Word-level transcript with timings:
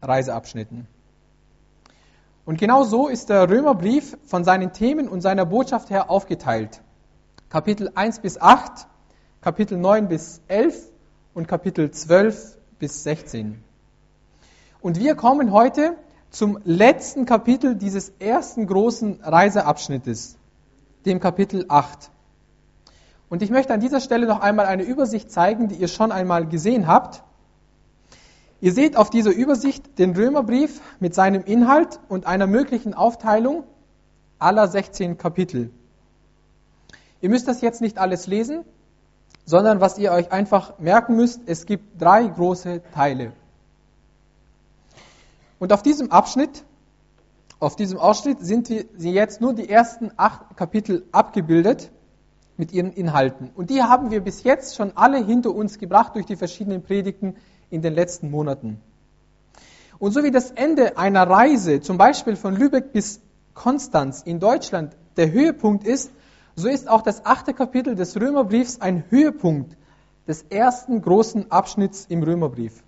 Reiseabschnitten. 0.00 0.86
Und 2.44 2.56
genau 2.56 2.84
so 2.84 3.08
ist 3.08 3.30
der 3.30 3.50
Römerbrief 3.50 4.16
von 4.24 4.44
seinen 4.44 4.72
Themen 4.72 5.08
und 5.08 5.22
seiner 5.22 5.44
Botschaft 5.44 5.90
her 5.90 6.08
aufgeteilt. 6.08 6.80
Kapitel 7.48 7.90
1 7.96 8.20
bis 8.20 8.40
8, 8.40 8.86
Kapitel 9.40 9.76
9 9.76 10.06
bis 10.06 10.40
11 10.46 10.92
und 11.34 11.48
Kapitel 11.48 11.90
12 11.90 12.58
bis 12.78 13.02
16. 13.02 13.60
Und 14.80 15.00
wir 15.00 15.16
kommen 15.16 15.50
heute 15.50 15.96
zum 16.30 16.60
letzten 16.62 17.26
Kapitel 17.26 17.74
dieses 17.74 18.10
ersten 18.20 18.68
großen 18.68 19.20
Reiseabschnittes, 19.20 20.36
dem 21.06 21.18
Kapitel 21.18 21.64
8. 21.68 22.10
Und 23.28 23.42
ich 23.42 23.50
möchte 23.50 23.74
an 23.74 23.80
dieser 23.80 24.00
Stelle 24.00 24.28
noch 24.28 24.40
einmal 24.40 24.66
eine 24.66 24.84
Übersicht 24.84 25.32
zeigen, 25.32 25.66
die 25.66 25.74
ihr 25.74 25.88
schon 25.88 26.12
einmal 26.12 26.46
gesehen 26.46 26.86
habt. 26.86 27.24
Ihr 28.60 28.72
seht 28.72 28.96
auf 28.96 29.10
dieser 29.10 29.30
Übersicht 29.30 29.98
den 29.98 30.16
Römerbrief 30.16 30.80
mit 30.98 31.14
seinem 31.14 31.44
Inhalt 31.44 32.00
und 32.08 32.26
einer 32.26 32.46
möglichen 32.46 32.92
Aufteilung 32.92 33.64
aller 34.38 34.66
16 34.66 35.16
Kapitel. 35.16 35.70
Ihr 37.20 37.28
müsst 37.28 37.46
das 37.46 37.60
jetzt 37.60 37.80
nicht 37.80 37.98
alles 37.98 38.26
lesen, 38.26 38.64
sondern 39.44 39.80
was 39.80 39.98
ihr 39.98 40.12
euch 40.12 40.32
einfach 40.32 40.78
merken 40.78 41.16
müsst, 41.16 41.40
es 41.46 41.66
gibt 41.66 42.00
drei 42.00 42.26
große 42.26 42.82
Teile. 42.92 43.32
Und 45.58 45.72
auf 45.72 45.82
diesem 45.82 46.10
Abschnitt, 46.10 46.64
auf 47.60 47.74
diesem 47.74 47.98
Ausschnitt 47.98 48.40
sind 48.40 48.66
sie 48.66 49.10
jetzt 49.10 49.40
nur 49.40 49.54
die 49.54 49.68
ersten 49.68 50.12
acht 50.16 50.56
Kapitel 50.56 51.04
abgebildet 51.12 51.90
mit 52.56 52.72
ihren 52.72 52.92
Inhalten. 52.92 53.50
Und 53.54 53.70
die 53.70 53.82
haben 53.82 54.10
wir 54.10 54.20
bis 54.20 54.42
jetzt 54.42 54.76
schon 54.76 54.96
alle 54.96 55.24
hinter 55.24 55.54
uns 55.54 55.78
gebracht 55.78 56.14
durch 56.14 56.26
die 56.26 56.36
verschiedenen 56.36 56.82
Predigten 56.82 57.36
in 57.70 57.82
den 57.82 57.94
letzten 57.94 58.30
Monaten. 58.30 58.80
Und 59.98 60.12
so 60.12 60.22
wie 60.22 60.30
das 60.30 60.50
Ende 60.52 60.96
einer 60.96 61.28
Reise, 61.28 61.80
zum 61.80 61.98
Beispiel 61.98 62.36
von 62.36 62.54
Lübeck 62.54 62.92
bis 62.92 63.20
Konstanz 63.54 64.22
in 64.22 64.38
Deutschland, 64.38 64.96
der 65.16 65.32
Höhepunkt 65.32 65.84
ist, 65.84 66.12
so 66.54 66.68
ist 66.68 66.88
auch 66.88 67.02
das 67.02 67.24
achte 67.24 67.54
Kapitel 67.54 67.94
des 67.94 68.20
Römerbriefs 68.20 68.80
ein 68.80 69.04
Höhepunkt 69.10 69.76
des 70.26 70.42
ersten 70.42 71.00
großen 71.02 71.50
Abschnitts 71.50 72.06
im 72.08 72.22
Römerbrief. 72.22 72.84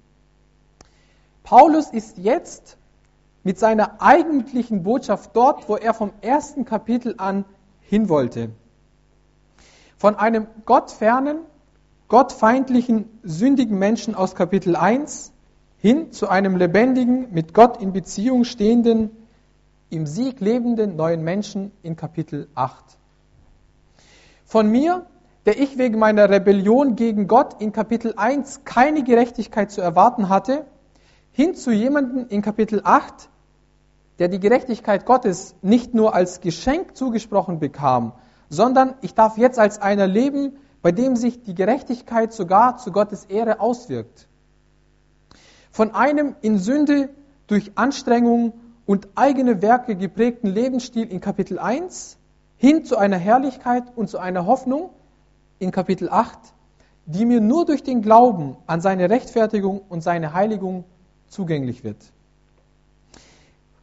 Paulus 1.42 1.91
ist 1.91 2.19
jetzt 2.19 2.77
mit 3.42 3.59
seiner 3.59 4.00
eigentlichen 4.03 4.83
Botschaft 4.83 5.34
dort, 5.34 5.69
wo 5.69 5.77
er 5.77 5.94
vom 5.94 6.12
ersten 6.20 6.65
Kapitel 6.65 7.15
an 7.17 7.44
hin 7.81 8.09
wollte. 8.09 8.50
Von 9.97 10.17
einem 10.17 10.47
gottfernen, 10.65 11.39
gottfeindlichen, 12.11 13.08
sündigen 13.22 13.78
Menschen 13.78 14.16
aus 14.16 14.34
Kapitel 14.34 14.75
1 14.77 15.33
hin 15.78 16.12
zu 16.12 16.28
einem 16.28 16.56
lebendigen, 16.56 17.33
mit 17.33 17.55
Gott 17.55 17.80
in 17.80 17.92
Beziehung 17.92 18.42
stehenden, 18.44 19.11
im 19.91 20.06
Sieg 20.06 20.41
lebenden 20.41 20.97
neuen 20.97 21.22
Menschen 21.22 21.70
in 21.83 21.94
Kapitel 21.94 22.48
8. 22.56 22.98
Von 24.44 24.69
mir, 24.70 25.06
der 25.47 25.61
ich 25.61 25.78
wegen 25.78 26.00
meiner 26.00 26.28
Rebellion 26.28 26.97
gegen 26.97 27.28
Gott 27.28 27.62
in 27.62 27.72
Kapitel 27.72 28.14
1 28.16 28.64
keine 28.64 29.05
Gerechtigkeit 29.05 29.70
zu 29.70 29.81
erwarten 29.81 30.28
hatte, 30.28 30.66
hin 31.31 31.55
zu 31.55 31.70
jemandem 31.70 32.27
in 32.28 32.42
Kapitel 32.42 32.81
8, 32.83 33.31
der 34.19 34.27
die 34.27 34.41
Gerechtigkeit 34.41 35.06
Gottes 35.06 35.55
nicht 35.62 35.94
nur 35.94 36.12
als 36.12 36.41
Geschenk 36.41 36.97
zugesprochen 36.97 37.61
bekam, 37.61 38.12
sondern 38.48 38.94
ich 39.00 39.14
darf 39.14 39.38
jetzt 39.38 39.61
als 39.61 39.81
einer 39.81 40.08
leben, 40.08 40.56
bei 40.83 40.92
dem 40.92 41.17
sich 41.17 41.42
die 41.42 41.55
Gerechtigkeit 41.55 42.33
sogar 42.33 42.78
zu 42.78 42.92
Gottes 42.92 43.25
Ehre 43.25 43.61
auswirkt. 43.61 44.28
Von 45.70 45.95
einem 45.95 46.34
in 46.41 46.59
Sünde 46.59 47.11
durch 47.47 47.72
Anstrengung 47.75 48.55
und 48.87 49.09
eigene 49.14 49.62
Werke 49.62 49.95
geprägten 49.97 50.48
Lebensstil 50.48 51.11
in 51.11 51.20
Kapitel 51.20 51.59
1 51.59 52.17
hin 52.56 52.84
zu 52.84 52.97
einer 52.97 53.19
Herrlichkeit 53.19 53.84
und 53.95 54.09
zu 54.09 54.19
einer 54.19 54.47
Hoffnung 54.47 54.91
in 55.59 55.71
Kapitel 55.71 56.09
8, 56.09 56.38
die 57.06 57.25
mir 57.25 57.41
nur 57.41 57.66
durch 57.66 57.83
den 57.83 58.03
Glauben 58.03 58.56
an 58.66 58.81
seine 58.81 59.10
Rechtfertigung 59.10 59.81
und 59.88 60.03
seine 60.03 60.33
Heiligung 60.33 60.84
zugänglich 61.28 61.84
wird. 61.84 62.12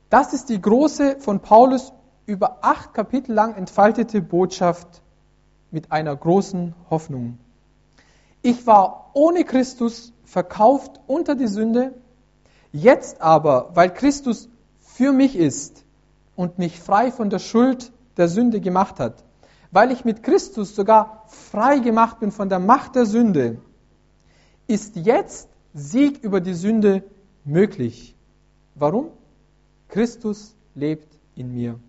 Das 0.10 0.34
ist 0.34 0.50
die 0.50 0.62
große 0.62 1.18
von 1.20 1.42
Paulus 1.42 1.94
über 2.26 2.60
acht 2.62 2.94
Kapitel 2.94 3.34
lang 3.34 3.56
entfaltete 3.56 4.22
Botschaft 4.22 5.02
mit 5.72 5.92
einer 5.92 6.16
großen 6.16 6.74
Hoffnung. 6.90 7.38
Ich 8.42 8.66
war 8.68 9.12
ohne 9.14 9.44
Christus 9.44 10.14
verkauft 10.24 11.00
unter 11.08 11.36
die 11.36 11.48
Sünde, 11.48 11.94
jetzt 12.72 13.22
aber, 13.22 13.72
weil 13.74 13.94
Christus 13.94 14.50
für 14.80 15.12
mich 15.12 15.36
ist 15.36 15.84
und 16.36 16.58
mich 16.58 16.80
frei 16.80 17.12
von 17.12 17.30
der 17.30 17.40
Schuld 17.40 17.92
der 18.18 18.28
Sünde 18.28 18.62
gemacht 18.62 19.00
hat, 19.00 19.24
weil 19.72 19.92
ich 19.92 20.06
mit 20.06 20.24
Christus 20.24 20.76
sogar 20.76 21.24
frei 21.28 21.80
gemacht 21.80 22.20
bin 22.20 22.32
von 22.32 22.50
der 22.50 22.60
Macht 22.60 22.96
der 22.96 23.06
Sünde, 23.06 23.60
ist 24.68 24.96
jetzt 24.96 25.50
Sieg 25.74 26.24
über 26.24 26.42
die 26.42 26.54
Sünde 26.54 27.04
möglich. 27.46 28.16
Warum? 28.76 29.10
Christus 29.88 30.56
lebt 30.76 31.18
in 31.36 31.54
mir. 31.54 31.80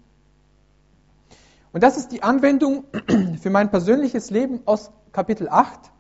Und 1.73 1.83
das 1.83 1.97
ist 1.97 2.13
die 2.13 2.23
Anwendung 2.23 2.85
für 3.41 3.51
mein 3.51 3.71
persönliches 3.71 4.31
Leben 4.31 4.61
aus 4.65 4.91
Kapitel 5.13 5.49
8 5.49 5.91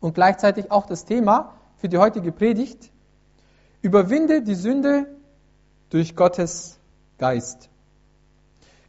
und 0.00 0.14
gleichzeitig 0.14 0.70
auch 0.70 0.86
das 0.86 1.04
Thema 1.04 1.54
für 1.76 1.88
die 1.88 1.98
heutige 1.98 2.32
Predigt. 2.32 2.90
Überwinde 3.80 4.42
die 4.42 4.54
Sünde 4.54 5.06
durch 5.90 6.14
Gottes 6.14 6.78
Geist. 7.18 7.68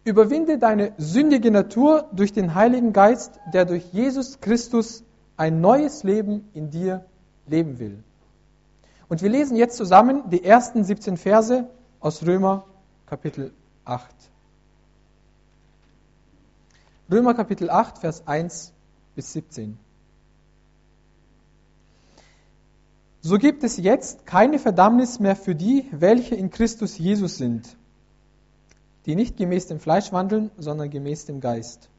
Überwinde 0.04 0.58
deine 0.58 0.94
sündige 0.98 1.50
Natur 1.50 2.10
durch 2.12 2.34
den 2.34 2.56
Heiligen 2.56 2.94
Geist, 2.94 3.40
der 3.54 3.66
durch 3.66 3.86
Jesus 3.94 4.42
Christus 4.42 5.04
ein 5.38 5.62
neues 5.62 6.04
Leben 6.04 6.50
in 6.54 6.70
dir 6.70 7.06
leben 7.48 7.80
will. 7.80 8.04
Und 9.08 9.22
wir 9.22 9.30
lesen 9.30 9.56
jetzt 9.56 9.78
zusammen 9.78 10.30
die 10.30 10.44
ersten 10.44 10.84
17 10.84 11.18
Verse 11.18 11.68
aus 12.00 12.26
Römer 12.26 12.66
Kapitel 13.06 13.54
8. 13.86 14.33
Römer 17.12 17.34
Kapitel 17.34 17.70
8, 17.70 17.98
Vers 17.98 18.28
1 18.28 18.72
bis 19.16 19.34
17. 19.34 19.78
So 23.22 23.38
gibt 23.38 23.64
es 23.64 23.78
jetzt 23.78 24.26
keine 24.26 24.58
Verdammnis 24.60 25.20
mehr 25.20 25.36
für 25.36 25.56
die, 25.56 25.86
welche 25.92 26.36
in 26.36 26.50
Christus 26.50 26.98
Jesus 26.98 27.38
sind, 27.38 27.78
die 29.06 29.16
nicht 29.16 29.38
gemäß 29.38 29.68
dem 29.68 29.80
Fleisch 29.80 30.12
wandeln, 30.12 30.52
sondern 30.58 30.90
gemäß 30.90 31.26
dem 31.26 31.40
Geist. 31.40 31.90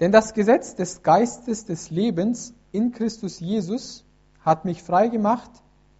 Denn 0.00 0.12
das 0.12 0.34
Gesetz 0.34 0.74
des 0.74 1.02
Geistes 1.02 1.64
des 1.64 1.90
Lebens 1.90 2.54
in 2.72 2.92
Christus 2.92 3.38
Jesus 3.38 4.04
hat 4.40 4.64
mich 4.64 4.82
frei 4.82 5.08
gemacht 5.08 5.50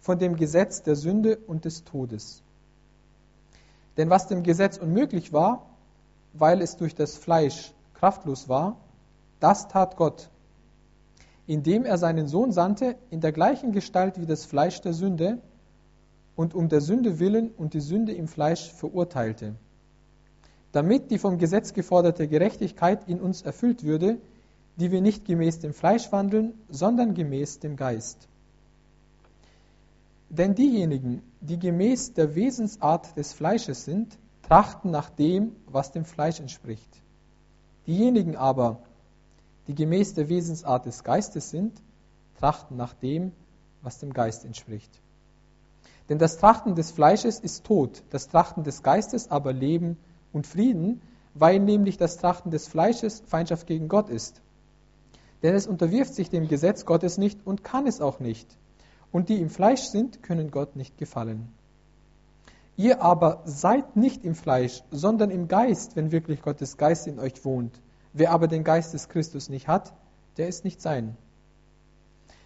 von 0.01 0.19
dem 0.19 0.35
Gesetz 0.35 0.83
der 0.83 0.95
Sünde 0.95 1.37
und 1.47 1.65
des 1.65 1.83
Todes. 1.83 2.41
Denn 3.97 4.09
was 4.09 4.27
dem 4.27 4.43
Gesetz 4.43 4.77
unmöglich 4.77 5.33
war, 5.33 5.72
weil 6.33 6.61
es 6.61 6.77
durch 6.77 6.95
das 6.95 7.15
Fleisch 7.17 7.73
kraftlos 7.93 8.49
war, 8.49 8.77
das 9.39 9.67
tat 9.67 9.97
Gott, 9.97 10.29
indem 11.47 11.85
er 11.85 11.97
seinen 11.97 12.27
Sohn 12.27 12.51
sandte 12.51 12.95
in 13.09 13.21
der 13.21 13.31
gleichen 13.31 13.71
Gestalt 13.71 14.19
wie 14.19 14.25
das 14.25 14.45
Fleisch 14.45 14.81
der 14.81 14.93
Sünde 14.93 15.39
und 16.35 16.53
um 16.53 16.69
der 16.69 16.81
Sünde 16.81 17.19
willen 17.19 17.51
und 17.51 17.73
die 17.73 17.81
Sünde 17.81 18.13
im 18.13 18.27
Fleisch 18.27 18.71
verurteilte, 18.71 19.55
damit 20.71 21.11
die 21.11 21.17
vom 21.17 21.37
Gesetz 21.37 21.73
geforderte 21.73 22.27
Gerechtigkeit 22.27 23.07
in 23.07 23.19
uns 23.21 23.41
erfüllt 23.41 23.83
würde, 23.83 24.17
die 24.77 24.91
wir 24.91 25.01
nicht 25.01 25.25
gemäß 25.25 25.59
dem 25.59 25.73
Fleisch 25.73 26.11
wandeln, 26.11 26.53
sondern 26.69 27.13
gemäß 27.13 27.59
dem 27.59 27.75
Geist. 27.75 28.27
Denn 30.29 30.55
diejenigen, 30.55 31.21
die 31.41 31.59
gemäß 31.59 32.13
der 32.13 32.33
Wesensart 32.33 33.15
des 33.15 33.33
Fleisches 33.33 33.85
sind, 33.85 34.17
trachten 34.43 34.91
nach 34.91 35.09
dem, 35.09 35.55
was 35.65 35.91
dem 35.91 36.05
Fleisch 36.05 36.39
entspricht. 36.39 37.01
Diejenigen 37.87 38.35
aber, 38.35 38.79
die 39.67 39.75
gemäß 39.75 40.13
der 40.13 40.29
Wesensart 40.29 40.85
des 40.85 41.03
Geistes 41.03 41.49
sind, 41.49 41.81
trachten 42.39 42.77
nach 42.77 42.93
dem, 42.93 43.31
was 43.81 43.99
dem 43.99 44.13
Geist 44.13 44.45
entspricht. 44.45 44.91
Denn 46.09 46.19
das 46.19 46.37
Trachten 46.37 46.75
des 46.75 46.91
Fleisches 46.91 47.39
ist 47.39 47.63
Tod, 47.63 48.03
das 48.09 48.27
Trachten 48.27 48.63
des 48.63 48.83
Geistes 48.83 49.31
aber 49.31 49.53
Leben 49.53 49.97
und 50.33 50.47
Frieden, 50.47 51.01
weil 51.33 51.59
nämlich 51.59 51.97
das 51.97 52.17
Trachten 52.17 52.51
des 52.51 52.67
Fleisches 52.67 53.23
Feindschaft 53.25 53.67
gegen 53.67 53.87
Gott 53.87 54.09
ist. 54.09 54.41
Denn 55.41 55.55
es 55.55 55.67
unterwirft 55.67 56.13
sich 56.13 56.29
dem 56.29 56.47
Gesetz 56.47 56.85
Gottes 56.85 57.17
nicht 57.17 57.39
und 57.45 57.63
kann 57.63 57.87
es 57.87 58.01
auch 58.01 58.19
nicht. 58.19 58.47
Und 59.11 59.29
die 59.29 59.41
im 59.41 59.49
Fleisch 59.49 59.83
sind, 59.83 60.23
können 60.23 60.51
Gott 60.51 60.75
nicht 60.75 60.97
gefallen. 60.97 61.53
Ihr 62.75 63.01
aber 63.01 63.41
seid 63.45 63.95
nicht 63.95 64.25
im 64.25 64.35
Fleisch, 64.35 64.83
sondern 64.91 65.29
im 65.29 65.47
Geist, 65.47 65.95
wenn 65.95 66.11
wirklich 66.11 66.41
Gottes 66.41 66.77
Geist 66.77 67.07
in 67.07 67.19
euch 67.19 67.45
wohnt. 67.45 67.79
Wer 68.13 68.31
aber 68.31 68.47
den 68.47 68.63
Geist 68.63 68.93
des 68.93 69.09
Christus 69.09 69.49
nicht 69.49 69.67
hat, 69.67 69.93
der 70.37 70.47
ist 70.47 70.63
nicht 70.63 70.81
sein. 70.81 71.15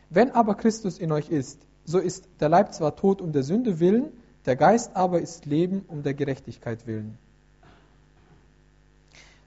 Wenn 0.09 0.31
aber 0.31 0.56
Christus 0.56 0.97
in 0.97 1.12
euch 1.12 1.29
ist, 1.29 1.59
so 1.85 2.00
ist 2.00 2.27
der 2.39 2.50
Leib 2.50 2.74
zwar 2.74 2.95
tot 2.95 3.21
um 3.21 3.31
der 3.31 3.44
Sünde 3.44 3.79
willen, 3.79 4.12
der 4.45 4.56
Geist 4.56 4.95
aber 4.95 5.21
ist 5.21 5.45
Leben 5.45 5.85
um 5.88 6.03
der 6.03 6.13
Gerechtigkeit 6.13 6.88
willen. 6.88 7.18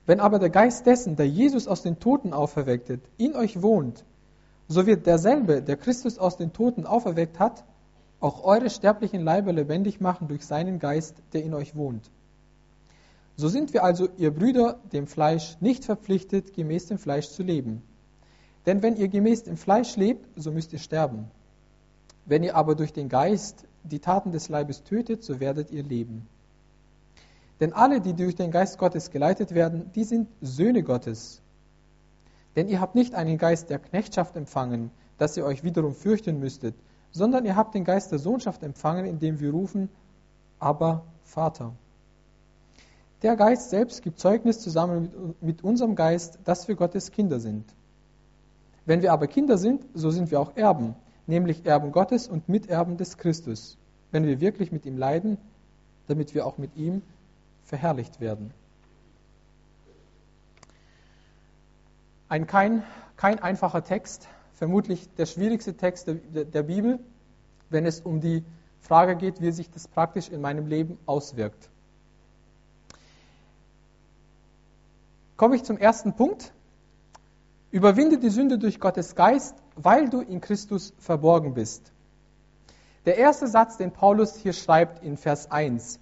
Wenn 0.07 0.21
aber 0.21 0.39
der 0.39 0.51
Geist 0.51 0.87
dessen, 0.87 1.17
der 1.17 1.29
Jesus 1.29 1.69
aus 1.69 1.83
den 1.83 2.01
Toten 2.01 2.33
auferwecktet, 2.33 3.01
in 3.17 3.37
euch 3.37 3.63
wohnt, 3.63 4.05
so 4.69 4.87
wird 4.87 5.07
derselbe, 5.07 5.63
der 5.63 5.77
Christus 5.77 6.19
aus 6.19 6.37
den 6.37 6.53
Toten 6.53 6.87
auferweckt 6.87 7.39
hat, 7.39 7.65
auch 8.21 8.45
eure 8.45 8.71
sterblichen 8.71 9.23
Leiber 9.23 9.53
lebendig 9.53 10.01
machen 10.01 10.29
durch 10.29 10.45
seinen 10.45 10.79
Geist, 10.79 11.17
der 11.33 11.43
in 11.43 11.55
euch 11.55 11.75
wohnt. 11.75 12.11
So 13.37 13.49
sind 13.49 13.73
wir 13.73 13.83
also, 13.83 14.09
ihr 14.19 14.31
Brüder, 14.33 14.79
dem 14.93 15.07
Fleisch 15.07 15.57
nicht 15.61 15.85
verpflichtet, 15.85 16.53
gemäß 16.53 16.87
dem 16.87 16.99
Fleisch 16.99 17.31
zu 17.31 17.43
leben. 17.43 17.83
Denn 18.67 18.83
wenn 18.83 18.97
ihr 18.97 19.09
gemäß 19.09 19.45
dem 19.45 19.57
Fleisch 19.57 19.97
lebt, 19.97 20.27
so 20.37 20.53
müsst 20.53 20.73
ihr 20.75 20.79
sterben. 20.79 21.31
Wenn 22.27 22.43
ihr 22.43 22.55
aber 22.55 22.75
durch 22.75 22.93
den 22.93 23.09
Geist 23.09 23.65
die 23.83 23.99
Taten 23.99 24.33
des 24.33 24.51
Leibes 24.51 24.83
tötet, 24.85 25.25
so 25.25 25.41
werdet 25.41 25.71
ihr 25.71 25.83
leben. 25.83 26.27
Denn 27.61 27.73
alle, 27.73 28.01
die 28.01 28.13
durch 28.15 28.37
den 28.37 28.51
Geist 28.51 28.79
Gottes 28.79 29.11
geleitet 29.11 29.55
werden, 29.55 29.91
die 29.95 30.05
sind 30.05 30.29
Söhne 30.43 30.83
Gottes. 30.83 31.41
Denn 32.57 32.69
ihr 32.69 32.81
habt 32.81 32.95
nicht 32.95 33.15
einen 33.15 33.39
Geist 33.39 33.71
der 33.71 33.79
Knechtschaft 33.79 34.37
empfangen, 34.37 34.91
dass 35.19 35.37
ihr 35.37 35.45
euch 35.45 35.63
wiederum 35.65 35.95
fürchten 35.95 36.41
müsstet, 36.41 36.75
sondern 37.13 37.45
ihr 37.45 37.57
habt 37.57 37.75
den 37.75 37.85
Geist 37.85 38.13
der 38.13 38.19
Sohnschaft 38.19 38.63
empfangen, 38.63 39.05
indem 39.05 39.41
wir 39.41 39.51
rufen, 39.51 39.89
aber 40.59 41.05
Vater. 41.25 41.73
Der 43.23 43.37
Geist 43.37 43.71
selbst 43.71 44.03
gibt 44.03 44.19
Zeugnis 44.19 44.61
zusammen 44.61 45.35
mit 45.41 45.63
unserem 45.63 45.95
Geist, 45.95 46.39
dass 46.45 46.69
wir 46.69 46.75
Gottes 46.75 47.11
Kinder 47.11 47.39
sind. 47.39 47.65
Wenn 48.87 49.03
wir 49.03 49.13
aber 49.13 49.27
Kinder 49.27 49.59
sind, 49.59 49.85
so 49.95 50.11
sind 50.11 50.31
wir 50.31 50.41
auch 50.41 50.57
Erben, 50.57 50.95
nämlich 51.27 51.67
Erben 51.67 51.93
Gottes 51.93 52.29
und 52.29 52.49
Miterben 52.49 52.97
des 52.97 53.19
Christus, 53.19 53.77
wenn 54.11 54.27
wir 54.27 54.41
wirklich 54.41 54.73
mit 54.73 54.87
ihm 54.87 54.97
leiden, 54.97 55.37
damit 56.09 56.35
wir 56.35 56.47
auch 56.47 56.59
mit 56.59 56.77
ihm 56.77 57.03
verherrlicht 57.65 58.21
werden. 58.21 58.53
Ein 62.29 62.47
kein, 62.47 62.85
kein 63.17 63.39
einfacher 63.39 63.85
Text, 63.85 64.29
vermutlich 64.61 65.09
der 65.17 65.25
schwierigste 65.25 65.75
Text 65.75 66.07
der, 66.07 66.45
der 66.45 66.63
Bibel, 66.63 67.01
wenn 67.71 67.87
es 67.87 68.01
um 68.01 68.21
die 68.21 68.45
Frage 68.83 69.17
geht, 69.17 69.41
wie 69.41 69.53
sich 69.53 69.71
das 69.71 69.89
praktisch 69.89 70.29
in 70.29 70.43
meinem 70.43 70.67
Leben 70.67 70.99
auswirkt. 71.07 71.71
Komme 75.39 75.57
ich 75.57 75.65
zum 75.65 75.79
ersten 75.79 76.13
Punkt. 76.13 76.53
Überwinde 77.71 78.19
die 78.19 78.29
Sünde 78.29 78.59
durch 78.59 78.81
Gottes 78.81 79.15
Geist, 79.15 79.55
weil 79.77 80.11
du 80.11 80.21
in 80.21 80.43
Christus 80.43 80.93
verborgen 80.99 81.55
bist. 81.55 81.91
Der 83.07 83.17
erste 83.17 83.47
Satz, 83.47 83.79
den 83.79 83.93
Paulus 83.93 84.37
hier 84.37 84.53
schreibt 84.53 85.03
in 85.03 85.17
Vers 85.17 85.51
1, 85.51 86.01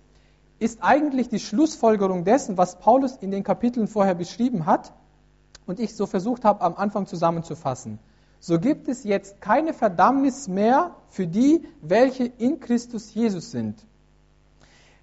ist 0.59 0.83
eigentlich 0.83 1.29
die 1.29 1.39
Schlussfolgerung 1.39 2.25
dessen, 2.25 2.57
was 2.57 2.81
Paulus 2.81 3.15
in 3.19 3.31
den 3.31 3.45
Kapiteln 3.45 3.87
vorher 3.87 4.17
beschrieben 4.17 4.67
hat 4.67 4.93
und 5.65 5.79
ich 5.79 5.95
so 5.95 6.07
versucht 6.07 6.45
habe, 6.45 6.61
am 6.63 6.75
Anfang 6.75 7.07
zusammenzufassen. 7.07 8.01
So 8.41 8.59
gibt 8.59 8.89
es 8.89 9.05
jetzt 9.05 9.41
keine 9.41 9.73
Verdammnis 9.73 10.49
mehr 10.49 10.95
für 11.09 11.27
die, 11.27 11.67
welche 11.83 12.25
in 12.25 12.61
Christus 12.61 13.13
Jesus 13.13 13.51
sind. 13.51 13.85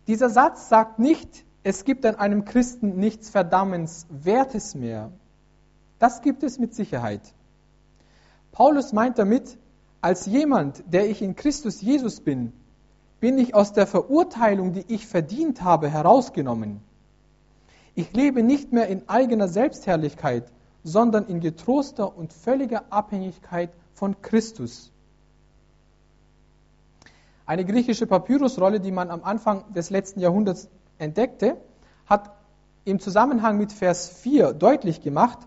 Dieser 0.07 0.29
Satz 0.29 0.69
sagt 0.69 0.99
nicht, 0.99 1.45
es 1.63 1.83
gibt 1.83 2.05
an 2.05 2.15
einem 2.15 2.45
Christen 2.45 2.97
nichts 2.97 3.29
Verdammenswertes 3.29 4.75
mehr. 4.75 5.11
Das 5.99 6.21
gibt 6.21 6.43
es 6.43 6.59
mit 6.59 6.75
Sicherheit. 6.75 7.21
Paulus 8.51 8.93
meint 8.93 9.17
damit, 9.17 9.57
als 9.99 10.27
jemand, 10.27 10.83
der 10.87 11.09
ich 11.09 11.21
in 11.21 11.35
Christus 11.35 11.81
Jesus 11.81 12.21
bin, 12.21 12.53
bin 13.19 13.37
ich 13.39 13.55
aus 13.55 13.73
der 13.73 13.87
Verurteilung, 13.87 14.73
die 14.73 14.85
ich 14.87 15.07
verdient 15.07 15.63
habe, 15.63 15.89
herausgenommen. 15.89 16.81
Ich 17.95 18.13
lebe 18.13 18.43
nicht 18.43 18.71
mehr 18.71 18.87
in 18.87 19.09
eigener 19.09 19.47
Selbstherrlichkeit, 19.47 20.51
sondern 20.85 21.25
in 21.25 21.39
getroster 21.39 22.15
und 22.15 22.31
völliger 22.31 22.83
Abhängigkeit 22.91 23.71
von 23.95 24.21
Christus. 24.21 24.91
Eine 27.47 27.65
griechische 27.65 28.05
Papyrusrolle, 28.05 28.79
die 28.79 28.91
man 28.91 29.09
am 29.09 29.23
Anfang 29.23 29.73
des 29.73 29.89
letzten 29.89 30.19
Jahrhunderts 30.19 30.69
entdeckte, 30.99 31.57
hat 32.05 32.31
im 32.85 32.99
Zusammenhang 32.99 33.57
mit 33.57 33.73
Vers 33.73 34.09
4 34.09 34.53
deutlich 34.53 35.01
gemacht, 35.01 35.39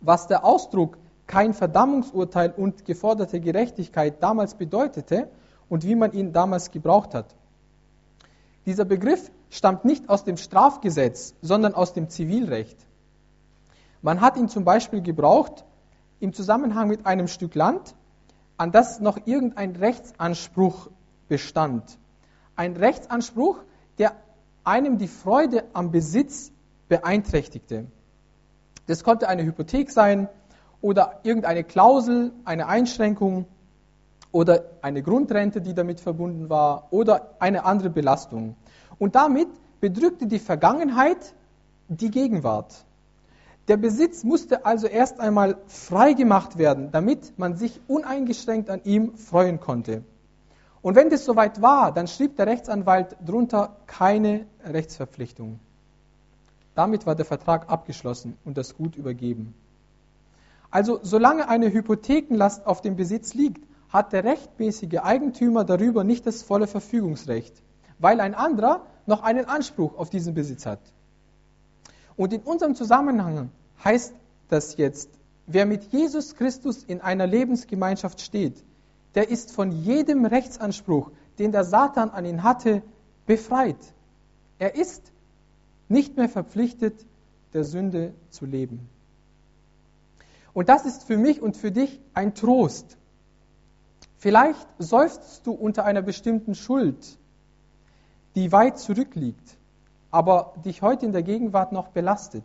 was 0.00 0.26
der 0.26 0.44
Ausdruck 0.44 0.98
kein 1.28 1.54
Verdammungsurteil 1.54 2.52
und 2.56 2.84
geforderte 2.84 3.40
Gerechtigkeit 3.40 4.20
damals 4.20 4.54
bedeutete 4.54 5.28
und 5.68 5.84
wie 5.84 5.94
man 5.94 6.12
ihn 6.12 6.32
damals 6.32 6.72
gebraucht 6.72 7.14
hat. 7.14 7.36
Dieser 8.66 8.84
Begriff 8.84 9.30
stammt 9.48 9.84
nicht 9.84 10.08
aus 10.08 10.24
dem 10.24 10.36
Strafgesetz, 10.36 11.34
sondern 11.40 11.74
aus 11.74 11.92
dem 11.92 12.08
Zivilrecht. 12.08 12.85
Man 14.06 14.20
hat 14.20 14.36
ihn 14.36 14.48
zum 14.48 14.62
Beispiel 14.62 15.02
gebraucht 15.02 15.64
im 16.20 16.32
Zusammenhang 16.32 16.86
mit 16.86 17.06
einem 17.06 17.26
Stück 17.26 17.56
Land, 17.56 17.96
an 18.56 18.70
das 18.70 19.00
noch 19.00 19.18
irgendein 19.26 19.74
Rechtsanspruch 19.74 20.90
bestand. 21.26 21.98
Ein 22.54 22.76
Rechtsanspruch, 22.76 23.58
der 23.98 24.12
einem 24.62 24.98
die 24.98 25.08
Freude 25.08 25.64
am 25.72 25.90
Besitz 25.90 26.52
beeinträchtigte. 26.88 27.88
Das 28.86 29.02
konnte 29.02 29.28
eine 29.28 29.42
Hypothek 29.42 29.90
sein 29.90 30.28
oder 30.80 31.18
irgendeine 31.24 31.64
Klausel, 31.64 32.30
eine 32.44 32.68
Einschränkung 32.68 33.46
oder 34.30 34.66
eine 34.82 35.02
Grundrente, 35.02 35.60
die 35.60 35.74
damit 35.74 35.98
verbunden 35.98 36.48
war 36.48 36.86
oder 36.92 37.34
eine 37.40 37.64
andere 37.64 37.90
Belastung. 37.90 38.54
Und 39.00 39.16
damit 39.16 39.48
bedrückte 39.80 40.28
die 40.28 40.38
Vergangenheit 40.38 41.34
die 41.88 42.12
Gegenwart. 42.12 42.85
Der 43.68 43.76
Besitz 43.76 44.22
musste 44.22 44.64
also 44.64 44.86
erst 44.86 45.18
einmal 45.18 45.56
frei 45.66 46.12
gemacht 46.12 46.56
werden, 46.56 46.92
damit 46.92 47.36
man 47.36 47.56
sich 47.56 47.80
uneingeschränkt 47.88 48.70
an 48.70 48.80
ihm 48.84 49.16
freuen 49.16 49.58
konnte. 49.58 50.04
Und 50.82 50.94
wenn 50.94 51.10
das 51.10 51.24
soweit 51.24 51.60
war, 51.60 51.90
dann 51.90 52.06
schrieb 52.06 52.36
der 52.36 52.46
Rechtsanwalt 52.46 53.16
drunter 53.24 53.76
keine 53.86 54.46
Rechtsverpflichtung. 54.64 55.58
Damit 56.76 57.06
war 57.06 57.16
der 57.16 57.24
Vertrag 57.24 57.68
abgeschlossen 57.68 58.36
und 58.44 58.56
das 58.56 58.76
Gut 58.76 58.94
übergeben. 58.94 59.54
Also 60.70 61.00
solange 61.02 61.48
eine 61.48 61.72
Hypothekenlast 61.72 62.66
auf 62.66 62.82
dem 62.82 62.94
Besitz 62.94 63.34
liegt, 63.34 63.66
hat 63.88 64.12
der 64.12 64.22
rechtmäßige 64.22 64.98
Eigentümer 64.98 65.64
darüber 65.64 66.04
nicht 66.04 66.26
das 66.26 66.42
volle 66.42 66.68
Verfügungsrecht, 66.68 67.54
weil 67.98 68.20
ein 68.20 68.34
anderer 68.34 68.82
noch 69.06 69.22
einen 69.22 69.46
Anspruch 69.46 69.96
auf 69.96 70.10
diesen 70.10 70.34
Besitz 70.34 70.66
hat. 70.66 70.80
Und 72.16 72.32
in 72.32 72.42
unserem 72.42 72.74
Zusammenhang 72.74 73.50
heißt 73.84 74.14
das 74.48 74.76
jetzt, 74.76 75.10
wer 75.46 75.66
mit 75.66 75.92
Jesus 75.92 76.34
Christus 76.34 76.82
in 76.82 77.00
einer 77.00 77.26
Lebensgemeinschaft 77.26 78.20
steht, 78.20 78.64
der 79.14 79.28
ist 79.30 79.52
von 79.52 79.72
jedem 79.72 80.24
Rechtsanspruch, 80.24 81.10
den 81.38 81.52
der 81.52 81.64
Satan 81.64 82.10
an 82.10 82.24
ihn 82.24 82.42
hatte, 82.42 82.82
befreit. 83.26 83.78
Er 84.58 84.74
ist 84.74 85.12
nicht 85.88 86.16
mehr 86.16 86.28
verpflichtet, 86.28 87.06
der 87.52 87.64
Sünde 87.64 88.14
zu 88.30 88.46
leben. 88.46 88.88
Und 90.52 90.68
das 90.68 90.86
ist 90.86 91.04
für 91.04 91.18
mich 91.18 91.42
und 91.42 91.56
für 91.56 91.70
dich 91.70 92.00
ein 92.14 92.34
Trost. 92.34 92.96
Vielleicht 94.16 94.66
seufzt 94.78 95.46
du 95.46 95.52
unter 95.52 95.84
einer 95.84 96.02
bestimmten 96.02 96.54
Schuld, 96.54 97.18
die 98.34 98.52
weit 98.52 98.78
zurückliegt, 98.78 99.56
aber 100.10 100.54
dich 100.64 100.82
heute 100.82 101.06
in 101.06 101.12
der 101.12 101.22
Gegenwart 101.22 101.72
noch 101.72 101.88
belastet. 101.88 102.44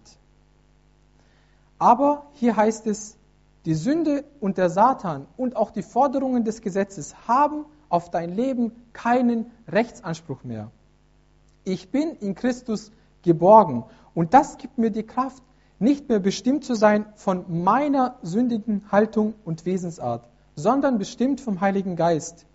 Aber 1.80 2.26
hier 2.34 2.56
heißt 2.56 2.88
es, 2.88 3.18
die 3.66 3.76
Sünde 3.76 4.24
und 4.40 4.58
der 4.58 4.70
Satan 4.70 5.28
und 5.38 5.56
auch 5.56 5.72
die 5.72 5.84
Forderungen 5.84 6.44
des 6.44 6.62
Gesetzes 6.62 7.28
haben 7.28 7.66
auf 7.90 8.10
dein 8.10 8.36
Leben 8.36 8.72
keinen 8.94 9.52
Rechtsanspruch 9.68 10.44
mehr. 10.44 10.72
Ich 11.64 11.90
bin 11.92 12.16
in 12.20 12.34
Christus 12.34 12.92
geborgen. 13.22 13.84
Und 14.14 14.34
das 14.34 14.58
gibt 14.58 14.78
mir 14.78 14.90
die 14.90 15.04
Kraft, 15.04 15.44
nicht 15.80 16.10
mehr 16.10 16.20
bestimmt 16.20 16.64
zu 16.64 16.76
sein 16.76 17.06
von 17.16 17.64
meiner 17.64 18.16
sündigen 18.22 18.84
Haltung 18.92 19.34
und 19.46 19.66
Wesensart, 19.66 20.28
sondern 20.56 20.98
bestimmt 20.98 21.42
vom 21.42 21.62
Heiligen 21.62 21.96
Geist, 21.96 22.46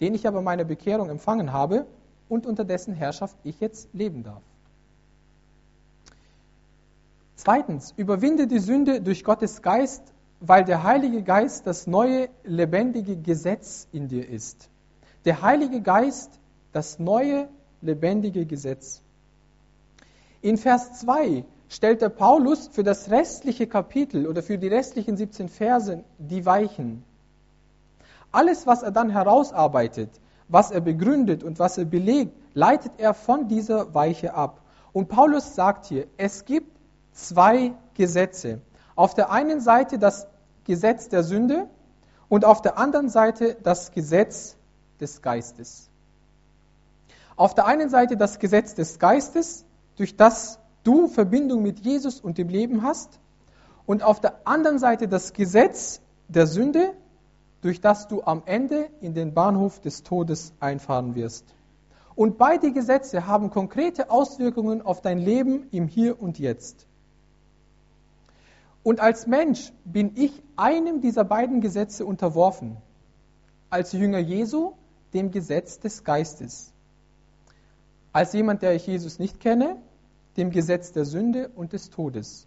den 0.00 0.14
ich 0.14 0.26
aber 0.28 0.42
meine 0.42 0.64
Bekehrung 0.64 1.10
empfangen 1.10 1.52
habe 1.52 1.86
und 2.28 2.46
unter 2.46 2.64
dessen 2.64 2.94
Herrschaft 2.94 3.36
ich 3.44 3.60
jetzt 3.60 3.88
leben 3.92 4.22
darf. 4.22 4.42
Zweitens, 7.36 7.94
überwinde 7.96 8.46
die 8.46 8.58
Sünde 8.58 9.00
durch 9.00 9.24
Gottes 9.24 9.62
Geist, 9.62 10.02
weil 10.40 10.64
der 10.64 10.82
Heilige 10.82 11.22
Geist 11.22 11.66
das 11.66 11.86
neue, 11.86 12.28
lebendige 12.44 13.16
Gesetz 13.16 13.86
in 13.92 14.08
dir 14.08 14.28
ist. 14.28 14.68
Der 15.24 15.42
Heilige 15.42 15.80
Geist, 15.80 16.30
das 16.72 16.98
neue, 16.98 17.48
lebendige 17.80 18.44
Gesetz. 18.44 19.02
In 20.42 20.56
Vers 20.56 21.00
2 21.00 21.44
stellt 21.68 22.02
der 22.02 22.08
Paulus 22.08 22.68
für 22.68 22.82
das 22.82 23.10
restliche 23.10 23.66
Kapitel 23.66 24.26
oder 24.26 24.42
für 24.42 24.58
die 24.58 24.68
restlichen 24.68 25.16
17 25.16 25.48
Verse 25.48 26.04
die 26.18 26.44
Weichen. 26.44 27.04
Alles, 28.30 28.66
was 28.66 28.82
er 28.82 28.90
dann 28.90 29.10
herausarbeitet, 29.10 30.10
was 30.48 30.70
er 30.70 30.80
begründet 30.80 31.44
und 31.44 31.58
was 31.58 31.78
er 31.78 31.84
belegt, 31.84 32.32
leitet 32.54 32.92
er 32.98 33.14
von 33.14 33.48
dieser 33.48 33.94
Weiche 33.94 34.34
ab. 34.34 34.60
Und 34.92 35.08
Paulus 35.08 35.54
sagt 35.54 35.86
hier, 35.86 36.06
es 36.16 36.44
gibt 36.44 36.76
zwei 37.12 37.74
Gesetze. 37.94 38.60
Auf 38.96 39.14
der 39.14 39.30
einen 39.30 39.60
Seite 39.60 39.98
das 39.98 40.26
Gesetz 40.64 41.08
der 41.08 41.22
Sünde 41.22 41.68
und 42.28 42.44
auf 42.44 42.62
der 42.62 42.78
anderen 42.78 43.08
Seite 43.08 43.56
das 43.62 43.92
Gesetz 43.92 44.56
des 45.00 45.22
Geistes. 45.22 45.88
Auf 47.36 47.54
der 47.54 47.66
einen 47.66 47.88
Seite 47.88 48.16
das 48.16 48.38
Gesetz 48.38 48.74
des 48.74 48.98
Geistes, 48.98 49.64
durch 49.96 50.16
das 50.16 50.58
du 50.82 51.06
Verbindung 51.08 51.62
mit 51.62 51.80
Jesus 51.80 52.20
und 52.20 52.38
dem 52.38 52.48
Leben 52.48 52.82
hast, 52.82 53.20
und 53.86 54.02
auf 54.02 54.20
der 54.20 54.46
anderen 54.46 54.78
Seite 54.78 55.08
das 55.08 55.32
Gesetz 55.32 56.00
der 56.28 56.46
Sünde, 56.46 56.92
durch 57.60 57.80
das 57.80 58.08
du 58.08 58.22
am 58.22 58.42
Ende 58.46 58.88
in 59.00 59.14
den 59.14 59.34
Bahnhof 59.34 59.80
des 59.80 60.02
Todes 60.02 60.52
einfahren 60.60 61.14
wirst. 61.14 61.44
Und 62.14 62.38
beide 62.38 62.72
Gesetze 62.72 63.26
haben 63.26 63.50
konkrete 63.50 64.10
Auswirkungen 64.10 64.82
auf 64.82 65.00
dein 65.00 65.18
Leben 65.18 65.68
im 65.70 65.86
Hier 65.86 66.20
und 66.20 66.38
Jetzt. 66.38 66.86
Und 68.82 69.00
als 69.00 69.26
Mensch 69.26 69.72
bin 69.84 70.12
ich 70.16 70.42
einem 70.56 71.00
dieser 71.00 71.24
beiden 71.24 71.60
Gesetze 71.60 72.04
unterworfen. 72.06 72.76
Als 73.70 73.92
Jünger 73.92 74.18
Jesu 74.18 74.72
dem 75.12 75.30
Gesetz 75.30 75.78
des 75.78 76.04
Geistes. 76.04 76.72
Als 78.12 78.32
jemand, 78.32 78.62
der 78.62 78.74
ich 78.74 78.86
Jesus 78.86 79.18
nicht 79.18 79.40
kenne, 79.40 79.76
dem 80.36 80.50
Gesetz 80.50 80.92
der 80.92 81.04
Sünde 81.04 81.50
und 81.54 81.72
des 81.72 81.90
Todes. 81.90 82.46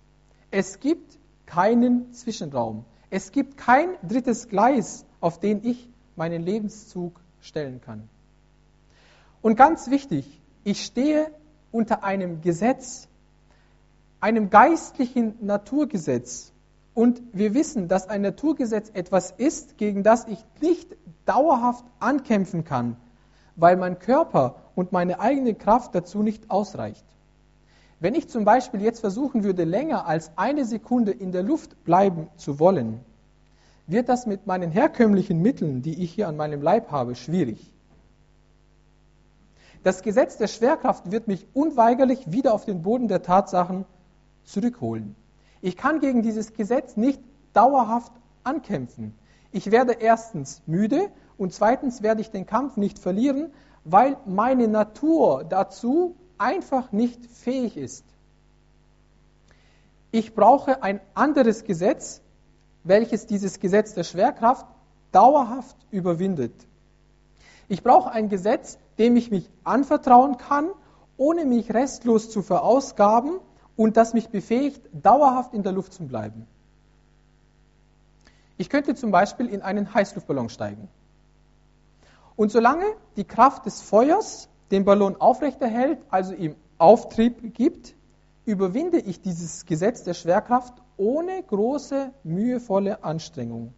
Es 0.50 0.80
gibt 0.80 1.18
keinen 1.46 2.14
Zwischenraum. 2.14 2.86
Es 3.12 3.34
gibt 3.34 3.58
kein 3.58 3.90
drittes 4.08 4.48
Gleis, 4.48 5.06
auf 5.20 5.38
den 5.40 5.66
ich 5.66 5.90
meinen 6.16 6.42
Lebenszug 6.42 7.20
stellen 7.42 7.82
kann. 7.82 8.08
Und 9.42 9.58
ganz 9.58 9.90
wichtig, 9.90 10.42
ich 10.64 10.86
stehe 10.86 11.30
unter 11.72 12.06
einem 12.06 12.42
Gesetz, 12.42 13.10
einem 14.22 14.50
geistlichen 14.50 15.36
Naturgesetz. 15.42 16.54
Und 16.94 17.22
wir 17.34 17.54
wissen, 17.54 17.90
dass 17.90 18.08
ein 18.08 18.22
Naturgesetz 18.22 18.90
etwas 18.94 19.32
ist, 19.32 19.78
gegen 19.78 20.04
das 20.04 20.26
ich 20.28 20.40
nicht 20.62 20.96
dauerhaft 21.26 21.84
ankämpfen 22.00 22.64
kann, 22.64 22.96
weil 23.58 23.76
mein 23.76 24.00
Körper 24.00 24.56
und 24.74 24.94
meine 24.94 25.20
eigene 25.20 25.54
Kraft 25.54 25.96
dazu 25.96 26.24
nicht 26.24 26.50
ausreicht. 26.50 27.06
Wenn 28.02 28.16
ich 28.16 28.28
zum 28.30 28.46
Beispiel 28.46 28.82
jetzt 28.82 29.00
versuchen 29.00 29.44
würde, 29.44 29.64
länger 29.64 30.08
als 30.08 30.32
eine 30.36 30.66
Sekunde 30.66 31.12
in 31.12 31.32
der 31.32 31.44
Luft 31.44 31.84
bleiben 31.84 32.30
zu 32.36 32.60
wollen, 32.60 33.00
wird 33.86 34.10
das 34.10 34.26
mit 34.26 34.48
meinen 34.48 34.72
herkömmlichen 34.72 35.40
Mitteln, 35.40 35.84
die 35.84 36.04
ich 36.04 36.12
hier 36.12 36.28
an 36.28 36.36
meinem 36.36 36.64
Leib 36.64 36.90
habe, 36.90 37.14
schwierig. 37.14 37.72
Das 39.84 40.02
Gesetz 40.02 40.38
der 40.38 40.48
Schwerkraft 40.48 41.12
wird 41.12 41.28
mich 41.28 41.46
unweigerlich 41.54 42.32
wieder 42.32 42.56
auf 42.56 42.66
den 42.66 42.82
Boden 42.82 43.08
der 43.08 43.22
Tatsachen 43.22 43.86
zurückholen. 44.46 45.16
Ich 45.62 45.78
kann 45.78 46.00
gegen 46.00 46.24
dieses 46.24 46.54
Gesetz 46.54 46.98
nicht 46.98 47.22
dauerhaft 47.54 48.14
ankämpfen. 48.44 49.14
Ich 49.52 49.70
werde 49.70 49.94
erstens 49.94 50.64
müde 50.66 51.10
und 51.38 51.54
zweitens 51.54 52.02
werde 52.02 52.22
ich 52.22 52.32
den 52.32 52.48
Kampf 52.48 52.78
nicht 52.78 52.98
verlieren, 52.98 53.52
weil 53.84 54.18
meine 54.26 54.68
Natur 54.68 55.44
dazu 55.44 56.16
einfach 56.42 56.92
nicht 56.92 57.24
fähig 57.26 57.78
ist. 57.78 58.04
Ich 60.12 60.34
brauche 60.36 60.84
ein 60.84 61.00
anderes 61.14 61.64
Gesetz, 61.64 62.22
welches 62.84 63.28
dieses 63.28 63.60
Gesetz 63.60 63.94
der 63.94 64.04
Schwerkraft 64.04 64.66
dauerhaft 65.12 65.78
überwindet. 65.92 66.54
Ich 67.70 67.84
brauche 67.84 68.12
ein 68.12 68.28
Gesetz, 68.28 68.78
dem 68.98 69.16
ich 69.16 69.32
mich 69.32 69.50
anvertrauen 69.64 70.38
kann, 70.38 70.70
ohne 71.16 71.46
mich 71.46 71.74
restlos 71.74 72.30
zu 72.30 72.42
verausgaben 72.42 73.40
und 73.78 73.96
das 73.96 74.14
mich 74.14 74.30
befähigt, 74.30 74.82
dauerhaft 74.92 75.54
in 75.54 75.64
der 75.64 75.72
Luft 75.72 75.94
zu 75.94 76.06
bleiben. 76.06 76.48
Ich 78.58 78.70
könnte 78.70 78.96
zum 78.96 79.12
Beispiel 79.12 79.48
in 79.48 79.62
einen 79.62 79.94
Heißluftballon 79.94 80.50
steigen. 80.50 80.90
Und 82.36 82.52
solange 82.52 82.86
die 83.16 83.24
Kraft 83.24 83.66
des 83.66 83.82
Feuers 83.82 84.50
den 84.72 84.86
Ballon 84.86 85.16
aufrechterhält, 85.20 86.00
also 86.10 86.34
ihm 86.34 86.56
Auftrieb 86.78 87.54
gibt, 87.54 87.94
überwinde 88.46 89.00
ich 89.00 89.22
dieses 89.22 89.66
Gesetz 89.66 90.04
der 90.04 90.14
Schwerkraft 90.14 90.74
ohne 90.98 91.44
große, 91.44 92.12
mühevolle 92.24 93.04
Anstrengung. 93.04 93.74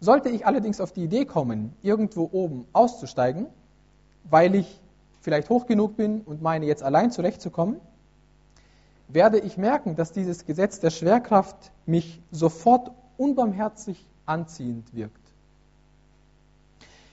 Sollte 0.00 0.28
ich 0.28 0.46
allerdings 0.46 0.80
auf 0.80 0.92
die 0.92 1.04
Idee 1.04 1.24
kommen, 1.24 1.74
irgendwo 1.82 2.28
oben 2.30 2.66
auszusteigen, 2.72 3.46
weil 4.30 4.54
ich 4.54 4.80
vielleicht 5.22 5.48
hoch 5.48 5.66
genug 5.66 5.96
bin 5.96 6.20
und 6.20 6.42
meine 6.42 6.66
jetzt 6.66 6.82
allein 6.82 7.10
zurechtzukommen, 7.10 7.80
werde 9.08 9.38
ich 9.38 9.56
merken, 9.56 9.96
dass 9.96 10.12
dieses 10.12 10.44
Gesetz 10.44 10.80
der 10.80 10.90
Schwerkraft 10.90 11.72
mich 11.86 12.20
sofort 12.30 12.90
unbarmherzig 13.16 14.04
anziehend 14.26 14.94
wirkt. 14.94 15.16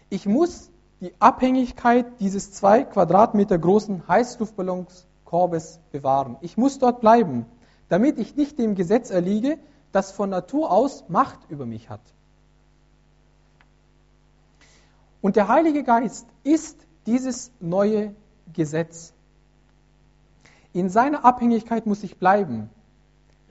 Ich 0.09 0.25
muss 0.25 0.70
die 1.01 1.13
Abhängigkeit 1.19 2.19
dieses 2.19 2.53
zwei 2.53 2.83
Quadratmeter 2.83 3.57
großen 3.57 4.07
Heißluftballonskorbes 4.07 5.79
bewahren. 5.91 6.37
Ich 6.41 6.57
muss 6.57 6.77
dort 6.77 7.01
bleiben, 7.01 7.47
damit 7.89 8.19
ich 8.19 8.35
nicht 8.35 8.59
dem 8.59 8.75
Gesetz 8.75 9.09
erliege, 9.09 9.57
das 9.91 10.11
von 10.11 10.29
Natur 10.29 10.71
aus 10.71 11.03
Macht 11.09 11.39
über 11.49 11.65
mich 11.65 11.89
hat. 11.89 12.01
Und 15.21 15.35
der 15.35 15.47
Heilige 15.47 15.83
Geist 15.83 16.27
ist 16.43 16.77
dieses 17.07 17.51
neue 17.59 18.15
Gesetz. 18.53 19.13
In 20.73 20.89
seiner 20.89 21.25
Abhängigkeit 21.25 21.85
muss 21.87 22.03
ich 22.03 22.17
bleiben. 22.17 22.69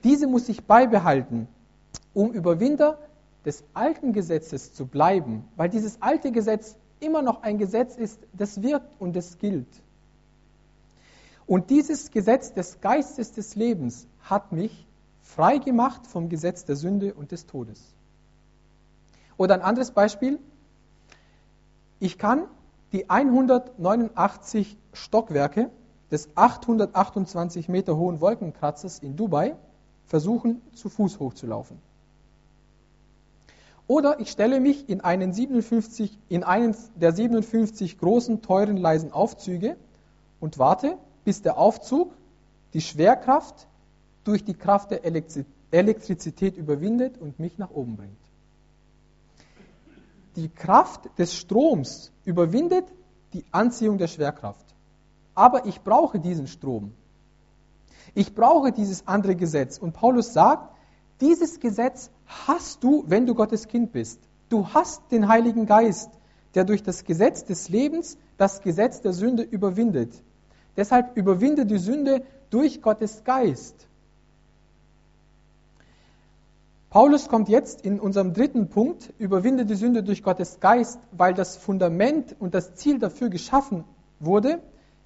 Diese 0.03 0.25
muss 0.25 0.49
ich 0.49 0.65
beibehalten, 0.65 1.47
um 2.13 2.31
Überwinder 2.31 2.97
des 3.45 3.63
alten 3.73 4.13
Gesetzes 4.13 4.73
zu 4.73 4.85
bleiben, 4.85 5.47
weil 5.57 5.69
dieses 5.69 6.01
alte 6.01 6.31
Gesetz 6.31 6.77
immer 7.01 7.21
noch 7.21 7.43
ein 7.43 7.57
Gesetz 7.57 7.97
ist, 7.97 8.19
das 8.31 8.61
wirkt 8.61 8.99
und 8.99 9.15
das 9.15 9.37
gilt. 9.37 9.67
Und 11.45 11.69
dieses 11.69 12.11
Gesetz 12.11 12.53
des 12.53 12.79
Geistes 12.79 13.33
des 13.33 13.55
Lebens 13.55 14.07
hat 14.21 14.51
mich 14.53 14.87
frei 15.21 15.57
gemacht 15.57 16.07
vom 16.07 16.29
Gesetz 16.29 16.63
der 16.63 16.75
Sünde 16.75 17.13
und 17.13 17.31
des 17.31 17.45
Todes. 17.45 17.93
Oder 19.37 19.55
ein 19.55 19.61
anderes 19.61 19.91
Beispiel. 19.91 20.39
Ich 21.99 22.17
kann 22.17 22.45
die 22.93 23.09
189 23.09 24.77
Stockwerke 24.93 25.69
des 26.11 26.29
828 26.35 27.69
Meter 27.69 27.97
hohen 27.97 28.21
Wolkenkratzers 28.21 28.99
in 28.99 29.15
Dubai 29.15 29.55
versuchen, 30.05 30.61
zu 30.73 30.89
Fuß 30.89 31.19
hochzulaufen. 31.19 31.79
Oder 33.91 34.21
ich 34.21 34.31
stelle 34.31 34.61
mich 34.61 34.87
in 34.87 35.01
einen, 35.01 35.33
57, 35.33 36.17
in 36.29 36.45
einen 36.45 36.73
der 36.95 37.11
57 37.11 37.97
großen, 37.97 38.41
teuren, 38.41 38.77
leisen 38.77 39.11
Aufzüge 39.11 39.75
und 40.39 40.57
warte, 40.57 40.97
bis 41.25 41.41
der 41.41 41.57
Aufzug 41.57 42.13
die 42.73 42.79
Schwerkraft 42.79 43.67
durch 44.23 44.45
die 44.45 44.53
Kraft 44.53 44.91
der 44.91 45.03
Elektrizität 45.03 46.55
überwindet 46.55 47.17
und 47.17 47.37
mich 47.41 47.57
nach 47.57 47.71
oben 47.71 47.97
bringt. 47.97 48.15
Die 50.37 50.47
Kraft 50.47 51.09
des 51.17 51.35
Stroms 51.35 52.13
überwindet 52.23 52.85
die 53.33 53.43
Anziehung 53.51 53.97
der 53.97 54.07
Schwerkraft. 54.07 54.73
Aber 55.35 55.65
ich 55.65 55.81
brauche 55.81 56.21
diesen 56.21 56.47
Strom. 56.47 56.93
Ich 58.13 58.33
brauche 58.33 58.71
dieses 58.71 59.05
andere 59.05 59.35
Gesetz. 59.35 59.77
Und 59.77 59.91
Paulus 59.91 60.31
sagt, 60.31 60.77
dieses 61.19 61.59
Gesetz 61.59 62.09
hast 62.47 62.83
du, 62.83 63.03
wenn 63.07 63.25
du 63.25 63.35
Gottes 63.35 63.67
Kind 63.67 63.91
bist. 63.91 64.19
Du 64.49 64.67
hast 64.67 65.11
den 65.11 65.27
Heiligen 65.27 65.65
Geist, 65.65 66.09
der 66.55 66.63
durch 66.63 66.83
das 66.83 67.03
Gesetz 67.03 67.45
des 67.45 67.69
Lebens 67.69 68.17
das 68.37 68.61
Gesetz 68.61 69.01
der 69.01 69.13
Sünde 69.13 69.43
überwindet. 69.43 70.13
Deshalb 70.77 71.15
überwinde 71.17 71.65
die 71.65 71.77
Sünde 71.77 72.23
durch 72.49 72.81
Gottes 72.81 73.23
Geist. 73.23 73.87
Paulus 76.89 77.29
kommt 77.29 77.47
jetzt 77.47 77.85
in 77.85 78.01
unserem 78.01 78.33
dritten 78.33 78.67
Punkt, 78.67 79.13
überwinde 79.17 79.65
die 79.65 79.75
Sünde 79.75 80.03
durch 80.03 80.23
Gottes 80.23 80.59
Geist, 80.59 80.99
weil 81.13 81.33
das 81.33 81.55
Fundament 81.55 82.35
und 82.39 82.53
das 82.53 82.75
Ziel 82.75 82.99
dafür 82.99 83.29
geschaffen 83.29 83.85
wurde. 84.19 84.59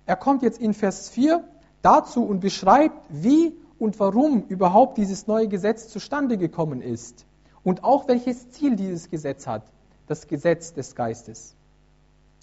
Er 0.07 0.15
kommt 0.15 0.41
jetzt 0.41 0.59
in 0.59 0.73
Vers 0.73 1.09
4 1.09 1.43
dazu 1.83 2.25
und 2.25 2.39
beschreibt, 2.39 2.97
wie 3.09 3.53
und 3.79 3.99
warum 3.99 4.43
überhaupt 4.47 4.97
dieses 4.97 5.27
neue 5.27 5.47
Gesetz 5.47 5.87
zustande 5.89 6.37
gekommen 6.37 6.81
ist 6.81 7.25
und 7.63 7.83
auch 7.83 8.07
welches 8.07 8.49
Ziel 8.51 8.75
dieses 8.75 9.09
Gesetz 9.09 9.47
hat, 9.47 9.63
das 10.07 10.27
Gesetz 10.27 10.73
des 10.73 10.95
Geistes. 10.95 11.55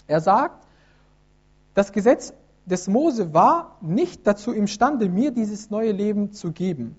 Er 0.07 0.21
sagt, 0.21 0.67
das 1.75 1.93
Gesetz 1.93 2.35
des 2.67 2.87
Mose 2.89 3.33
war 3.33 3.79
nicht 3.81 4.27
dazu 4.27 4.53
imstande, 4.53 5.09
mir 5.09 5.31
dieses 5.31 5.71
neue 5.71 5.93
Leben 5.93 6.33
zu 6.33 6.53
geben, 6.53 6.97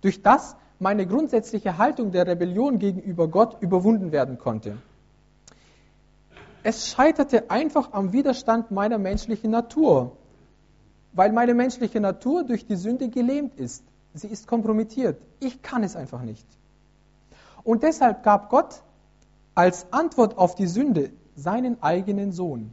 durch 0.00 0.22
das 0.22 0.56
meine 0.78 1.06
grundsätzliche 1.06 1.78
Haltung 1.78 2.10
der 2.10 2.26
Rebellion 2.26 2.78
gegenüber 2.78 3.28
Gott 3.28 3.56
überwunden 3.60 4.12
werden 4.12 4.38
konnte. 4.38 4.76
Es 6.64 6.88
scheiterte 6.88 7.50
einfach 7.50 7.92
am 7.92 8.12
Widerstand 8.12 8.70
meiner 8.70 8.98
menschlichen 8.98 9.50
Natur, 9.50 10.16
weil 11.12 11.32
meine 11.32 11.54
menschliche 11.54 12.00
Natur 12.00 12.44
durch 12.44 12.66
die 12.66 12.76
Sünde 12.76 13.08
gelähmt 13.08 13.54
ist. 13.54 13.84
Sie 14.14 14.28
ist 14.28 14.46
kompromittiert. 14.46 15.20
Ich 15.40 15.62
kann 15.62 15.82
es 15.82 15.96
einfach 15.96 16.22
nicht. 16.22 16.46
Und 17.64 17.82
deshalb 17.82 18.22
gab 18.22 18.50
Gott 18.50 18.82
als 19.54 19.92
Antwort 19.92 20.38
auf 20.38 20.54
die 20.54 20.66
Sünde 20.66 21.10
seinen 21.36 21.82
eigenen 21.82 22.32
Sohn. 22.32 22.72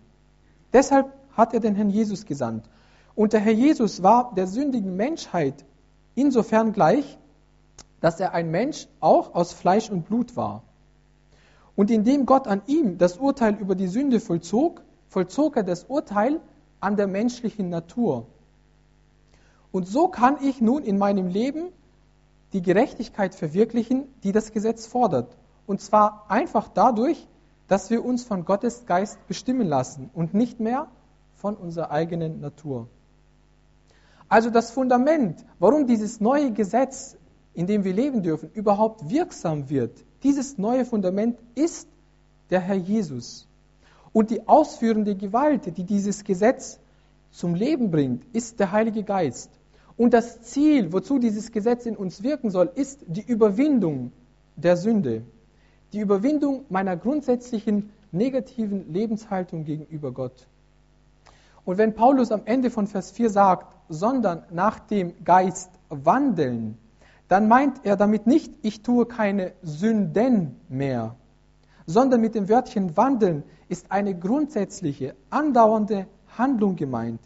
Deshalb 0.73 1.13
hat 1.35 1.53
er 1.53 1.59
den 1.59 1.75
Herrn 1.75 1.89
Jesus 1.89 2.25
gesandt. 2.25 2.69
Und 3.15 3.33
der 3.33 3.39
Herr 3.39 3.53
Jesus 3.53 4.03
war 4.03 4.33
der 4.35 4.47
sündigen 4.47 4.95
Menschheit 4.95 5.65
insofern 6.15 6.73
gleich, 6.73 7.17
dass 8.01 8.19
er 8.19 8.33
ein 8.33 8.49
Mensch 8.51 8.87
auch 8.99 9.35
aus 9.35 9.53
Fleisch 9.53 9.89
und 9.89 10.05
Blut 10.05 10.35
war. 10.35 10.63
Und 11.75 11.91
indem 11.91 12.25
Gott 12.25 12.47
an 12.47 12.61
ihm 12.67 12.97
das 12.97 13.17
Urteil 13.17 13.55
über 13.55 13.75
die 13.75 13.87
Sünde 13.87 14.19
vollzog, 14.19 14.81
vollzog 15.07 15.57
er 15.57 15.63
das 15.63 15.85
Urteil 15.85 16.39
an 16.79 16.95
der 16.95 17.07
menschlichen 17.07 17.69
Natur. 17.69 18.27
Und 19.71 19.87
so 19.87 20.07
kann 20.07 20.37
ich 20.43 20.61
nun 20.61 20.83
in 20.83 20.97
meinem 20.97 21.27
Leben 21.27 21.69
die 22.53 22.61
Gerechtigkeit 22.61 23.35
verwirklichen, 23.35 24.07
die 24.23 24.31
das 24.31 24.51
Gesetz 24.51 24.87
fordert. 24.87 25.37
Und 25.67 25.81
zwar 25.81 26.25
einfach 26.29 26.67
dadurch, 26.67 27.27
dass 27.67 27.89
wir 27.91 28.03
uns 28.03 28.23
von 28.23 28.45
Gottes 28.45 28.85
Geist 28.87 29.25
bestimmen 29.27 29.67
lassen 29.67 30.09
und 30.13 30.33
nicht 30.33 30.59
mehr 30.59 30.87
von 31.35 31.55
unserer 31.55 31.91
eigenen 31.91 32.41
Natur. 32.41 32.87
Also 34.27 34.49
das 34.49 34.71
Fundament, 34.71 35.43
warum 35.59 35.87
dieses 35.87 36.19
neue 36.19 36.51
Gesetz, 36.51 37.17
in 37.53 37.67
dem 37.67 37.83
wir 37.83 37.93
leben 37.93 38.23
dürfen, 38.23 38.49
überhaupt 38.53 39.09
wirksam 39.09 39.69
wird, 39.69 40.03
dieses 40.23 40.57
neue 40.57 40.85
Fundament 40.85 41.39
ist 41.55 41.87
der 42.49 42.59
Herr 42.59 42.75
Jesus. 42.75 43.47
Und 44.13 44.31
die 44.31 44.47
ausführende 44.47 45.15
Gewalt, 45.15 45.77
die 45.77 45.83
dieses 45.83 46.23
Gesetz 46.23 46.79
zum 47.31 47.55
Leben 47.55 47.91
bringt, 47.91 48.23
ist 48.33 48.59
der 48.59 48.71
Heilige 48.71 49.03
Geist. 49.03 49.51
Und 49.97 50.13
das 50.13 50.41
Ziel, 50.41 50.93
wozu 50.93 51.19
dieses 51.19 51.51
Gesetz 51.51 51.85
in 51.85 51.95
uns 51.95 52.23
wirken 52.23 52.49
soll, 52.49 52.71
ist 52.73 53.03
die 53.07 53.21
Überwindung 53.21 54.11
der 54.55 54.77
Sünde, 54.77 55.23
die 55.93 55.99
Überwindung 55.99 56.65
meiner 56.69 56.95
grundsätzlichen 56.95 57.89
negativen 58.11 58.91
Lebenshaltung 58.91 59.65
gegenüber 59.65 60.11
Gott. 60.11 60.47
Und 61.65 61.77
wenn 61.77 61.93
Paulus 61.93 62.31
am 62.31 62.41
Ende 62.45 62.71
von 62.71 62.87
Vers 62.87 63.11
4 63.11 63.29
sagt, 63.29 63.75
sondern 63.89 64.43
nach 64.51 64.79
dem 64.79 65.13
Geist 65.23 65.69
wandeln, 65.89 66.77
dann 67.27 67.47
meint 67.47 67.85
er 67.85 67.95
damit 67.95 68.25
nicht, 68.25 68.53
ich 68.63 68.81
tue 68.81 69.05
keine 69.05 69.53
Sünden 69.61 70.55
mehr, 70.67 71.15
sondern 71.89 72.21
mit 72.21 72.35
dem 72.35 72.47
Wörtchen 72.49 72.95
wandeln 72.95 73.43
ist 73.67 73.91
eine 73.91 74.13
grundsätzliche, 74.13 75.15
andauernde 75.31 76.05
Handlung 76.37 76.75
gemeint, 76.75 77.19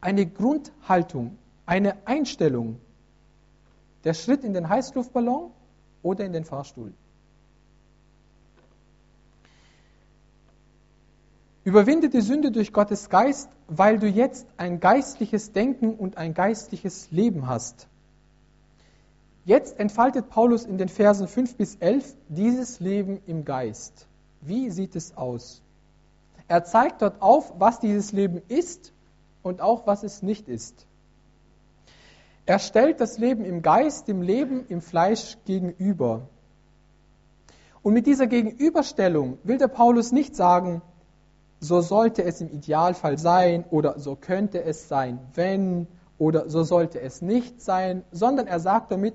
eine 0.00 0.26
Grundhaltung, 0.26 1.36
eine 1.66 1.96
Einstellung. 2.06 2.78
Der 4.04 4.14
Schritt 4.14 4.44
in 4.44 4.52
den 4.52 4.68
Heißluftballon 4.68 5.50
oder 6.04 6.24
in 6.24 6.32
den 6.32 6.44
Fahrstuhl. 6.44 6.94
Überwinde 11.64 12.08
die 12.08 12.20
Sünde 12.20 12.52
durch 12.52 12.72
Gottes 12.72 13.08
Geist, 13.08 13.48
weil 13.66 13.98
du 13.98 14.06
jetzt 14.06 14.46
ein 14.56 14.78
geistliches 14.78 15.50
Denken 15.50 15.96
und 15.96 16.16
ein 16.16 16.32
geistliches 16.32 17.10
Leben 17.10 17.48
hast. 17.48 17.88
Jetzt 19.46 19.78
entfaltet 19.78 20.28
Paulus 20.28 20.64
in 20.64 20.76
den 20.76 20.88
Versen 20.88 21.28
5 21.28 21.54
bis 21.54 21.76
11 21.76 22.16
dieses 22.28 22.80
Leben 22.80 23.20
im 23.26 23.44
Geist. 23.44 24.08
Wie 24.40 24.70
sieht 24.70 24.96
es 24.96 25.16
aus? 25.16 25.62
Er 26.48 26.64
zeigt 26.64 27.00
dort 27.00 27.22
auf, 27.22 27.52
was 27.56 27.78
dieses 27.78 28.10
Leben 28.10 28.42
ist 28.48 28.92
und 29.44 29.60
auch 29.60 29.86
was 29.86 30.02
es 30.02 30.20
nicht 30.20 30.48
ist. 30.48 30.84
Er 32.44 32.58
stellt 32.58 33.00
das 33.00 33.18
Leben 33.18 33.44
im 33.44 33.62
Geist 33.62 34.08
dem 34.08 34.20
Leben 34.20 34.66
im 34.68 34.80
Fleisch 34.80 35.38
gegenüber. 35.44 36.22
Und 37.84 37.92
mit 37.92 38.08
dieser 38.08 38.26
Gegenüberstellung 38.26 39.38
will 39.44 39.58
der 39.58 39.68
Paulus 39.68 40.10
nicht 40.10 40.34
sagen, 40.34 40.82
so 41.60 41.82
sollte 41.82 42.24
es 42.24 42.40
im 42.40 42.50
Idealfall 42.50 43.16
sein 43.16 43.64
oder 43.70 44.00
so 44.00 44.16
könnte 44.16 44.64
es 44.64 44.88
sein, 44.88 45.20
wenn 45.34 45.86
oder 46.18 46.50
so 46.50 46.64
sollte 46.64 47.00
es 47.00 47.22
nicht 47.22 47.62
sein, 47.62 48.02
sondern 48.10 48.48
er 48.48 48.58
sagt 48.58 48.90
damit, 48.90 49.14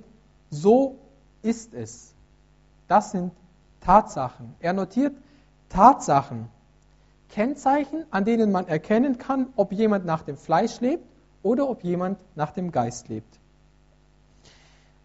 so 0.52 1.00
ist 1.42 1.74
es. 1.74 2.14
Das 2.88 3.12
sind 3.12 3.32
Tatsachen. 3.80 4.54
Er 4.60 4.74
notiert 4.74 5.16
Tatsachen, 5.70 6.50
Kennzeichen, 7.30 8.06
an 8.12 8.26
denen 8.26 8.52
man 8.52 8.68
erkennen 8.68 9.18
kann, 9.18 9.48
ob 9.56 9.72
jemand 9.72 10.06
nach 10.06 10.22
dem 10.22 10.38
Fleisch 10.38 10.80
lebt 10.82 11.06
oder 11.42 11.68
ob 11.70 11.84
jemand 11.84 12.20
nach 12.36 12.52
dem 12.52 12.72
Geist 12.72 13.08
lebt. 13.08 13.40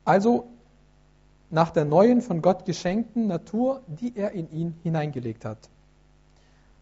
Also 0.05 0.49
nach 1.51 1.71
der 1.71 1.85
neuen 1.85 2.21
von 2.21 2.43
Gott 2.43 2.65
geschenkten 2.65 3.29
Natur, 3.29 3.83
die 3.87 4.17
er 4.17 4.33
in 4.33 4.51
ihn 4.51 4.75
hineingelegt 4.83 5.45
hat. 5.45 5.71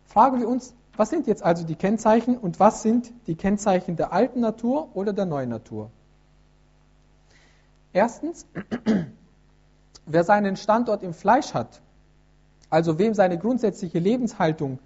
Fragen 0.07 0.40
wir 0.40 0.48
uns, 0.48 0.74
was 0.96 1.11
sind 1.11 1.27
jetzt 1.27 1.42
also 1.42 1.64
die 1.64 1.74
Kennzeichen 1.74 2.38
und 2.38 2.61
was 2.61 2.83
sind 2.83 3.12
die 3.27 3.35
Kennzeichen 3.35 3.96
der 3.96 4.12
alten 4.12 4.40
Natur 4.40 4.88
oder 4.94 5.12
der 5.12 5.27
neuen 5.27 5.50
Natur? 5.50 5.90
Erstens, 7.95 8.45
wer 10.07 10.25
seinen 10.25 10.57
Standort 10.57 11.03
im 11.05 11.15
Fleisch 11.15 11.55
hat, 11.55 11.81
also 12.69 12.99
wem 12.99 13.15
seine 13.15 13.39
grundsätzliche 13.39 14.01
Lebenshaltung 14.01 14.81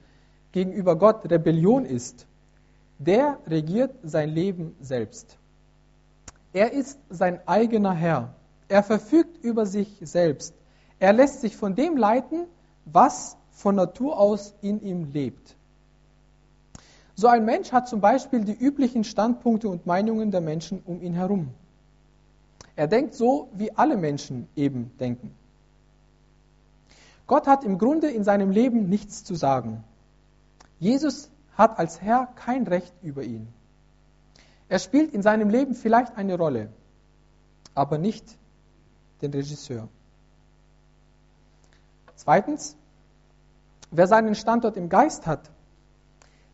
gegenüber 0.52 0.94
Gott 0.96 1.28
Rebellion 1.30 1.86
ist, 1.86 2.26
der 2.98 3.38
regiert 3.46 3.94
sein 4.02 4.28
Leben 4.28 4.76
selbst. 4.80 5.38
Er 6.52 6.72
ist 6.72 6.98
sein 7.08 7.40
eigener 7.46 7.94
Herr. 7.94 8.34
Er 8.68 8.82
verfügt 8.82 9.42
über 9.42 9.64
sich 9.64 9.88
selbst. 10.02 10.54
Er 10.98 11.14
lässt 11.14 11.40
sich 11.40 11.56
von 11.56 11.74
dem 11.74 11.96
leiten, 11.96 12.46
was 12.84 13.38
von 13.52 13.74
Natur 13.74 14.18
aus 14.18 14.54
in 14.60 14.82
ihm 14.82 15.12
lebt. 15.12 15.56
So 17.14 17.26
ein 17.26 17.46
Mensch 17.46 17.72
hat 17.72 17.88
zum 17.88 18.00
Beispiel 18.02 18.44
die 18.44 18.52
üblichen 18.52 19.04
Standpunkte 19.04 19.68
und 19.68 19.86
Meinungen 19.86 20.30
der 20.30 20.42
Menschen 20.42 20.82
um 20.84 21.00
ihn 21.00 21.14
herum. 21.14 21.54
Er 22.78 22.86
denkt 22.86 23.14
so, 23.14 23.48
wie 23.54 23.72
alle 23.72 23.96
Menschen 23.96 24.46
eben 24.54 24.96
denken. 25.00 25.34
Gott 27.26 27.48
hat 27.48 27.64
im 27.64 27.76
Grunde 27.76 28.08
in 28.08 28.22
seinem 28.22 28.52
Leben 28.52 28.88
nichts 28.88 29.24
zu 29.24 29.34
sagen. 29.34 29.82
Jesus 30.78 31.28
hat 31.56 31.76
als 31.80 32.00
Herr 32.00 32.26
kein 32.36 32.68
Recht 32.68 32.94
über 33.02 33.24
ihn. 33.24 33.48
Er 34.68 34.78
spielt 34.78 35.12
in 35.12 35.22
seinem 35.22 35.50
Leben 35.50 35.74
vielleicht 35.74 36.16
eine 36.16 36.36
Rolle, 36.38 36.68
aber 37.74 37.98
nicht 37.98 38.24
den 39.22 39.32
Regisseur. 39.32 39.88
Zweitens, 42.14 42.76
wer 43.90 44.06
seinen 44.06 44.36
Standort 44.36 44.76
im 44.76 44.88
Geist 44.88 45.26
hat, 45.26 45.50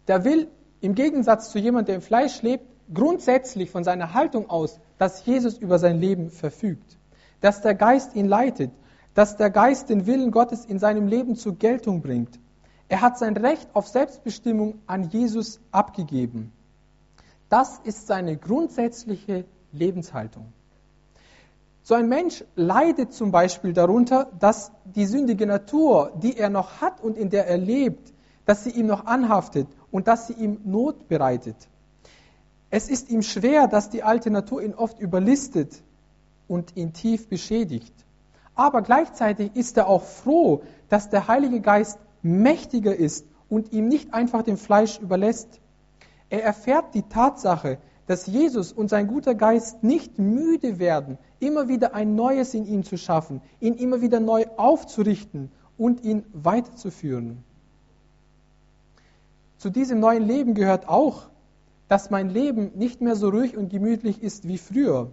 der 0.09 0.25
will 0.25 0.49
im 0.81 0.95
Gegensatz 0.95 1.51
zu 1.51 1.59
jemandem, 1.59 1.87
der 1.87 1.95
im 1.97 2.01
Fleisch 2.01 2.41
lebt, 2.41 2.65
grundsätzlich 2.95 3.71
von 3.71 3.85
seiner 3.85 4.15
Haltung 4.15 4.49
aus, 4.49 4.81
dass 4.99 5.25
Jesus 5.27 5.59
über 5.59 5.79
sein 5.79 6.01
Leben 6.01 6.31
verfügt, 6.31 6.99
dass 7.41 7.63
der 7.63 7.75
Geist 7.75 8.15
ihn 8.15 8.27
leitet, 8.27 8.71
dass 9.15 9.37
der 9.37 9.51
Geist 9.51 9.91
den 9.91 10.07
Willen 10.07 10.31
Gottes 10.31 10.65
in 10.65 10.79
seinem 10.79 11.07
Leben 11.07 11.37
zur 11.37 11.57
Geltung 11.57 12.03
bringt, 12.03 12.39
er 12.89 13.01
hat 13.01 13.19
sein 13.19 13.37
Recht 13.37 13.69
auf 13.75 13.89
Selbstbestimmung 13.89 14.79
an 14.87 15.09
Jesus 15.11 15.61
abgegeben. 15.71 16.53
Das 17.49 17.79
ist 17.85 18.07
seine 18.07 18.37
grundsätzliche 18.37 19.45
Lebenshaltung. 19.73 20.53
So 21.83 21.95
ein 21.95 22.09
Mensch 22.09 22.45
leidet 22.57 23.13
zum 23.13 23.31
Beispiel 23.31 23.73
darunter, 23.73 24.31
dass 24.39 24.73
die 24.85 25.07
sündige 25.07 25.47
Natur, 25.47 26.13
die 26.23 26.37
er 26.37 26.49
noch 26.49 26.81
hat 26.81 27.03
und 27.03 27.19
in 27.19 27.31
der 27.31 27.47
er 27.47 27.59
lebt, 27.59 28.13
dass 28.47 28.65
sie 28.65 28.71
ihm 28.71 28.87
noch 28.87 29.07
anhaftet 29.07 29.69
und 29.91 30.09
dass 30.09 30.27
sie 30.27 30.35
ihm 30.35 30.61
Not 30.65 31.09
bereitet. 31.09 31.57
Es 32.77 32.89
ist 32.89 33.09
ihm 33.09 33.23
schwer, 33.23 33.69
dass 33.69 33.89
die 33.89 34.03
alte 34.03 34.33
Natur 34.33 34.61
ihn 34.61 34.75
oft 34.75 34.99
überlistet 34.99 35.81
und 36.49 36.77
ihn 36.77 36.93
tief 36.93 37.29
beschädigt. 37.29 37.95
Aber 38.57 38.83
gleichzeitig 38.83 39.55
ist 39.55 39.77
er 39.77 39.87
auch 39.87 40.03
froh, 40.03 40.65
dass 40.89 41.09
der 41.09 41.29
Heilige 41.29 41.61
Geist 41.61 42.01
mächtiger 42.23 42.93
ist 42.93 43.27
und 43.49 43.73
ihm 43.73 43.87
nicht 43.87 44.13
einfach 44.13 44.43
dem 44.43 44.57
Fleisch 44.57 44.99
überlässt. 44.99 45.61
Er 46.31 46.43
erfährt 46.43 46.97
die 46.97 47.05
Tatsache, 47.05 47.79
dass 48.09 48.27
Jesus 48.27 48.73
und 48.73 48.89
sein 48.91 49.07
guter 49.07 49.37
Geist 49.37 49.85
nicht 49.85 50.19
müde 50.19 50.81
werden, 50.81 51.17
immer 51.39 51.69
wieder 51.69 51.95
ein 51.95 52.17
Neues 52.17 52.55
in 52.55 52.67
ihm 52.67 52.83
zu 52.83 52.99
schaffen, 52.99 53.41
ihn 53.61 53.75
immer 53.75 54.01
wieder 54.01 54.19
neu 54.19 54.47
aufzurichten 54.57 55.53
und 55.79 56.03
ihn 56.03 56.25
weiterzuführen. 56.33 57.45
Zu 59.59 59.71
diesem 59.71 60.01
neuen 60.01 60.27
Leben 60.27 60.55
gehört 60.55 60.89
auch, 60.89 61.29
dass 61.89 62.11
mein 62.11 62.31
Leben 62.31 62.73
nicht 62.75 63.01
mehr 63.01 63.17
so 63.17 63.29
ruhig 63.29 63.57
und 63.57 63.71
gemütlich 63.71 64.23
ist 64.23 64.49
wie 64.49 64.59
früher. 64.59 65.13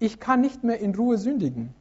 ich 0.00 0.20
kann 0.20 0.40
nicht 0.40 0.62
mehr 0.62 0.78
in 0.78 0.94
Ruhe 0.94 1.18
sündigen. 1.18 1.74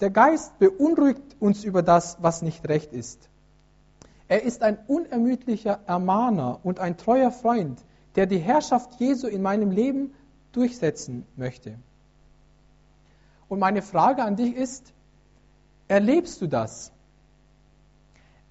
Der 0.00 0.10
Geist 0.10 0.58
beunruhigt 0.58 1.36
uns 1.40 1.64
über 1.64 1.82
das, 1.82 2.18
was 2.20 2.42
nicht 2.42 2.68
recht 2.68 2.92
ist. 2.92 3.30
Er 4.28 4.42
ist 4.42 4.62
ein 4.62 4.78
unermüdlicher 4.86 5.80
Ermahner 5.86 6.60
und 6.62 6.80
ein 6.80 6.96
treuer 6.96 7.30
Freund, 7.30 7.82
der 8.16 8.26
die 8.26 8.38
Herrschaft 8.38 9.00
Jesu 9.00 9.26
in 9.28 9.42
meinem 9.42 9.70
Leben 9.70 10.12
durchsetzen 10.52 11.24
möchte. 11.36 11.78
Und 13.48 13.60
meine 13.60 13.82
Frage 13.82 14.24
an 14.24 14.36
dich 14.36 14.54
ist, 14.54 14.92
erlebst 15.88 16.42
du 16.42 16.48
das? 16.48 16.92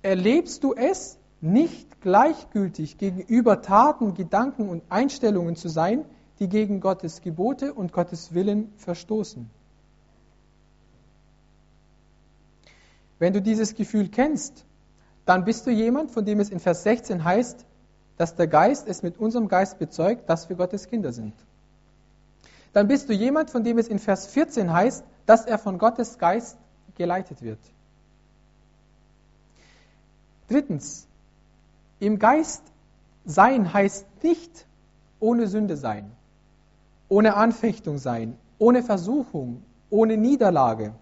Erlebst 0.02 0.63
du 0.63 0.74
es, 0.74 1.18
nicht 1.45 2.01
gleichgültig 2.01 2.97
gegenüber 2.97 3.62
Taten, 3.62 4.13
Gedanken 4.13 4.67
und 4.67 4.84
Einstellungen 4.89 5.55
zu 5.55 5.69
sein, 5.69 6.05
die 6.39 6.49
gegen 6.49 6.81
Gottes 6.81 7.21
Gebote 7.21 7.73
und 7.73 7.93
Gottes 7.93 8.34
Willen 8.34 8.73
verstoßen? 8.77 9.49
Wenn 13.19 13.34
du 13.34 13.41
dieses 13.41 13.75
Gefühl 13.75 14.10
kennst, 14.10 14.65
dann 15.25 15.45
bist 15.45 15.65
du 15.65 15.71
jemand, 15.71 16.12
von 16.12 16.25
dem 16.25 16.39
es 16.39 16.49
in 16.49 16.60
Vers 16.60 16.84
16 16.84 17.23
heißt, 17.23 17.65
dass 18.17 18.36
der 18.36 18.47
Geist 18.47 18.88
es 18.88 19.03
mit 19.03 19.17
unserem 19.17 19.47
Geist 19.47 19.79
bezeugt, 19.79 20.29
dass 20.29 20.49
wir 20.49 20.55
Gottes 20.55 20.88
Kinder 20.88 21.12
sind. 21.12 21.34
Dann 22.73 22.88
bist 22.88 23.08
du 23.10 23.13
jemand, 23.13 23.49
von 23.49 23.63
dem 23.63 23.77
es 23.77 23.88
in 23.88 23.99
Vers 23.99 24.27
14 24.27 24.71
heißt, 24.71 25.05
dass 25.25 25.45
er 25.45 25.58
von 25.58 25.77
Gottes 25.77 26.17
Geist 26.17 26.58
geleitet 26.95 27.41
wird. 27.41 27.60
Drittens, 30.47 31.08
im 32.06 32.20
Geist 32.20 32.63
sein 33.26 33.74
heißt 33.74 34.06
nicht 34.24 34.68
ohne 35.20 35.48
Sünde 35.48 35.76
sein, 35.76 36.12
ohne 37.10 37.36
Anfechtung 37.36 37.98
sein, 37.98 38.38
ohne 38.60 38.84
Versuchung, 38.84 39.63
ohne 39.89 40.18
Niederlage. 40.18 40.94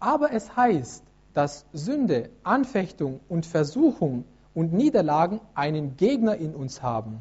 Aber 0.00 0.32
es 0.32 0.56
heißt, 0.56 1.04
dass 1.34 1.66
Sünde, 1.72 2.30
Anfechtung 2.42 3.20
und 3.28 3.46
Versuchung 3.46 4.24
und 4.54 4.72
Niederlagen 4.72 5.40
einen 5.54 5.96
Gegner 5.96 6.36
in 6.36 6.54
uns 6.54 6.82
haben. 6.82 7.20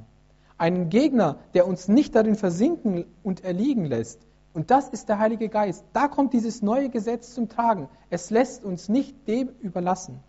Einen 0.58 0.90
Gegner, 0.90 1.38
der 1.54 1.68
uns 1.68 1.88
nicht 1.88 2.16
darin 2.16 2.36
versinken 2.36 3.06
und 3.24 3.44
erliegen 3.44 3.86
lässt. 3.86 4.20
Und 4.54 4.72
das 4.72 4.90
ist 4.90 5.08
der 5.08 5.20
Heilige 5.20 5.50
Geist. 5.50 5.86
Da 5.94 6.08
kommt 6.08 6.34
dieses 6.34 6.64
neue 6.64 6.90
Gesetz 6.90 7.34
zum 7.36 7.48
Tragen. 7.48 7.88
Es 8.10 8.32
lässt 8.32 8.64
uns 8.64 8.90
nicht 8.90 9.28
dem 9.28 9.50
überlassen. 9.62 10.20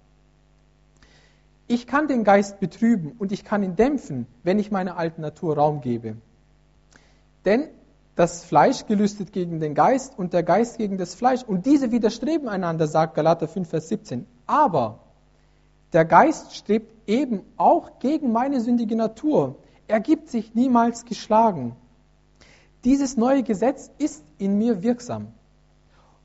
Ich 1.71 1.87
kann 1.87 2.09
den 2.09 2.25
Geist 2.25 2.59
betrüben 2.59 3.13
und 3.21 3.31
ich 3.31 3.45
kann 3.45 3.63
ihn 3.63 3.77
dämpfen, 3.77 4.27
wenn 4.43 4.59
ich 4.59 4.73
meiner 4.73 4.97
alten 4.97 5.21
Natur 5.21 5.55
Raum 5.57 5.81
gebe. 5.81 6.17
Denn 7.45 7.69
das 8.17 8.43
Fleisch 8.43 8.87
gelüstet 8.87 9.33
gegen 9.33 9.61
den 9.61 9.77
Geist 9.77 10.19
und 10.19 10.33
der 10.33 10.43
Geist 10.43 10.79
gegen 10.79 10.99
das 10.99 11.15
Fleisch. 11.15 11.45
Und 11.45 11.67
diese 11.67 11.93
widerstreben 11.93 12.49
einander, 12.49 12.89
sagt 12.89 13.15
Galater 13.15 13.47
5, 13.47 13.69
Vers 13.69 13.89
17. 13.89 14.27
Aber 14.49 14.99
der 15.93 16.05
Geist 16.05 16.57
strebt 16.57 16.93
eben 17.07 17.43
auch 17.57 18.01
gegen 18.01 18.33
meine 18.33 18.61
sündige 18.61 18.97
Natur. 18.97 19.55
Er 19.87 20.01
gibt 20.01 20.29
sich 20.29 20.57
niemals 20.57 21.05
geschlagen. 21.05 21.77
Dieses 22.83 23.17
neue 23.17 23.45
Gesetz 23.45 23.93
ist 23.97 24.25
in 24.39 24.59
mir 24.59 24.83
wirksam. 24.83 25.29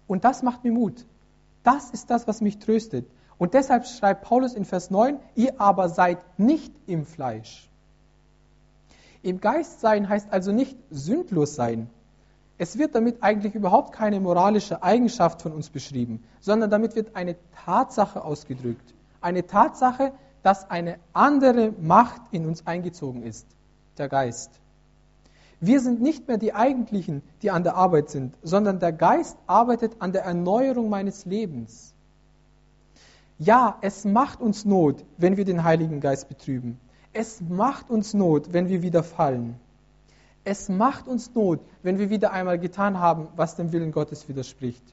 Und 0.07 0.23
das 0.23 0.41
macht 0.41 0.63
mir 0.63 0.71
Mut. 0.71 1.05
Das 1.61 1.91
ist 1.91 2.09
das, 2.09 2.27
was 2.27 2.41
mich 2.41 2.57
tröstet. 2.57 3.05
Und 3.37 3.53
deshalb 3.53 3.85
schreibt 3.85 4.23
Paulus 4.23 4.53
in 4.53 4.65
Vers 4.65 4.89
9, 4.91 5.19
ihr 5.35 5.59
aber 5.59 5.89
seid 5.89 6.19
nicht 6.39 6.73
im 6.87 7.05
Fleisch. 7.05 7.69
Im 9.21 9.41
Geist 9.41 9.81
sein 9.81 10.07
heißt 10.07 10.31
also 10.31 10.51
nicht 10.51 10.77
sündlos 10.91 11.55
sein. 11.55 11.89
Es 12.57 12.77
wird 12.77 12.95
damit 12.95 13.21
eigentlich 13.21 13.55
überhaupt 13.55 13.91
keine 13.91 14.19
moralische 14.19 14.83
Eigenschaft 14.83 15.41
von 15.41 15.51
uns 15.51 15.69
beschrieben, 15.69 16.23
sondern 16.39 16.69
damit 16.69 16.95
wird 16.95 17.15
eine 17.15 17.35
Tatsache 17.65 18.23
ausgedrückt. 18.23 18.93
Eine 19.19 19.47
Tatsache, 19.47 20.13
dass 20.43 20.69
eine 20.69 20.99
andere 21.11 21.71
Macht 21.71 22.21
in 22.29 22.45
uns 22.45 22.67
eingezogen 22.67 23.23
ist, 23.23 23.47
der 23.97 24.07
Geist. 24.07 24.51
Wir 25.59 25.79
sind 25.79 26.01
nicht 26.03 26.27
mehr 26.27 26.37
die 26.37 26.53
Eigentlichen, 26.53 27.23
die 27.41 27.49
an 27.49 27.63
der 27.63 27.75
Arbeit 27.75 28.11
sind, 28.11 28.37
sondern 28.43 28.79
der 28.79 28.91
Geist 28.91 29.37
arbeitet 29.47 29.93
an 29.99 30.11
der 30.11 30.23
Erneuerung 30.23 30.87
meines 30.89 31.25
Lebens. 31.25 31.94
Ja, 33.37 33.77
es 33.81 34.05
macht 34.05 34.39
uns 34.39 34.63
Not, 34.63 35.03
wenn 35.17 35.35
wir 35.35 35.43
den 35.43 35.65
Heiligen 35.65 35.99
Geist 35.99 36.29
betrüben. 36.29 36.79
Es 37.11 37.41
macht 37.41 37.89
uns 37.89 38.13
Not, 38.13 38.53
wenn 38.53 38.69
wir 38.69 38.81
wieder 38.81 39.03
fallen. 39.03 39.59
Es 40.45 40.69
macht 40.69 41.09
uns 41.09 41.33
Not, 41.35 41.59
wenn 41.83 41.99
wir 41.99 42.09
wieder 42.09 42.31
einmal 42.31 42.57
getan 42.59 42.97
haben, 42.97 43.27
was 43.35 43.55
dem 43.55 43.73
Willen 43.73 43.91
Gottes 43.91 44.29
widerspricht. 44.29 44.83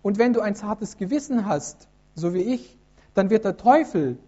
Und 0.00 0.16
wenn 0.16 0.32
du 0.32 0.40
ein 0.42 0.54
zartes 0.54 0.96
Gewissen 0.96 1.46
hast, 1.46 1.88
so 2.14 2.34
wie 2.34 2.42
ich, 2.42 2.78
dann 3.14 3.30
wird 3.30 3.44
der 3.44 3.56
Teufel 3.56 4.18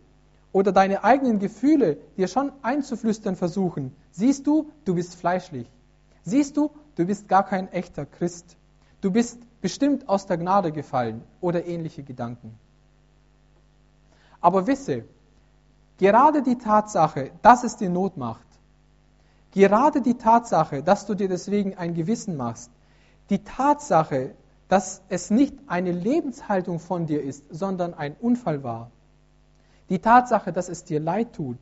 oder 0.50 0.72
deine 0.72 1.04
eigenen 1.04 1.38
Gefühle 1.38 1.98
dir 2.16 2.26
schon 2.26 2.50
einzuflüstern 2.62 3.36
versuchen. 3.36 3.94
Siehst 4.10 4.48
du, 4.48 4.72
du 4.84 4.96
bist 4.96 5.14
fleischlich. 5.14 5.70
Siehst 6.24 6.56
du, 6.56 6.72
du 6.96 7.06
bist 7.06 7.28
gar 7.28 7.44
kein 7.44 7.70
echter 7.70 8.04
Christ. 8.04 8.56
Du 9.00 9.12
bist 9.12 9.38
bestimmt 9.60 10.08
aus 10.08 10.26
der 10.26 10.38
Gnade 10.38 10.72
gefallen 10.72 11.22
oder 11.40 11.66
ähnliche 11.66 12.02
Gedanken. 12.02 12.58
Aber 14.40 14.66
wisse, 14.66 15.04
Gerade 15.98 16.42
die 16.42 16.56
Tatsache, 16.56 17.32
dass 17.42 17.64
es 17.64 17.76
dir 17.76 17.90
Not 17.90 18.16
macht, 18.16 18.46
gerade 19.50 20.00
die 20.00 20.14
Tatsache, 20.14 20.82
dass 20.82 21.06
du 21.06 21.14
dir 21.14 21.28
deswegen 21.28 21.76
ein 21.76 21.94
Gewissen 21.94 22.36
machst, 22.36 22.70
die 23.30 23.42
Tatsache, 23.42 24.34
dass 24.68 25.02
es 25.08 25.30
nicht 25.30 25.54
eine 25.66 25.90
Lebenshaltung 25.90 26.78
von 26.78 27.06
dir 27.06 27.22
ist, 27.22 27.44
sondern 27.50 27.94
ein 27.94 28.14
Unfall 28.20 28.62
war, 28.62 28.92
die 29.88 29.98
Tatsache, 29.98 30.52
dass 30.52 30.68
es 30.68 30.84
dir 30.84 31.00
leid 31.00 31.32
tut, 31.32 31.58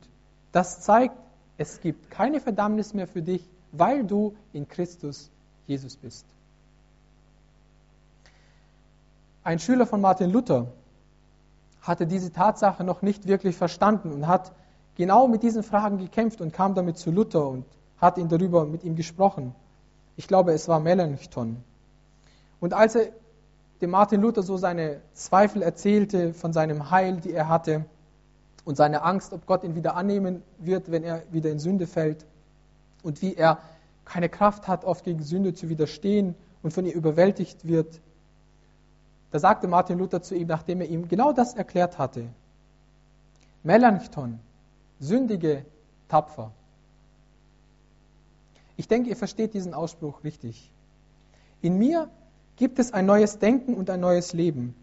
das 0.51 0.81
zeigt, 0.81 1.15
es 1.57 1.81
gibt 1.81 2.11
keine 2.11 2.39
Verdammnis 2.39 2.93
mehr 2.93 3.07
für 3.07 3.23
dich, 3.23 3.43
weil 3.71 4.03
du 4.03 4.35
in 4.53 4.67
Christus 4.67 5.31
Jesus 5.65 5.97
bist. 5.97 6.25
Ein 9.43 9.57
Schüler 9.57 9.87
von 9.87 9.99
Martin 9.99 10.29
Luther 10.29 10.67
hatte 11.81 12.07
diese 12.07 12.31
Tatsache 12.31 12.83
noch 12.83 13.01
nicht 13.01 13.27
wirklich 13.27 13.55
verstanden 13.55 14.11
und 14.11 14.27
hat 14.27 14.51
genau 14.95 15.27
mit 15.27 15.43
diesen 15.43 15.63
Fragen 15.63 15.97
gekämpft 15.97 16.41
und 16.41 16.53
kam 16.53 16.73
damit 16.73 16.97
zu 16.97 17.11
Luther 17.11 17.47
und 17.47 17.65
hat 17.97 18.17
ihn 18.17 18.29
darüber 18.29 18.65
mit 18.65 18.83
ihm 18.83 18.95
gesprochen. 18.95 19.55
Ich 20.15 20.27
glaube, 20.27 20.51
es 20.51 20.67
war 20.67 20.79
Melanchthon. 20.79 21.57
Und 22.59 22.73
als 22.73 22.95
er 22.95 23.09
dem 23.81 23.91
Martin 23.91 24.21
Luther 24.21 24.41
so 24.41 24.57
seine 24.57 25.01
Zweifel 25.13 25.61
erzählte 25.61 26.33
von 26.33 26.51
seinem 26.53 26.89
Heil, 26.89 27.17
die 27.17 27.31
er 27.31 27.47
hatte, 27.47 27.85
und 28.65 28.75
seine 28.75 29.03
Angst, 29.03 29.31
ob 29.31 29.45
Gott 29.45 29.63
ihn 29.63 29.75
wieder 29.75 29.95
annehmen 29.95 30.43
wird, 30.57 30.91
wenn 30.91 31.03
er 31.03 31.23
wieder 31.31 31.49
in 31.49 31.59
Sünde 31.59 31.87
fällt, 31.87 32.25
und 33.01 33.21
wie 33.21 33.35
er 33.35 33.59
keine 34.03 34.27
Kraft 34.27 34.67
hat, 34.67 34.83
oft 34.83 35.05
gegen 35.05 35.23
Sünde 35.23 35.53
zu 35.53 35.69
widerstehen 35.69 36.35
und 36.63 36.73
von 36.73 36.85
ihr 36.85 36.93
überwältigt 36.93 37.65
wird, 37.65 38.01
da 39.31 39.39
sagte 39.39 39.67
Martin 39.67 39.97
Luther 39.97 40.21
zu 40.21 40.35
ihm, 40.35 40.47
nachdem 40.47 40.81
er 40.81 40.87
ihm 40.87 41.07
genau 41.07 41.33
das 41.33 41.53
erklärt 41.53 41.97
hatte, 41.97 42.29
Melanchthon, 43.63 44.39
sündige 44.99 45.65
tapfer. 46.07 46.51
Ich 48.77 48.87
denke, 48.87 49.09
ihr 49.09 49.17
versteht 49.17 49.53
diesen 49.53 49.73
Ausspruch 49.73 50.23
richtig. 50.23 50.71
In 51.61 51.77
mir 51.77 52.09
gibt 52.55 52.79
es 52.79 52.93
ein 52.93 53.05
neues 53.05 53.39
Denken 53.39 53.73
und 53.73 53.89
ein 53.89 53.99
neues 53.99 54.33
Leben. 54.33 54.75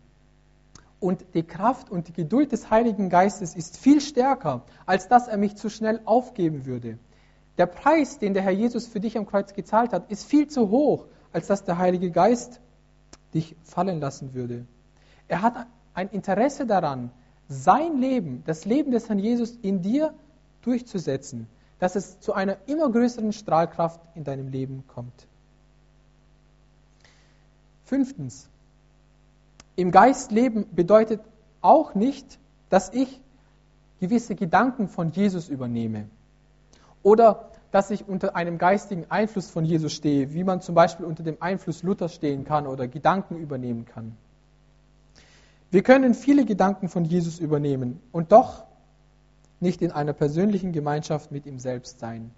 Und 1.00 1.24
die 1.35 1.42
Kraft 1.42 1.90
und 1.90 2.09
die 2.09 2.12
Geduld 2.12 2.52
des 2.52 2.70
Heiligen 2.70 3.09
Geistes 3.09 3.54
ist 3.54 3.76
viel 3.76 4.00
stärker, 4.00 4.62
als 4.87 5.09
dass 5.09 5.28
er 5.28 5.37
mich 5.37 5.57
zu 5.57 5.70
schnell 5.70 6.00
aufgeben 6.04 6.66
würde. 6.66 6.98
Der 7.59 7.66
Preis, 7.66 8.18
den 8.18 8.35
der 8.35 8.42
Herr 8.42 8.52
Jesus 8.52 8.87
für 8.87 9.00
dich 9.00 9.16
am 9.16 9.26
Kreuz 9.26 9.54
gezahlt 9.54 9.92
hat, 9.92 10.11
ist 10.11 10.24
viel 10.24 10.48
zu 10.48 10.70
hoch, 10.70 11.07
als 11.33 11.46
dass 11.46 11.64
der 11.64 11.78
Heilige 11.78 12.11
Geist 12.11 12.61
dich 13.35 13.57
fallen 13.62 14.01
lassen 14.01 14.35
würde. 14.35 14.64
Er 15.29 15.42
hat 15.42 15.66
ein 15.92 16.09
Interesse 16.11 16.66
daran, 16.66 17.11
sein 17.49 17.99
Leben, 17.99 18.42
das 18.47 18.64
Leben 18.64 18.90
des 18.90 19.09
Herrn 19.09 19.18
Jesus 19.18 19.57
in 19.62 19.83
dir 19.83 20.14
durchzusetzen, 20.62 21.47
dass 21.79 21.97
es 21.97 22.20
zu 22.20 22.33
einer 22.33 22.57
immer 22.66 22.90
größeren 22.90 23.33
Strahlkraft 23.33 24.01
in 24.14 24.25
deinem 24.25 24.49
Leben 24.49 24.85
kommt. 24.87 25.27
Fünftens, 27.85 28.49
im 29.77 29.90
Geist 29.90 30.31
leben 30.31 30.66
bedeutet 30.75 31.20
auch 31.61 31.94
nicht, 31.94 32.38
dass 32.70 32.92
ich 32.92 33.20
gewisse 34.01 34.35
Gedanken 34.35 34.88
von 34.88 35.12
Jesus 35.12 35.49
übernehme 35.49 36.09
oder 37.03 37.51
dass 37.75 37.91
ich 37.91 38.07
unter 38.07 38.37
einem 38.37 38.57
geistigen 38.57 39.07
Einfluss 39.09 39.51
von 39.51 39.65
Jesus 39.65 39.93
stehe, 39.93 40.33
wie 40.33 40.45
man 40.45 40.61
zum 40.61 40.77
Beispiel 40.77 41.05
unter 41.07 41.25
dem 41.25 41.39
Einfluss 41.43 41.83
Luther 41.83 42.09
stehen 42.09 42.45
kann 42.45 42.69
oder 42.69 42.87
Gedanken 42.87 43.37
übernehmen 43.37 43.85
kann. 43.85 44.17
Wir 45.73 45.83
können 45.83 46.15
viele 46.15 46.45
Gedanken 46.45 46.89
von 46.89 47.05
Jesus 47.05 47.41
übernehmen 47.41 48.01
und 48.13 48.31
doch 48.31 48.63
nicht 49.59 49.83
in 49.83 49.91
einer 49.91 50.13
persönlichen 50.13 50.71
Gemeinschaft 50.71 51.33
mit 51.33 51.47
ihm 51.47 51.59
selbst 51.59 51.99
sein. 51.99 52.31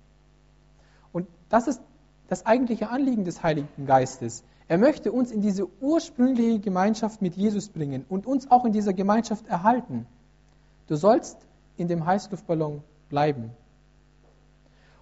Und 1.12 1.26
das 1.50 1.66
ist 1.66 1.82
das 2.28 2.46
eigentliche 2.46 2.88
Anliegen 2.88 3.26
des 3.26 3.42
Heiligen 3.42 3.84
Geistes. 3.84 4.42
Er 4.68 4.78
möchte 4.78 5.12
uns 5.12 5.30
in 5.30 5.42
diese 5.42 5.68
ursprüngliche 5.82 6.60
Gemeinschaft 6.60 7.20
mit 7.20 7.36
Jesus 7.36 7.68
bringen 7.68 8.06
und 8.08 8.26
uns 8.26 8.50
auch 8.50 8.64
in 8.64 8.72
dieser 8.72 8.94
Gemeinschaft 8.94 9.46
erhalten. 9.48 10.06
Du 10.86 10.96
sollst 10.96 11.36
in 11.76 11.88
dem 11.88 12.06
Heißluftballon 12.06 12.82
bleiben. 13.10 13.50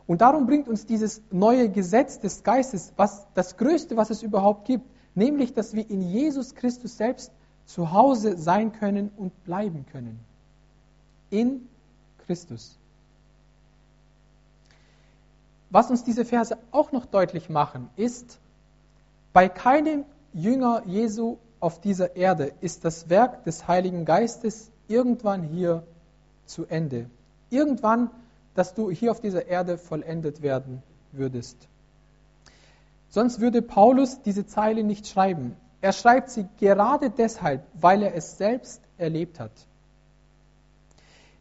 Und 0.07 0.21
darum 0.21 0.47
bringt 0.47 0.69
uns 0.69 0.85
dieses 0.87 1.23
neue 1.31 1.71
Gesetz 1.71 2.21
des 2.21 2.43
Geistes, 2.43 2.93
was 2.97 3.27
das 3.35 3.57
Größte, 3.57 3.97
was 3.97 4.11
es 4.11 4.23
überhaupt 4.23 4.67
gibt, 4.67 4.87
nämlich, 5.15 5.55
dass 5.55 5.75
wir 5.75 5.89
in 5.89 6.03
Jesus 6.03 6.55
Christus 6.55 6.97
selbst 6.97 7.33
zu 7.65 7.93
Hause 7.93 8.37
sein 8.37 8.73
können 8.73 9.11
und 9.17 9.45
bleiben 9.45 9.87
können. 9.91 10.21
In 11.31 11.69
Christus. 12.27 12.79
Was 15.71 15.91
uns 15.91 16.05
diese 16.05 16.25
Verse 16.25 16.57
auch 16.71 16.93
noch 16.93 17.07
deutlich 17.07 17.49
machen, 17.49 17.89
ist, 17.97 18.39
bei 19.33 19.49
keinem 19.49 20.05
Jünger 20.33 20.83
Jesu 20.87 21.39
auf 21.59 21.81
dieser 21.81 22.15
Erde 22.15 22.53
ist 22.61 22.85
das 22.85 23.09
Werk 23.09 23.45
des 23.45 23.67
Heiligen 23.67 24.05
Geistes 24.05 24.71
irgendwann 24.87 25.43
hier 25.43 25.83
zu 26.47 26.67
Ende. 26.67 27.09
Irgendwann, 27.51 28.11
dass 28.55 28.75
du 28.75 28.91
hier 28.91 29.11
auf 29.11 29.21
dieser 29.21 29.47
Erde 29.47 29.79
vollendet 29.79 30.43
werden 30.43 30.83
würdest. 31.13 31.57
Sonst 33.09 33.41
würde 33.41 33.63
Paulus 33.63 34.23
diese 34.23 34.47
Zeile 34.47 34.83
nicht 34.83 35.07
schreiben. 35.07 35.57
Er 35.81 35.93
schreibt 35.93 36.31
sie 36.31 36.47
gerade 36.59 37.11
deshalb, 37.11 37.63
weil 37.75 38.03
er 38.03 38.15
es 38.15 38.39
selbst 38.39 38.81
erlebt 38.99 39.39
hat. 39.39 39.53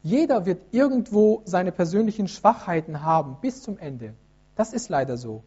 Jeder 0.04 0.46
wird 0.46 0.62
irgendwo 0.72 1.42
seine 1.46 1.72
persönlichen 1.72 2.28
Schwachheiten 2.28 3.04
haben 3.04 3.38
bis 3.42 3.62
zum 3.62 3.78
Ende. 3.78 4.14
Das 4.56 4.74
ist 4.74 4.90
leider 4.90 5.18
so. 5.18 5.44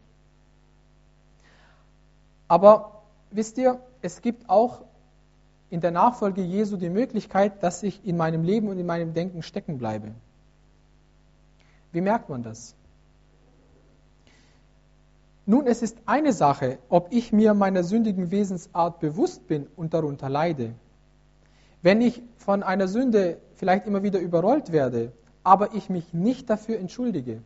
Aber 2.49 3.03
wisst 3.31 3.59
ihr, 3.59 3.79
es 4.03 4.23
gibt 4.23 4.49
auch 4.49 4.83
in 5.69 5.81
der 5.81 5.91
Nachfolge 5.91 6.43
Jesu 6.43 6.77
die 6.77 6.89
Möglichkeit, 6.89 7.63
dass 7.63 7.83
ich 7.83 8.05
in 8.07 8.17
meinem 8.17 8.45
Leben 8.45 8.69
und 8.69 8.79
in 8.79 8.87
meinem 8.87 9.13
Denken 9.15 9.43
stecken 9.43 9.79
bleibe. 9.79 10.13
Wie 11.97 12.03
merkt 12.03 12.29
man 12.29 12.43
das? 12.43 12.75
Nun, 15.47 15.67
es 15.67 15.81
ist 15.81 15.97
eine 16.05 16.35
Sache, 16.35 16.79
ob 16.91 17.09
ich 17.11 17.33
mir 17.33 17.55
meiner 17.55 17.85
sündigen 17.85 18.31
Wesensart 18.31 19.01
bewusst 19.01 19.49
bin 19.49 19.67
und 19.77 19.95
darunter 19.95 20.29
leide. 20.29 20.75
Wenn 21.81 22.03
ich 22.03 22.23
von 22.37 22.63
einer 22.63 22.87
Sünde 22.87 23.39
vielleicht 23.55 23.87
immer 23.87 24.03
wieder 24.03 24.19
überrollt 24.19 24.73
werde, 24.73 25.13
aber 25.43 25.73
ich 25.73 25.89
mich 25.89 26.13
nicht 26.13 26.51
dafür 26.51 26.79
entschuldige. 26.79 27.41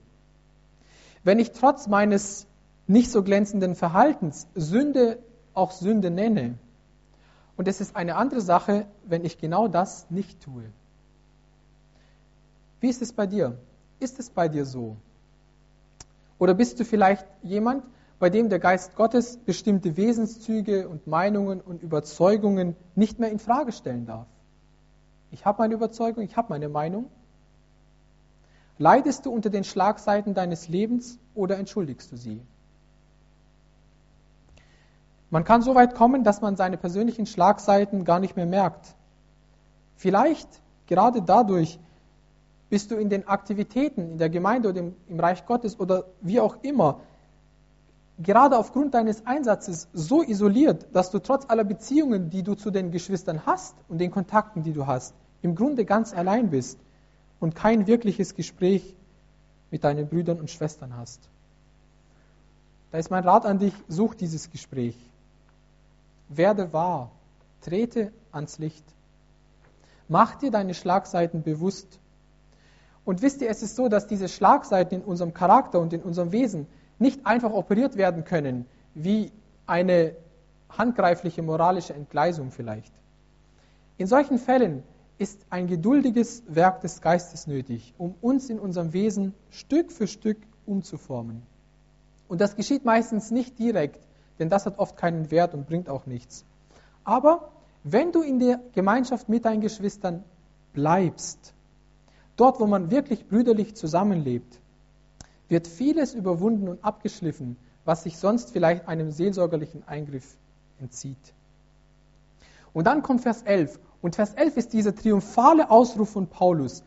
Wenn 1.23 1.39
ich 1.39 1.53
trotz 1.53 1.87
meines 1.87 2.49
nicht 2.89 3.13
so 3.13 3.23
glänzenden 3.23 3.77
Verhaltens 3.77 4.49
Sünde 4.57 5.21
auch 5.55 5.71
Sünde 5.71 6.11
nenne. 6.11 6.59
Und 7.57 7.69
es 7.69 7.81
ist 7.81 7.95
eine 7.95 8.17
andere 8.17 8.41
Sache, 8.41 8.89
wenn 9.05 9.25
ich 9.25 9.39
genau 9.39 9.69
das 9.69 10.11
nicht 10.11 10.43
tue. 10.43 10.65
Wie 12.81 12.89
ist 12.89 13.01
es 13.01 13.13
bei 13.13 13.29
dir? 13.29 13.57
Ist 14.01 14.19
es 14.19 14.31
bei 14.31 14.49
dir 14.49 14.65
so? 14.65 14.97
Oder 16.39 16.55
bist 16.55 16.81
du 16.81 16.85
vielleicht 16.85 17.27
jemand, 17.43 17.85
bei 18.19 18.31
dem 18.31 18.49
der 18.49 18.59
Geist 18.59 18.97
Gottes 18.97 19.37
bestimmte 19.37 19.97
Wesenszüge 19.97 20.89
und 20.89 21.07
Meinungen 21.07 21.61
und 21.61 21.83
Überzeugungen 21.83 22.77
nicht 22.95 23.19
mehr 23.19 23.31
in 23.31 23.39
Frage 23.39 23.73
stellen 23.73 24.07
darf? 24.07 24.27
Ich 25.31 25.45
habe 25.45 25.63
meine 25.63 25.75
Überzeugung, 25.75 26.25
ich 26.25 26.37
habe 26.37 26.49
meine 26.49 26.69
Meinung. 26.69 27.11
Leidest 28.79 29.27
du 29.27 29.31
unter 29.31 29.51
den 29.51 29.65
Schlagseiten 29.65 30.33
deines 30.33 30.69
Lebens 30.69 31.19
oder 31.35 31.59
entschuldigst 31.59 32.11
du 32.11 32.17
sie? 32.17 32.41
Man 35.29 35.45
kann 35.45 35.63
so 35.63 35.75
weit 35.75 35.95
kommen, 35.95 36.25
dass 36.25 36.41
man 36.41 36.57
seine 36.57 36.77
persönlichen 36.77 37.27
Schlagseiten 37.27 38.05
gar 38.05 38.19
nicht 38.19 38.37
mehr 38.37 38.47
merkt. 38.47 38.95
Vielleicht 39.97 40.49
gerade 40.87 41.23
dadurch 41.23 41.79
bist 42.71 42.91
du 42.91 42.97
in 42.97 43.11
den 43.11 43.29
Aktivitäten 43.29 44.13
in 44.13 44.19
der 44.19 44.31
Gemeinde 44.31 44.71
oder 44.71 44.81
im, 44.81 45.21
Reich 45.21 45.45
Gottes 45.45 45.79
oder 45.79 46.07
wie 46.21 46.41
auch 46.41 46.63
immer, 46.63 47.01
gerade 48.19 48.57
aufgrund 48.57 48.95
deines 48.95 49.27
Einsatzes 49.27 49.89
so 49.93 50.23
isoliert, 50.23 50.87
dass 50.93 51.11
du 51.11 51.19
trotz 51.19 51.45
aller 51.49 51.65
Beziehungen, 51.65 52.31
die 52.31 52.43
du 52.43 52.55
zu 52.55 52.71
den 52.71 52.91
Geschwistern 52.93 53.45
hast 53.45 53.75
und 53.89 53.99
den 53.99 54.11
Kontakten, 54.11 54.63
die 54.63 54.73
du 54.73 54.87
hast, 54.87 55.15
im 55.43 55.55
Grunde 55.55 55.85
ganz 55.85 56.15
allein 56.15 56.51
bist 56.51 56.79
und 57.41 57.55
kein 57.55 57.87
wirkliches 57.87 58.35
Gespräch 58.35 58.95
mit 59.71 59.85
deinen 59.85 60.09
Brüdern 60.09 60.41
und 60.41 60.51
Schwestern 60.51 60.97
hast. 60.97 61.29
Da 62.93 62.99
ist 62.99 63.11
mein 63.11 63.25
Rat 63.25 63.47
an 63.47 63.59
dich, 63.59 63.75
such 63.89 64.15
dieses 64.15 64.51
Gespräch. 64.51 64.97
Werde 66.29 66.73
wahr, 66.73 67.11
trete 67.63 68.13
ans 68.33 68.59
Licht. 68.59 68.85
Mach 70.09 70.35
dir 70.35 70.51
deine 70.51 70.75
Schlagseiten 70.75 71.43
bewusst. 71.43 72.00
Und 73.05 73.23
wisst 73.23 73.41
ihr, 73.41 73.51
es 73.51 73.63
ist 73.63 73.77
so, 73.77 73.89
dass 73.89 74.07
diese 74.07 74.29
Schlagseiten 74.29 75.01
in 75.01 75.05
unserem 75.05 75.35
Charakter 75.35 75.81
und 75.81 75.93
in 75.93 76.03
unserem 76.03 76.33
Wesen 76.33 76.67
nicht 76.99 77.27
einfach 77.27 77.53
operiert 77.53 77.97
werden 77.97 78.25
können, 78.25 78.67
wie 78.95 79.33
eine 79.67 80.15
handgreifliche 80.69 81.43
moralische 81.43 81.95
Entgleisung 81.95 82.51
vielleicht. 82.51 82.93
In 83.97 84.07
solchen 84.07 84.39
Fällen 84.39 84.83
ist 85.19 85.45
ein 85.51 85.67
geduldiges 85.67 86.43
Werk 86.47 86.81
des 86.81 87.01
Geistes 87.01 87.47
nötig, 87.47 87.95
um 87.99 88.15
uns 88.21 88.49
in 88.49 88.59
unserem 88.59 88.93
Wesen 88.93 89.35
Stück 89.51 89.93
für 89.93 90.07
Stück 90.07 90.39
umzuformen. 90.67 91.43
Und 92.29 92.41
das 92.41 92.57
geschieht 92.57 92.85
meistens 92.85 93.31
nicht 93.31 93.59
direkt, 93.59 94.07
denn 94.39 94.49
das 94.49 94.65
hat 94.65 94.79
oft 94.79 94.97
keinen 94.97 95.31
Wert 95.31 95.53
und 95.53 95.67
bringt 95.67 95.89
auch 95.89 96.07
nichts. 96.07 96.45
Aber 97.05 97.51
wenn 97.83 98.13
du 98.13 98.23
in 98.23 98.39
der 98.39 98.61
Gemeinschaft 98.73 99.29
mit 99.29 99.45
deinen 99.45 99.61
Geschwistern 99.61 100.25
bleibst, 100.73 101.55
dort 102.41 102.59
wo 102.61 102.67
man 102.67 102.91
wirklich 102.91 103.29
brüderlich 103.29 103.75
zusammenlebt, 103.75 104.59
wird 105.49 105.67
vieles 105.67 106.15
überwunden 106.15 106.69
und 106.69 106.83
abgeschliffen, 106.85 107.57
was 107.85 108.05
sich 108.05 108.17
sonst 108.17 108.53
vielleicht 108.53 108.89
einem 108.89 109.11
seelsorgerlichen 109.11 109.87
Eingriff 109.87 110.37
entzieht. 110.81 111.35
Und 112.73 112.87
dann 112.87 113.03
kommt 113.03 113.23
Vers 113.23 113.43
11. 113.43 113.79
Und 114.01 114.15
Vers 114.15 114.35
11 114.35 114.57
ist 114.57 114.73
dieser 114.73 114.95
triumphale 114.95 115.71
Ausruf 115.71 116.11
von 116.11 116.29
Paulus. 116.29 116.83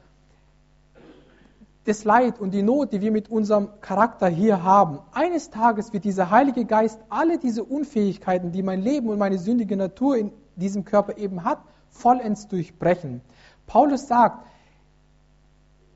Das 1.85 2.05
Leid 2.05 2.39
und 2.39 2.51
die 2.51 2.63
Not, 2.63 2.93
die 2.93 3.01
wir 3.01 3.11
mit 3.11 3.29
unserem 3.29 3.67
Charakter 3.81 4.29
hier 4.29 4.63
haben. 4.63 4.99
Eines 5.11 5.49
Tages 5.49 5.91
wird 5.91 6.05
dieser 6.05 6.31
Heilige 6.31 6.63
Geist 6.63 6.97
alle 7.09 7.37
diese 7.37 7.63
Unfähigkeiten, 7.63 8.53
die 8.53 8.63
mein 8.63 8.81
Leben 8.81 9.09
und 9.09 9.19
meine 9.19 9.37
sündige 9.37 9.75
Natur 9.75 10.15
in 10.15 10.31
diesem 10.55 10.85
Körper 10.85 11.17
eben 11.17 11.43
hat, 11.43 11.59
vollends 11.89 12.47
durchbrechen. 12.47 13.21
Paulus 13.67 14.07
sagt, 14.07 14.47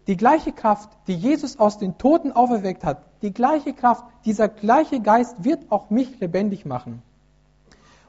die 0.07 0.17
gleiche 0.17 0.53
Kraft, 0.53 0.89
die 1.07 1.15
Jesus 1.15 1.59
aus 1.59 1.77
den 1.77 1.97
Toten 1.97 2.31
auferweckt 2.31 2.83
hat, 2.83 3.03
die 3.21 3.33
gleiche 3.33 3.73
Kraft, 3.73 4.05
dieser 4.25 4.47
gleiche 4.47 5.01
Geist 5.01 5.43
wird 5.43 5.69
auch 5.69 5.89
mich 5.89 6.19
lebendig 6.19 6.65
machen. 6.65 7.01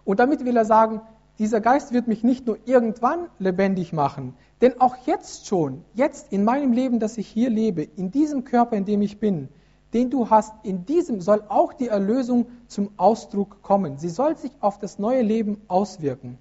Und 0.05 0.21
damit 0.21 0.45
will 0.45 0.57
er 0.57 0.65
sagen, 0.65 1.01
dieser 1.39 1.61
Geist 1.61 1.93
wird 1.93 2.09
mich 2.09 2.25
nicht 2.25 2.47
nur 2.47 2.59
irgendwann 2.65 3.29
lebendig 3.39 3.93
machen, 3.93 4.35
denn 4.61 4.81
auch 4.81 4.97
jetzt 5.07 5.47
schon, 5.47 5.85
jetzt 5.95 6.33
in 6.33 6.45
meinem 6.45 6.73
Leben, 6.73 6.99
das 6.99 7.17
ich 7.19 7.29
hier 7.29 7.51
lebe, 7.51 7.83
in 7.83 8.11
diesem 8.11 8.45
Körper, 8.45 8.77
in 8.77 8.85
dem 8.85 9.03
ich 9.03 9.19
bin, 9.19 9.49
den 9.95 10.11
du 10.11 10.31
hast, 10.31 10.53
in 10.65 10.85
diesem 10.85 11.21
soll 11.21 11.43
auch 11.49 11.73
die 11.73 11.89
Erlösung 11.89 12.47
zum 12.67 12.91
Ausdruck 12.97 13.63
kommen. 13.63 13.99
Sie 13.99 14.09
soll 14.09 14.37
sich 14.37 14.53
auf 14.61 14.79
das 14.79 14.99
neue 14.99 15.23
Leben 15.23 15.61
auswirken. 15.69 16.39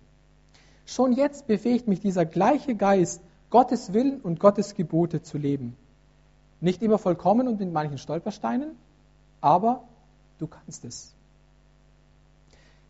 Schon 0.85 1.13
jetzt 1.13 1.47
befähigt 1.47 1.87
mich 1.87 1.99
dieser 1.99 2.25
gleiche 2.25 2.75
Geist, 2.75 3.21
Gottes 3.49 3.93
Willen 3.93 4.21
und 4.21 4.39
Gottes 4.39 4.75
Gebote 4.75 5.21
zu 5.21 5.37
leben. 5.37 5.75
Nicht 6.59 6.81
immer 6.81 6.97
vollkommen 6.97 7.47
und 7.47 7.59
mit 7.59 7.71
manchen 7.71 7.97
Stolpersteinen, 7.97 8.71
aber 9.41 9.83
du 10.39 10.47
kannst 10.47 10.85
es. 10.85 11.13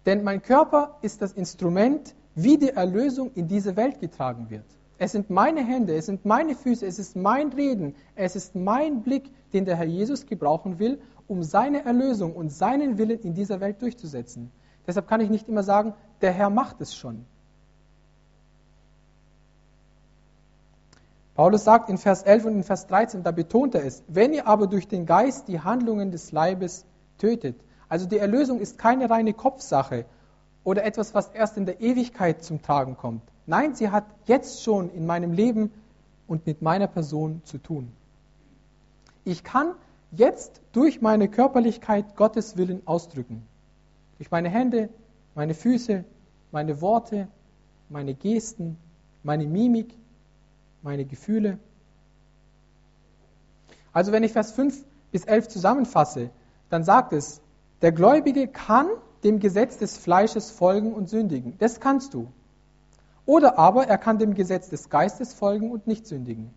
Denn 0.06 0.24
mein 0.24 0.41
Körper 0.41 0.98
ist 1.02 1.22
das 1.22 1.34
Instrument, 1.34 2.15
wie 2.34 2.58
die 2.58 2.70
Erlösung 2.70 3.32
in 3.34 3.48
diese 3.48 3.76
Welt 3.76 4.00
getragen 4.00 4.50
wird. 4.50 4.65
Es 5.00 5.12
sind 5.12 5.30
meine 5.30 5.63
Hände, 5.63 5.96
es 5.96 6.08
sind 6.08 6.26
meine 6.26 6.56
Füße, 6.56 6.86
es 6.86 6.98
ist 6.98 7.15
mein 7.15 7.50
Reden, 7.50 7.96
es 8.15 8.36
ist 8.36 8.56
mein 8.56 9.04
Blick, 9.04 9.30
den 9.54 9.65
der 9.65 9.76
Herr 9.76 9.86
Jesus 9.86 10.26
gebrauchen 10.26 10.80
will, 10.80 11.00
um 11.28 11.43
seine 11.43 11.86
Erlösung 11.86 12.36
und 12.36 12.52
seinen 12.52 12.98
Willen 12.98 13.20
in 13.20 13.34
dieser 13.34 13.60
Welt 13.60 13.82
durchzusetzen. 13.82 14.52
Deshalb 14.88 15.08
kann 15.08 15.22
ich 15.22 15.30
nicht 15.30 15.50
immer 15.50 15.62
sagen, 15.62 15.93
der 16.22 16.32
Herr 16.32 16.50
macht 16.50 16.82
es 16.82 16.96
schon. 16.96 17.26
Paulus 21.38 21.65
sagt 21.65 21.91
in 21.91 22.00
Vers 22.00 22.23
11 22.23 22.45
und 22.45 22.56
in 22.56 22.63
Vers 22.63 22.88
13, 22.88 23.21
da 23.21 23.30
betont 23.30 23.76
er 23.76 23.86
es, 23.86 24.04
wenn 24.08 24.34
ihr 24.34 24.47
aber 24.47 24.65
durch 24.65 24.88
den 24.88 25.06
Geist 25.06 25.47
die 25.47 25.60
Handlungen 25.60 26.10
des 26.10 26.32
Leibes 26.32 26.84
tötet, 27.19 27.56
also 27.88 28.08
die 28.08 28.17
Erlösung 28.17 28.60
ist 28.60 28.80
keine 28.80 29.08
reine 29.08 29.34
Kopfsache 29.36 30.06
oder 30.63 30.84
etwas, 30.84 31.13
was 31.13 31.28
erst 31.28 31.56
in 31.56 31.67
der 31.67 31.80
Ewigkeit 31.80 32.43
zum 32.43 32.63
Tragen 32.63 32.97
kommt. 32.97 33.21
Nein, 33.45 33.76
sie 33.76 33.91
hat 33.91 34.06
jetzt 34.26 34.63
schon 34.63 34.89
in 34.89 35.06
meinem 35.06 35.32
Leben 35.32 35.71
und 36.26 36.47
mit 36.47 36.63
meiner 36.63 36.88
Person 36.88 37.43
zu 37.45 37.60
tun. 37.60 37.91
Ich 39.23 39.43
kann 39.43 39.76
jetzt 40.10 40.60
durch 40.71 41.04
meine 41.04 41.28
Körperlichkeit 41.28 42.15
Gottes 42.15 42.58
Willen 42.58 42.82
ausdrücken. 42.88 43.45
Durch 44.17 44.32
meine 44.32 44.50
Hände, 44.50 44.89
meine 45.36 45.54
Füße, 45.54 46.04
meine 46.52 46.82
Worte, 46.82 47.28
meine 47.89 48.15
Gesten, 48.15 48.78
meine 49.21 49.45
Mimik, 49.45 49.93
meine 50.82 51.06
Gefühle. 51.06 51.60
Also 53.94 54.12
wenn 54.12 54.24
ich 54.24 54.34
Vers 54.34 54.52
5 54.52 54.84
bis 55.12 55.26
11 55.26 55.48
zusammenfasse, 55.48 56.30
dann 56.70 56.84
sagt 56.84 57.13
es, 57.13 57.42
der 57.82 57.92
Gläubige 57.92 58.48
kann 58.48 58.88
dem 59.24 59.40
Gesetz 59.40 59.78
des 59.78 59.98
Fleisches 59.98 60.52
folgen 60.52 60.94
und 60.94 61.10
sündigen. 61.10 61.56
Das 61.60 61.80
kannst 61.80 62.13
du. 62.13 62.28
Oder 63.26 63.58
aber 63.58 63.88
er 63.88 63.98
kann 63.98 64.20
dem 64.20 64.34
Gesetz 64.34 64.70
des 64.70 64.90
Geistes 64.90 65.34
folgen 65.34 65.72
und 65.72 65.86
nicht 65.86 66.08
sündigen. 66.08 66.54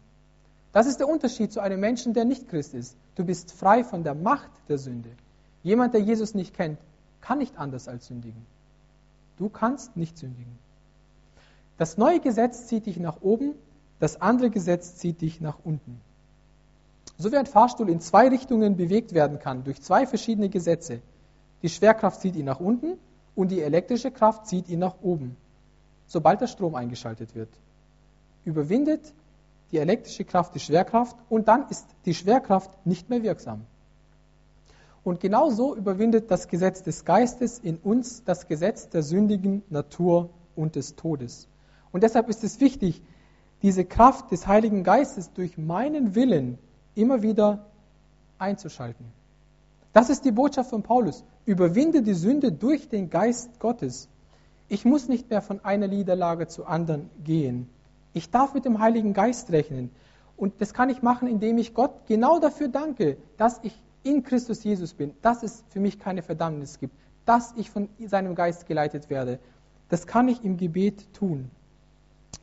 Das 0.73 0.87
ist 0.87 1.01
der 1.01 1.09
Unterschied 1.09 1.53
zu 1.53 1.61
einem 1.61 1.81
Menschen, 1.81 2.15
der 2.15 2.25
nicht 2.25 2.49
Christ 2.49 2.75
ist. 2.75 2.97
Du 3.17 3.25
bist 3.25 3.53
frei 3.53 3.83
von 3.83 4.05
der 4.05 4.15
Macht 4.15 4.51
der 4.69 4.79
Sünde. 4.79 5.11
Jemand, 5.63 5.95
der 5.95 6.01
Jesus 6.01 6.35
nicht 6.35 6.55
kennt, 6.55 6.79
kann 7.21 7.39
nicht 7.39 7.59
anders 7.59 7.89
als 7.89 8.07
sündigen. 8.07 8.47
Du 9.37 9.49
kannst 9.49 9.97
nicht 9.97 10.17
sündigen. 10.17 10.59
Das 11.77 11.97
neue 11.97 12.21
Gesetz 12.21 12.67
zieht 12.67 12.87
dich 12.87 12.99
nach 12.99 13.21
oben, 13.21 13.55
das 14.01 14.21
andere 14.21 14.51
Gesetz 14.51 14.97
zieht 14.97 15.21
dich 15.21 15.41
nach 15.41 15.59
unten. 15.63 16.01
So 17.19 17.31
wie 17.31 17.37
ein 17.37 17.47
Fahrstuhl 17.47 17.91
in 17.91 18.01
zwei 18.01 18.29
Richtungen 18.29 18.77
bewegt 18.77 19.13
werden 19.13 19.39
kann, 19.39 19.63
durch 19.63 19.81
zwei 19.83 20.07
verschiedene 20.07 20.49
Gesetze. 20.49 21.01
Die 21.63 21.69
Schwerkraft 21.69 22.23
zieht 22.23 22.35
ihn 22.35 22.47
nach 22.47 22.61
unten 22.61 22.99
und 23.37 23.51
die 23.51 23.61
elektrische 23.61 24.11
Kraft 24.11 24.47
zieht 24.47 24.69
ihn 24.69 24.79
nach 24.79 24.97
oben, 25.03 25.37
sobald 26.07 26.41
der 26.41 26.47
Strom 26.47 26.75
eingeschaltet 26.75 27.35
wird. 27.35 27.51
Überwindet 28.45 29.13
die 29.71 29.79
elektrische 29.79 30.25
Kraft 30.25 30.55
die 30.55 30.61
Schwerkraft 30.61 31.17
und 31.29 31.47
dann 31.47 31.69
ist 31.69 31.87
die 32.07 32.15
Schwerkraft 32.15 32.71
nicht 32.87 33.11
mehr 33.11 33.23
wirksam. 33.23 33.67
Und 35.05 35.21
genauso 35.21 35.77
überwindet 35.77 36.31
das 36.31 36.49
Gesetz 36.49 36.83
des 36.83 37.05
Geistes 37.05 37.59
in 37.59 37.77
uns 37.77 38.25
das 38.25 38.49
Gesetz 38.49 38.89
der 38.89 39.03
sündigen 39.03 39.63
Natur 39.71 40.31
und 40.57 40.77
des 40.77 40.97
Todes. 40.97 41.49
Und 41.93 42.03
deshalb 42.03 42.29
ist 42.29 42.45
es 42.45 42.61
wichtig, 42.61 43.03
diese 43.63 43.85
Kraft 43.85 44.31
des 44.31 44.47
Heiligen 44.47 44.85
Geistes 44.85 45.33
durch 45.33 45.59
meinen 45.59 46.15
Willen 46.15 46.59
immer 46.95 47.23
wieder 47.23 47.67
einzuschalten. 48.39 49.07
Das 49.93 50.09
ist 50.09 50.25
die 50.25 50.33
Botschaft 50.33 50.71
von 50.71 50.83
Paulus. 50.83 51.25
Überwinde 51.45 52.03
die 52.03 52.15
Sünde 52.15 52.53
durch 52.53 52.89
den 52.89 53.11
Geist 53.11 53.59
Gottes. 53.59 54.09
Ich 54.69 54.85
muss 54.85 55.09
nicht 55.09 55.31
mehr 55.31 55.43
von 55.43 55.65
einer 55.65 55.89
Niederlage 55.89 56.47
zur 56.47 56.69
anderen 56.69 57.11
gehen. 57.25 57.69
Ich 58.13 58.31
darf 58.31 58.55
mit 58.55 58.65
dem 58.65 58.79
Heiligen 58.79 59.15
Geist 59.15 59.51
rechnen. 59.51 59.91
Und 60.37 60.61
das 60.61 60.73
kann 60.73 60.89
ich 60.91 61.03
machen, 61.03 61.29
indem 61.29 61.59
ich 61.59 61.75
Gott 61.75 62.07
genau 62.07 62.39
dafür 62.39 62.69
danke, 62.69 63.17
dass 63.37 63.61
ich 63.63 63.75
in 64.03 64.23
Christus 64.23 64.65
Jesus 64.65 64.95
bin, 64.95 65.13
dass 65.23 65.43
es 65.43 65.65
für 65.69 65.81
mich 65.81 65.99
keine 65.99 66.23
Verdammnis 66.23 66.79
gibt, 66.79 66.95
dass 67.27 67.53
ich 67.57 67.71
von 67.71 67.89
seinem 68.07 68.35
Geist 68.35 68.67
geleitet 68.67 69.11
werde. 69.11 69.39
Das 69.89 70.07
kann 70.07 70.29
ich 70.29 70.45
im 70.45 70.57
Gebet 70.57 71.13
tun. 71.13 71.51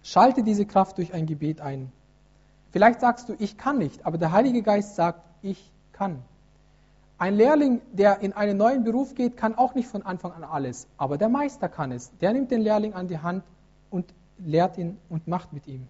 Schalte 0.08 0.42
diese 0.42 0.66
Kraft 0.66 1.00
durch 1.00 1.14
ein 1.14 1.26
Gebet 1.26 1.60
ein. 1.60 1.92
Vielleicht 2.72 3.02
sagst 3.02 3.28
du, 3.28 3.36
ich 3.40 3.58
kann 3.58 3.78
nicht, 3.78 4.06
aber 4.06 4.18
der 4.18 4.32
Heilige 4.32 4.62
Geist 4.62 4.96
sagt, 4.96 5.20
ich 5.42 5.70
kann. 5.92 6.24
Ein 7.18 7.36
Lehrling, 7.36 7.82
der 7.92 8.22
in 8.22 8.32
einen 8.32 8.56
neuen 8.56 8.86
Beruf 8.86 9.16
geht, 9.16 9.36
kann 9.36 9.58
auch 9.58 9.76
nicht 9.76 9.90
von 9.90 10.04
Anfang 10.04 10.32
an 10.32 10.46
alles, 10.46 10.88
aber 10.96 11.18
der 11.18 11.28
Meister 11.28 11.68
kann 11.68 11.92
es. 11.92 12.10
Der 12.22 12.32
nimmt 12.32 12.52
den 12.52 12.62
Lehrling 12.62 12.94
an 12.94 13.10
die 13.10 13.20
Hand 13.20 13.44
und 13.90 14.06
lehrt 14.38 14.78
ihn 14.78 14.98
und 15.10 15.28
macht 15.28 15.52
mit 15.52 15.68
ihm. 15.68 15.90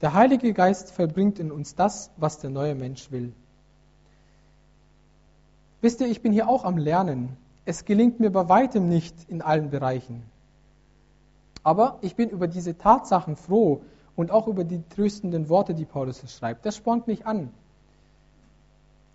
Der 0.00 0.14
Heilige 0.14 0.52
Geist 0.54 0.90
vollbringt 0.90 1.38
in 1.38 1.52
uns 1.52 1.76
das, 1.76 2.10
was 2.16 2.40
der 2.40 2.50
neue 2.50 2.74
Mensch 2.74 3.12
will. 3.12 3.32
Wisst 5.80 6.00
ihr, 6.00 6.08
ich 6.08 6.22
bin 6.22 6.32
hier 6.32 6.48
auch 6.48 6.64
am 6.64 6.76
Lernen. 6.76 7.36
Es 7.64 7.84
gelingt 7.84 8.18
mir 8.18 8.30
bei 8.30 8.48
weitem 8.48 8.88
nicht 8.88 9.14
in 9.28 9.42
allen 9.42 9.70
Bereichen. 9.70 10.24
Aber 11.62 11.98
ich 12.00 12.16
bin 12.16 12.30
über 12.30 12.46
diese 12.48 12.76
Tatsachen 12.76 13.36
froh 13.36 13.82
und 14.16 14.30
auch 14.30 14.48
über 14.48 14.64
die 14.64 14.82
tröstenden 14.88 15.48
Worte, 15.48 15.74
die 15.74 15.84
Paulus 15.84 16.22
schreibt. 16.30 16.66
Das 16.66 16.76
spornt 16.76 17.06
mich 17.06 17.26
an. 17.26 17.50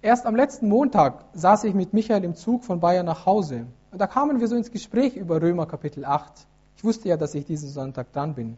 Erst 0.01 0.25
am 0.25 0.35
letzten 0.35 0.67
Montag 0.67 1.25
saß 1.33 1.63
ich 1.63 1.73
mit 1.73 1.93
Michael 1.93 2.23
im 2.23 2.35
Zug 2.35 2.63
von 2.63 2.79
Bayern 2.79 3.05
nach 3.05 3.25
Hause. 3.25 3.67
Und 3.91 3.99
da 3.99 4.07
kamen 4.07 4.39
wir 4.39 4.47
so 4.47 4.55
ins 4.55 4.71
Gespräch 4.71 5.15
über 5.15 5.41
Römer 5.41 5.65
Kapitel 5.65 6.03
8. 6.03 6.45
Ich 6.75 6.83
wusste 6.83 7.07
ja, 7.07 7.15
dass 7.15 7.35
ich 7.35 7.45
diesen 7.45 7.69
Sonntag 7.69 8.11
dran 8.11 8.35
bin. 8.35 8.57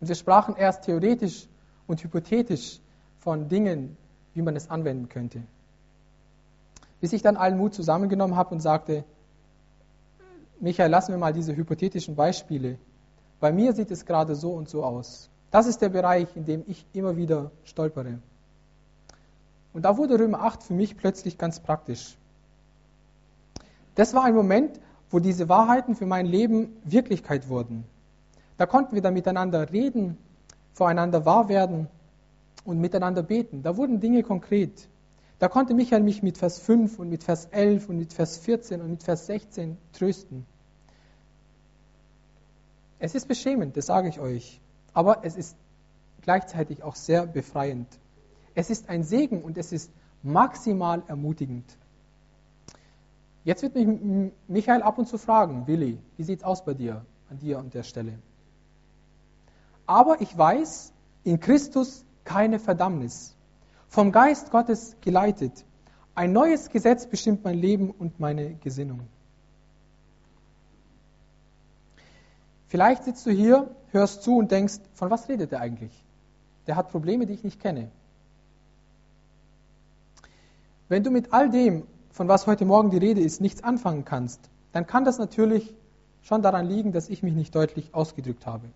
Und 0.00 0.08
wir 0.08 0.16
sprachen 0.16 0.56
erst 0.56 0.84
theoretisch 0.84 1.46
und 1.86 2.02
hypothetisch 2.02 2.80
von 3.20 3.48
Dingen, 3.48 3.96
wie 4.34 4.42
man 4.42 4.56
es 4.56 4.70
anwenden 4.70 5.08
könnte. 5.08 5.42
Bis 7.00 7.12
ich 7.12 7.22
dann 7.22 7.36
allen 7.36 7.56
Mut 7.56 7.74
zusammengenommen 7.74 8.36
habe 8.36 8.54
und 8.54 8.60
sagte, 8.60 9.04
Michael, 10.64 10.90
lassen 10.90 11.12
wir 11.12 11.18
mal 11.18 11.34
diese 11.34 11.54
hypothetischen 11.54 12.14
Beispiele. 12.14 12.78
Bei 13.38 13.52
mir 13.52 13.74
sieht 13.74 13.90
es 13.90 14.06
gerade 14.06 14.34
so 14.34 14.52
und 14.52 14.66
so 14.66 14.82
aus. 14.82 15.28
Das 15.50 15.66
ist 15.66 15.82
der 15.82 15.90
Bereich, 15.90 16.34
in 16.36 16.46
dem 16.46 16.64
ich 16.66 16.86
immer 16.94 17.18
wieder 17.18 17.50
stolpere. 17.64 18.18
Und 19.74 19.84
da 19.84 19.98
wurde 19.98 20.18
Römer 20.18 20.40
8 20.40 20.62
für 20.62 20.72
mich 20.72 20.96
plötzlich 20.96 21.36
ganz 21.36 21.60
praktisch. 21.60 22.16
Das 23.94 24.14
war 24.14 24.24
ein 24.24 24.34
Moment, 24.34 24.80
wo 25.10 25.18
diese 25.18 25.50
Wahrheiten 25.50 25.96
für 25.96 26.06
mein 26.06 26.24
Leben 26.24 26.74
Wirklichkeit 26.82 27.50
wurden. 27.50 27.84
Da 28.56 28.64
konnten 28.64 28.94
wir 28.94 29.02
dann 29.02 29.12
miteinander 29.12 29.70
reden, 29.70 30.16
voreinander 30.72 31.26
wahr 31.26 31.50
werden 31.50 31.88
und 32.64 32.80
miteinander 32.80 33.22
beten. 33.22 33.62
Da 33.62 33.76
wurden 33.76 34.00
Dinge 34.00 34.22
konkret. 34.22 34.88
Da 35.38 35.48
konnte 35.48 35.74
Michael 35.74 36.02
mich 36.02 36.22
mit 36.22 36.38
Vers 36.38 36.58
5 36.58 36.98
und 36.98 37.10
mit 37.10 37.22
Vers 37.22 37.48
11 37.50 37.90
und 37.90 37.98
mit 37.98 38.14
Vers 38.14 38.38
14 38.38 38.80
und 38.80 38.88
mit 38.88 39.02
Vers 39.02 39.26
16 39.26 39.76
trösten. 39.92 40.46
Es 43.04 43.14
ist 43.14 43.28
beschämend, 43.28 43.76
das 43.76 43.84
sage 43.84 44.08
ich 44.08 44.18
euch, 44.18 44.62
aber 44.94 45.26
es 45.26 45.36
ist 45.36 45.58
gleichzeitig 46.22 46.82
auch 46.82 46.94
sehr 46.94 47.26
befreiend. 47.26 47.86
Es 48.54 48.70
ist 48.70 48.88
ein 48.88 49.02
Segen 49.02 49.42
und 49.42 49.58
es 49.58 49.72
ist 49.72 49.92
maximal 50.22 51.02
ermutigend. 51.06 51.76
Jetzt 53.44 53.62
wird 53.62 53.74
mich 53.74 54.32
Michael 54.48 54.80
ab 54.80 54.96
und 54.96 55.06
zu 55.06 55.18
fragen, 55.18 55.66
Willi, 55.66 55.98
wie 56.16 56.22
sieht 56.22 56.38
es 56.38 56.44
aus 56.46 56.64
bei 56.64 56.72
dir, 56.72 57.04
an 57.28 57.38
dir 57.38 57.58
an 57.58 57.68
der 57.68 57.82
Stelle? 57.82 58.18
Aber 59.84 60.22
ich 60.22 60.38
weiß, 60.38 60.94
in 61.24 61.40
Christus 61.40 62.06
keine 62.24 62.58
Verdammnis. 62.58 63.36
Vom 63.86 64.12
Geist 64.12 64.50
Gottes 64.50 64.96
geleitet. 65.02 65.66
Ein 66.14 66.32
neues 66.32 66.70
Gesetz 66.70 67.06
bestimmt 67.06 67.44
mein 67.44 67.58
Leben 67.58 67.90
und 67.90 68.18
meine 68.18 68.54
Gesinnung. 68.54 69.00
Vielleicht 72.74 73.04
sitzt 73.04 73.24
du 73.24 73.30
hier, 73.30 73.70
hörst 73.92 74.24
zu 74.24 74.36
und 74.36 74.50
denkst, 74.50 74.80
von 74.94 75.08
was 75.08 75.28
redet 75.28 75.52
er 75.52 75.60
eigentlich? 75.60 75.92
Der 76.66 76.74
hat 76.74 76.90
Probleme, 76.90 77.24
die 77.24 77.34
ich 77.34 77.44
nicht 77.44 77.60
kenne. 77.60 77.88
Wenn 80.88 81.04
du 81.04 81.12
mit 81.12 81.32
all 81.32 81.50
dem, 81.50 81.86
von 82.10 82.26
was 82.26 82.48
heute 82.48 82.64
Morgen 82.64 82.90
die 82.90 82.98
Rede 82.98 83.20
ist, 83.20 83.40
nichts 83.40 83.62
anfangen 83.62 84.04
kannst, 84.04 84.40
dann 84.72 84.88
kann 84.88 85.04
das 85.04 85.18
natürlich 85.18 85.72
schon 86.24 86.42
daran 86.42 86.66
liegen, 86.66 86.90
dass 86.90 87.08
ich 87.08 87.22
mich 87.22 87.34
nicht 87.34 87.54
deutlich 87.54 87.94
ausgedrückt 87.94 88.44
habe. 88.44 88.66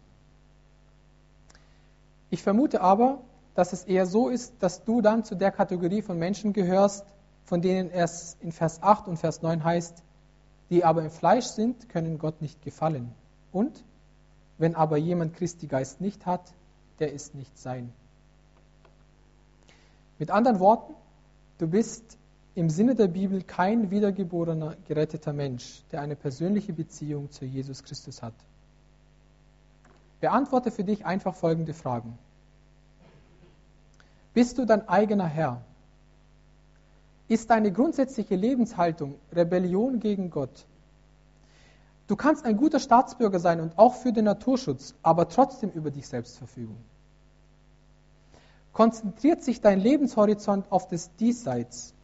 Ich 2.30 2.44
vermute 2.44 2.80
aber, 2.80 3.18
dass 3.56 3.72
es 3.72 3.82
eher 3.82 4.06
so 4.06 4.28
ist, 4.28 4.52
dass 4.61 4.84
du 4.84 5.00
dann 5.00 5.24
zu 5.24 5.34
der 5.34 5.50
Kategorie 5.50 6.02
von 6.02 6.20
Menschen 6.20 6.52
gehörst, 6.52 7.04
von 7.46 7.62
denen 7.62 7.90
es 7.90 8.37
in 8.38 8.52
Vers 8.52 8.80
8 8.80 9.08
und 9.08 9.16
Vers 9.16 9.42
9 9.42 9.64
heißt, 9.64 10.04
die 10.70 10.84
aber 10.84 11.02
im 11.02 11.11
Fleisch 11.11 11.46
sind, 11.46 11.88
können 11.88 12.20
Gott 12.20 12.40
nicht 12.40 12.62
gefallen. 12.62 13.12
Und 13.50 13.82
wenn 14.58 14.74
aber 14.74 14.96
jemand 14.96 15.34
Christi 15.34 15.66
Geist 15.66 16.00
nicht 16.00 16.26
hat, 16.26 16.52
der 16.98 17.12
ist 17.12 17.34
nicht 17.34 17.56
sein. 17.58 17.92
Mit 20.18 20.30
anderen 20.30 20.58
Worten, 20.58 20.94
Du 21.58 21.66
bist 21.66 22.16
im 22.54 22.70
Sinne 22.70 22.94
der 22.94 23.08
Bibel 23.08 23.42
kein 23.42 23.90
wiedergeborener, 23.90 24.76
geretteter 24.86 25.32
Mensch, 25.32 25.82
der 25.90 26.00
eine 26.00 26.14
persönliche 26.14 26.72
Beziehung 26.72 27.30
zu 27.32 27.44
Jesus 27.44 27.82
Christus 27.82 28.22
hat. 28.22 28.34
Beantworte 30.20 30.70
für 30.70 30.84
dich 30.84 31.04
einfach 31.04 31.34
folgende 31.34 31.74
Fragen. 31.74 32.16
Bist 34.34 34.59
du 34.59 34.66
dein 34.66 34.88
eigener 34.88 35.26
Herr? 35.26 35.62
Ist 37.26 37.50
deine 37.50 37.72
grundsätzliche 37.72 38.36
Lebenshaltung 38.36 39.16
Rebellion 39.32 39.98
gegen 39.98 40.30
Gott? 40.30 40.66
Du 42.09 42.16
kannst 42.16 42.46
ein 42.46 42.56
guter 42.56 42.80
Staatsbürger 42.80 43.38
sein 43.38 43.61
und 43.61 43.78
auch 43.78 43.94
für 43.94 44.12
den 44.12 44.24
Naturschutz, 44.24 44.94
aber 45.02 45.28
trotzdem 45.28 45.70
über 45.70 45.90
dich 45.90 46.09
selbst 46.09 46.38
verfügen. 46.38 46.76
Konzentriert 48.72 49.42
sich 49.42 49.61
dein 49.61 49.78
Lebenshorizont 49.78 50.72
auf 50.72 50.88
das 50.88 51.14
Diesseits, 51.16 51.94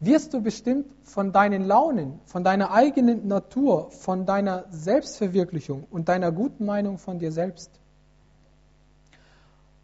wirst 0.00 0.34
du 0.34 0.42
bestimmt 0.42 0.86
von 1.02 1.32
deinen 1.32 1.64
Launen, 1.64 2.20
von 2.26 2.44
deiner 2.44 2.72
eigenen 2.72 3.26
Natur, 3.26 3.90
von 3.90 4.26
deiner 4.26 4.64
Selbstverwirklichung 4.70 5.86
und 5.90 6.08
deiner 6.08 6.30
guten 6.30 6.66
Meinung 6.66 6.98
von 6.98 7.18
dir 7.18 7.32
selbst. 7.32 7.70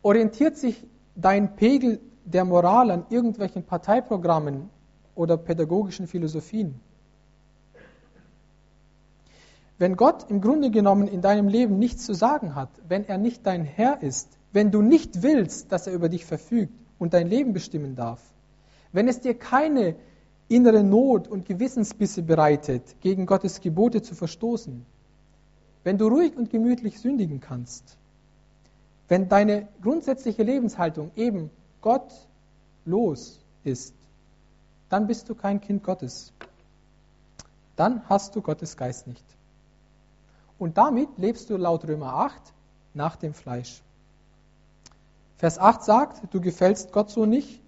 Orientiert 0.02 0.56
sich 0.56 0.86
dein 1.14 1.56
Pegel 1.56 2.00
der 2.24 2.44
Moral 2.44 2.90
an 2.90 3.06
irgendwelchen 3.08 3.62
Parteiprogrammen 3.62 4.68
oder 5.14 5.36
pädagogischen 5.36 6.06
Philosophien. 6.06 6.80
Wenn 9.78 9.96
Gott 9.96 10.30
im 10.30 10.40
Grunde 10.40 10.70
genommen 10.70 11.06
in 11.06 11.20
deinem 11.20 11.48
Leben 11.48 11.78
nichts 11.78 12.06
zu 12.06 12.14
sagen 12.14 12.54
hat, 12.54 12.70
wenn 12.88 13.06
er 13.06 13.18
nicht 13.18 13.44
dein 13.46 13.64
Herr 13.64 14.02
ist, 14.02 14.38
wenn 14.52 14.70
du 14.70 14.80
nicht 14.80 15.22
willst, 15.22 15.70
dass 15.70 15.86
er 15.86 15.92
über 15.92 16.08
dich 16.08 16.24
verfügt 16.24 16.72
und 16.98 17.12
dein 17.12 17.28
Leben 17.28 17.52
bestimmen 17.52 17.94
darf, 17.94 18.22
wenn 18.92 19.06
es 19.06 19.20
dir 19.20 19.34
keine 19.34 19.96
innere 20.48 20.82
Not 20.82 21.28
und 21.28 21.44
Gewissensbisse 21.44 22.22
bereitet, 22.22 22.96
gegen 23.00 23.26
Gottes 23.26 23.60
Gebote 23.60 24.00
zu 24.00 24.14
verstoßen, 24.14 24.86
wenn 25.84 25.98
du 25.98 26.08
ruhig 26.08 26.36
und 26.36 26.50
gemütlich 26.50 26.98
sündigen 26.98 27.40
kannst, 27.40 27.98
wenn 29.08 29.28
deine 29.28 29.68
grundsätzliche 29.82 30.42
Lebenshaltung 30.42 31.10
eben 31.16 31.50
Gott 31.80 32.12
los 32.84 33.40
ist, 33.62 33.94
dann 34.88 35.06
bist 35.06 35.28
du 35.28 35.34
kein 35.34 35.60
Kind 35.60 35.84
Gottes. 35.84 36.32
Dann 37.76 38.08
hast 38.08 38.34
du 38.34 38.42
Gottes 38.42 38.76
Geist 38.76 39.06
nicht. 39.06 39.24
Und 40.58 40.78
damit 40.78 41.08
lebst 41.18 41.50
du 41.50 41.56
laut 41.56 41.86
Römer 41.86 42.14
8 42.14 42.40
nach 42.94 43.16
dem 43.16 43.34
Fleisch. 43.34 43.82
Vers 45.36 45.58
8 45.58 45.82
sagt, 45.82 46.34
du 46.34 46.40
gefällst 46.40 46.92
Gott 46.92 47.10
so 47.10 47.26
nicht. 47.26 47.60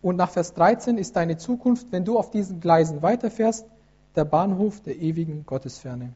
Und 0.00 0.16
nach 0.16 0.30
Vers 0.30 0.54
13 0.54 0.98
ist 0.98 1.14
deine 1.14 1.36
Zukunft, 1.36 1.92
wenn 1.92 2.04
du 2.04 2.18
auf 2.18 2.30
diesen 2.30 2.60
Gleisen 2.60 3.02
weiterfährst, 3.02 3.66
der 4.16 4.24
Bahnhof 4.24 4.80
der 4.80 4.96
ewigen 4.96 5.46
Gottesferne. 5.46 6.12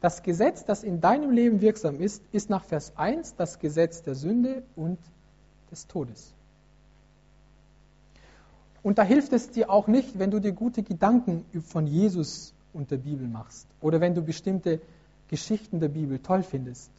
Das 0.00 0.22
Gesetz, 0.22 0.64
das 0.64 0.82
in 0.82 1.00
deinem 1.00 1.30
Leben 1.30 1.60
wirksam 1.60 2.00
ist, 2.00 2.22
ist 2.30 2.50
nach 2.50 2.64
Vers 2.64 2.92
1 2.96 3.36
das 3.36 3.58
Gesetz 3.58 4.02
der 4.02 4.14
Sünde 4.14 4.62
und 4.76 4.98
des 5.70 5.86
Todes. 5.86 6.34
Und 8.82 8.98
da 8.98 9.02
hilft 9.02 9.32
es 9.32 9.50
dir 9.50 9.70
auch 9.70 9.86
nicht, 9.86 10.18
wenn 10.18 10.30
du 10.30 10.40
dir 10.40 10.52
gute 10.52 10.82
Gedanken 10.82 11.46
von 11.62 11.86
Jesus 11.86 12.52
und 12.74 12.90
der 12.90 12.98
Bibel 12.98 13.26
machst 13.26 13.66
oder 13.80 14.00
wenn 14.00 14.14
du 14.14 14.20
bestimmte 14.20 14.80
Geschichten 15.28 15.80
der 15.80 15.88
Bibel 15.88 16.18
toll 16.18 16.42
findest. 16.42 16.90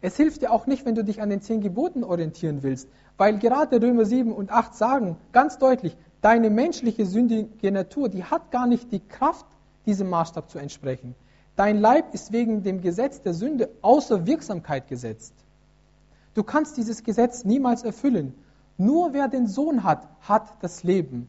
Es 0.00 0.16
hilft 0.16 0.42
dir 0.42 0.52
auch 0.52 0.66
nicht, 0.66 0.84
wenn 0.84 0.94
du 0.94 1.02
dich 1.02 1.22
an 1.22 1.30
den 1.30 1.40
zehn 1.40 1.60
Geboten 1.62 2.04
orientieren 2.04 2.62
willst, 2.62 2.88
weil 3.16 3.38
gerade 3.38 3.80
Römer 3.80 4.04
7 4.04 4.32
und 4.32 4.50
8 4.50 4.74
sagen 4.74 5.16
ganz 5.32 5.58
deutlich, 5.58 5.96
deine 6.20 6.50
menschliche 6.50 7.06
sündige 7.06 7.72
Natur, 7.72 8.08
die 8.08 8.24
hat 8.24 8.50
gar 8.50 8.66
nicht 8.66 8.92
die 8.92 9.00
Kraft, 9.00 9.46
diesem 9.86 10.10
Maßstab 10.10 10.50
zu 10.50 10.58
entsprechen. 10.58 11.14
Dein 11.56 11.78
Leib 11.78 12.12
ist 12.12 12.32
wegen 12.32 12.62
dem 12.62 12.80
Gesetz 12.80 13.22
der 13.22 13.32
Sünde 13.32 13.70
außer 13.80 14.26
Wirksamkeit 14.26 14.88
gesetzt. 14.88 15.34
Du 16.34 16.42
kannst 16.42 16.76
dieses 16.76 17.04
Gesetz 17.04 17.44
niemals 17.44 17.84
erfüllen. 17.84 18.34
Nur 18.76 19.12
wer 19.12 19.28
den 19.28 19.46
Sohn 19.46 19.84
hat, 19.84 20.08
hat 20.20 20.62
das 20.62 20.82
Leben. 20.82 21.28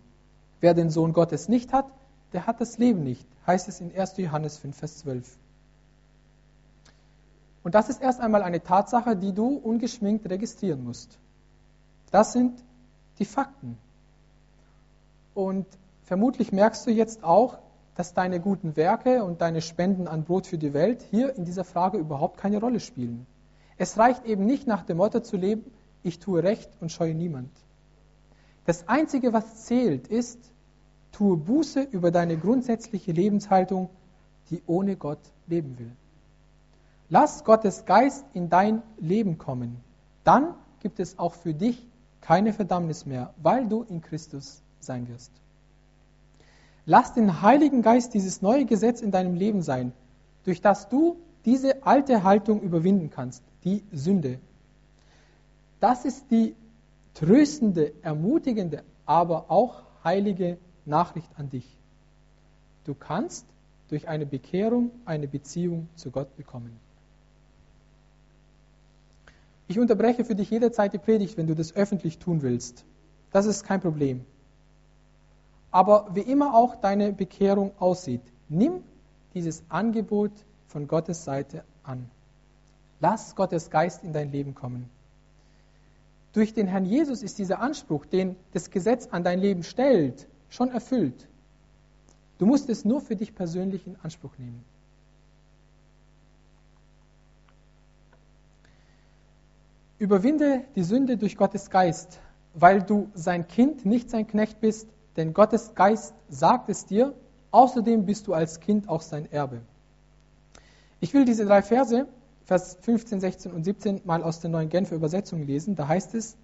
Wer 0.61 0.73
den 0.73 0.89
Sohn 0.89 1.13
Gottes 1.13 1.47
nicht 1.47 1.73
hat, 1.73 1.85
der 2.33 2.47
hat 2.47 2.59
das 2.59 2.77
Leben 2.77 3.03
nicht, 3.03 3.27
heißt 3.45 3.67
es 3.69 3.79
in 3.79 3.95
1. 3.95 4.17
Johannes 4.17 4.57
5, 4.57 4.75
Vers 4.75 4.97
12. 4.99 5.37
Und 7.65 7.73
das 7.73 7.89
ist 7.89 7.99
erst 7.99 8.19
einmal 8.19 8.43
eine 8.43 8.61
Tatsache, 8.61 9.15
die 9.15 9.33
du 9.33 9.47
ungeschminkt 9.55 10.29
registrieren 10.29 10.83
musst. 10.83 11.17
Das 12.11 12.31
sind 12.31 12.63
die 13.17 13.25
Fakten. 13.25 13.79
Und 15.33 15.65
vermutlich 16.03 16.51
merkst 16.51 16.85
du 16.85 16.91
jetzt 16.91 17.23
auch, 17.23 17.57
dass 17.95 18.13
deine 18.13 18.39
guten 18.39 18.75
Werke 18.75 19.23
und 19.23 19.41
deine 19.41 19.63
Spenden 19.63 20.07
an 20.07 20.25
Brot 20.25 20.45
für 20.45 20.59
die 20.59 20.75
Welt 20.75 21.01
hier 21.09 21.35
in 21.35 21.43
dieser 21.43 21.63
Frage 21.63 21.97
überhaupt 21.97 22.37
keine 22.37 22.59
Rolle 22.59 22.79
spielen. 22.79 23.25
Es 23.79 23.97
reicht 23.97 24.25
eben 24.25 24.45
nicht 24.45 24.67
nach 24.67 24.83
dem 24.83 24.97
Motto 24.97 25.21
zu 25.21 25.35
leben, 25.35 25.65
ich 26.03 26.19
tue 26.19 26.43
Recht 26.43 26.69
und 26.81 26.91
scheue 26.91 27.15
niemand. 27.15 27.49
Das 28.67 28.87
Einzige, 28.87 29.33
was 29.33 29.65
zählt, 29.65 30.07
ist, 30.07 30.37
tue 31.11 31.35
Buße 31.35 31.81
über 31.81 32.11
deine 32.11 32.37
grundsätzliche 32.37 33.11
Lebenshaltung, 33.11 33.89
die 34.51 34.61
ohne 34.67 34.97
Gott 34.97 35.31
leben 35.47 35.79
will. 35.79 35.91
Lass 37.09 37.43
Gottes 37.43 37.85
Geist 37.85 38.25
in 38.33 38.49
dein 38.49 38.81
Leben 38.97 39.37
kommen. 39.37 39.77
Dann 40.23 40.55
gibt 40.79 40.99
es 40.99 41.19
auch 41.19 41.33
für 41.33 41.53
dich 41.53 41.87
keine 42.21 42.53
Verdammnis 42.53 43.05
mehr, 43.05 43.33
weil 43.41 43.67
du 43.67 43.83
in 43.83 44.01
Christus 44.01 44.61
sein 44.79 45.07
wirst. 45.07 45.31
Lass 46.85 47.13
den 47.13 47.41
Heiligen 47.41 47.81
Geist 47.81 48.13
dieses 48.13 48.41
neue 48.41 48.65
Gesetz 48.65 49.01
in 49.01 49.11
deinem 49.11 49.35
Leben 49.35 49.61
sein, 49.61 49.93
durch 50.43 50.61
das 50.61 50.89
du 50.89 51.17
diese 51.45 51.83
alte 51.85 52.23
Haltung 52.23 52.61
überwinden 52.61 53.09
kannst, 53.09 53.43
die 53.63 53.83
Sünde. 53.91 54.39
Das 55.79 56.05
ist 56.05 56.29
die 56.31 56.55
tröstende, 57.13 57.93
ermutigende, 58.01 58.83
aber 59.05 59.49
auch 59.49 59.83
heilige 60.03 60.57
Nachricht 60.85 61.29
an 61.37 61.49
dich. 61.49 61.67
Du 62.85 62.93
kannst 62.93 63.45
durch 63.89 64.07
eine 64.07 64.25
Bekehrung 64.25 64.91
eine 65.05 65.27
Beziehung 65.27 65.87
zu 65.95 66.11
Gott 66.11 66.35
bekommen. 66.35 66.79
Ich 69.67 69.79
unterbreche 69.79 70.23
für 70.25 70.35
dich 70.35 70.49
jederzeit 70.49 70.93
die 70.93 70.99
Predigt, 70.99 71.37
wenn 71.37 71.47
du 71.47 71.55
das 71.55 71.75
öffentlich 71.75 72.19
tun 72.19 72.41
willst. 72.41 72.85
Das 73.31 73.45
ist 73.45 73.63
kein 73.63 73.81
Problem. 73.81 74.25
Aber 75.71 76.09
wie 76.13 76.21
immer 76.21 76.53
auch 76.55 76.75
deine 76.75 77.11
Bekehrung 77.11 77.71
aussieht, 77.79 78.21
nimm 78.47 78.83
dieses 79.33 79.63
Angebot 79.69 80.31
von 80.67 80.87
Gottes 80.87 81.25
Seite 81.25 81.63
an. 81.83 82.09
Lass 83.01 83.35
Gottes 83.35 83.69
Geist 83.69 84.03
in 84.03 84.13
dein 84.13 84.31
Leben 84.31 84.55
kommen. 84.55 84.89
Durch 86.31 86.53
den 86.53 86.67
Herrn 86.67 86.85
Jesus 86.85 87.23
ist 87.23 87.39
dieser 87.39 87.59
Anspruch, 87.59 88.05
den 88.05 88.35
das 88.53 88.69
Gesetz 88.69 89.07
an 89.07 89.23
dein 89.23 89.39
Leben 89.39 89.63
stellt, 89.63 90.27
schon 90.49 90.69
erfüllt. 90.69 91.27
Du 92.37 92.45
musst 92.45 92.69
es 92.69 92.85
nur 92.85 93.01
für 93.01 93.15
dich 93.15 93.35
persönlich 93.35 93.87
in 93.87 93.95
Anspruch 94.03 94.37
nehmen. 94.37 94.63
Überwinde 99.97 100.65
die 100.75 100.83
Sünde 100.83 101.15
durch 101.17 101.37
Gottes 101.37 101.69
Geist, 101.69 102.19
weil 102.53 102.83
du 102.83 103.09
sein 103.13 103.47
Kind, 103.47 103.85
nicht 103.85 104.09
sein 104.09 104.27
Knecht 104.27 104.59
bist, 104.59 104.89
denn 105.15 105.33
Gottes 105.33 105.73
Geist 105.73 106.13
sagt 106.27 106.69
es 106.69 106.85
dir, 106.85 107.13
außerdem 107.51 108.05
bist 108.05 108.27
du 108.27 108.33
als 108.33 108.59
Kind 108.59 108.89
auch 108.89 109.01
sein 109.01 109.31
Erbe. 109.31 109.61
Ich 110.99 111.13
will 111.13 111.23
diese 111.23 111.45
drei 111.45 111.61
Verse, 111.61 112.07
Vers 112.43 112.77
15, 112.81 113.21
16 113.21 113.51
und 113.53 113.63
17, 113.63 114.01
mal 114.03 114.21
aus 114.21 114.41
der 114.41 114.49
neuen 114.49 114.69
Genfer 114.69 114.95
Übersetzung 114.95 115.45
lesen. 115.45 115.75
Da 115.75 115.87
heißt 115.87 116.13
es, 116.13 116.35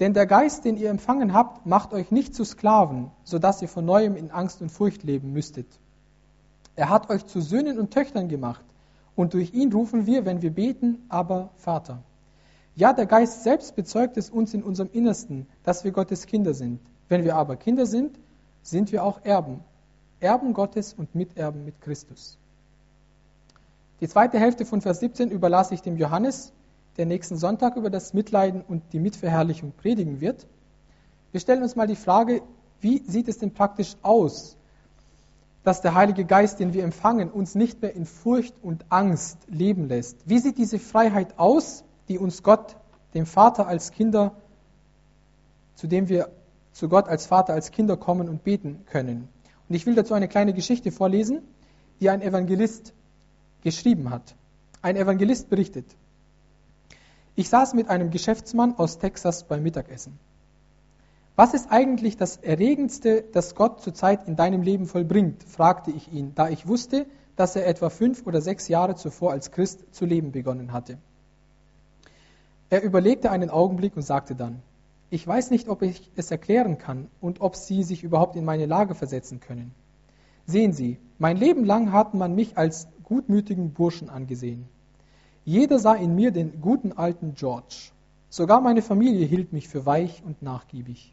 denn 0.00 0.12
der 0.12 0.26
Geist, 0.26 0.64
den 0.64 0.76
ihr 0.76 0.90
empfangen 0.90 1.32
habt, 1.32 1.64
macht 1.64 1.92
euch 1.92 2.10
nicht 2.10 2.34
zu 2.34 2.44
Sklaven, 2.44 3.12
sodass 3.22 3.62
ihr 3.62 3.68
von 3.68 3.84
neuem 3.84 4.16
in 4.16 4.32
Angst 4.32 4.60
und 4.60 4.70
Furcht 4.70 5.04
leben 5.04 5.32
müsstet. 5.32 5.66
Er 6.74 6.88
hat 6.88 7.10
euch 7.10 7.26
zu 7.26 7.40
Söhnen 7.40 7.78
und 7.78 7.92
Töchtern 7.92 8.28
gemacht, 8.28 8.64
und 9.14 9.34
durch 9.34 9.52
ihn 9.54 9.72
rufen 9.72 10.06
wir, 10.06 10.24
wenn 10.24 10.42
wir 10.42 10.50
beten, 10.50 11.04
aber 11.08 11.50
Vater. 11.56 12.02
Ja, 12.74 12.92
der 12.92 13.06
Geist 13.06 13.42
selbst 13.42 13.76
bezeugt 13.76 14.16
es 14.16 14.30
uns 14.30 14.54
in 14.54 14.62
unserem 14.62 14.90
Innersten, 14.92 15.46
dass 15.62 15.84
wir 15.84 15.92
Gottes 15.92 16.26
Kinder 16.26 16.54
sind. 16.54 16.80
Wenn 17.08 17.24
wir 17.24 17.36
aber 17.36 17.56
Kinder 17.56 17.84
sind, 17.84 18.18
sind 18.62 18.92
wir 18.92 19.04
auch 19.04 19.24
Erben. 19.24 19.60
Erben 20.20 20.54
Gottes 20.54 20.94
und 20.94 21.14
Miterben 21.14 21.64
mit 21.64 21.80
Christus. 21.80 22.38
Die 24.00 24.08
zweite 24.08 24.38
Hälfte 24.38 24.64
von 24.64 24.80
Vers 24.80 25.00
17 25.00 25.30
überlasse 25.30 25.74
ich 25.74 25.82
dem 25.82 25.96
Johannes, 25.96 26.52
der 26.96 27.06
nächsten 27.06 27.36
Sonntag 27.36 27.76
über 27.76 27.90
das 27.90 28.14
Mitleiden 28.14 28.62
und 28.62 28.82
die 28.92 29.00
Mitverherrlichung 29.00 29.72
predigen 29.72 30.20
wird. 30.20 30.46
Wir 31.30 31.40
stellen 31.40 31.62
uns 31.62 31.76
mal 31.76 31.86
die 31.86 31.96
Frage, 31.96 32.42
wie 32.80 33.02
sieht 33.06 33.28
es 33.28 33.38
denn 33.38 33.52
praktisch 33.52 33.96
aus, 34.02 34.56
dass 35.62 35.80
der 35.80 35.94
Heilige 35.94 36.24
Geist, 36.24 36.58
den 36.58 36.72
wir 36.72 36.84
empfangen, 36.84 37.30
uns 37.30 37.54
nicht 37.54 37.80
mehr 37.82 37.94
in 37.94 38.06
Furcht 38.06 38.54
und 38.62 38.84
Angst 38.88 39.38
leben 39.48 39.88
lässt? 39.88 40.16
Wie 40.28 40.38
sieht 40.38 40.58
diese 40.58 40.78
Freiheit 40.78 41.38
aus, 41.38 41.84
die 42.12 42.18
uns 42.18 42.42
Gott, 42.42 42.76
dem 43.14 43.24
Vater 43.24 43.66
als 43.66 43.90
Kinder, 43.90 44.34
zu 45.76 45.86
dem 45.86 46.10
wir 46.10 46.30
zu 46.72 46.90
Gott 46.90 47.08
als 47.08 47.24
Vater, 47.24 47.54
als 47.54 47.70
Kinder 47.70 47.96
kommen 47.96 48.28
und 48.28 48.44
beten 48.44 48.84
können. 48.84 49.30
Und 49.66 49.74
ich 49.74 49.86
will 49.86 49.94
dazu 49.94 50.12
eine 50.12 50.28
kleine 50.28 50.52
Geschichte 50.52 50.92
vorlesen, 50.92 51.40
die 52.00 52.10
ein 52.10 52.20
Evangelist 52.20 52.92
geschrieben 53.62 54.10
hat. 54.10 54.34
Ein 54.82 54.96
Evangelist 54.96 55.48
berichtet. 55.48 55.86
Ich 57.34 57.48
saß 57.48 57.72
mit 57.72 57.88
einem 57.88 58.10
Geschäftsmann 58.10 58.74
aus 58.76 58.98
Texas 58.98 59.44
beim 59.44 59.62
Mittagessen. 59.62 60.18
Was 61.34 61.54
ist 61.54 61.72
eigentlich 61.72 62.18
das 62.18 62.36
Erregendste, 62.36 63.24
das 63.32 63.54
Gott 63.54 63.80
zurzeit 63.80 64.28
in 64.28 64.36
deinem 64.36 64.60
Leben 64.60 64.84
vollbringt? 64.84 65.44
fragte 65.44 65.90
ich 65.90 66.12
ihn, 66.12 66.34
da 66.34 66.50
ich 66.50 66.68
wusste, 66.68 67.06
dass 67.36 67.56
er 67.56 67.66
etwa 67.66 67.88
fünf 67.88 68.26
oder 68.26 68.42
sechs 68.42 68.68
Jahre 68.68 68.96
zuvor 68.96 69.32
als 69.32 69.50
Christ 69.50 69.94
zu 69.94 70.04
leben 70.04 70.30
begonnen 70.30 70.74
hatte. 70.74 70.98
Er 72.72 72.82
überlegte 72.82 73.30
einen 73.30 73.50
Augenblick 73.50 73.96
und 73.96 74.02
sagte 74.02 74.34
dann, 74.34 74.62
ich 75.10 75.26
weiß 75.26 75.50
nicht, 75.50 75.68
ob 75.68 75.82
ich 75.82 76.10
es 76.16 76.30
erklären 76.30 76.78
kann 76.78 77.10
und 77.20 77.42
ob 77.42 77.54
Sie 77.54 77.82
sich 77.82 78.02
überhaupt 78.02 78.34
in 78.34 78.46
meine 78.46 78.64
Lage 78.64 78.94
versetzen 78.94 79.40
können. 79.40 79.74
Sehen 80.46 80.72
Sie, 80.72 80.96
mein 81.18 81.36
Leben 81.36 81.66
lang 81.66 81.92
hat 81.92 82.14
man 82.14 82.34
mich 82.34 82.56
als 82.56 82.88
gutmütigen 83.04 83.74
Burschen 83.74 84.08
angesehen. 84.08 84.64
Jeder 85.44 85.78
sah 85.78 85.92
in 85.92 86.14
mir 86.14 86.30
den 86.30 86.62
guten 86.62 86.92
alten 86.92 87.34
George. 87.34 87.90
Sogar 88.30 88.62
meine 88.62 88.80
Familie 88.80 89.26
hielt 89.26 89.52
mich 89.52 89.68
für 89.68 89.84
weich 89.84 90.22
und 90.24 90.40
nachgiebig. 90.40 91.12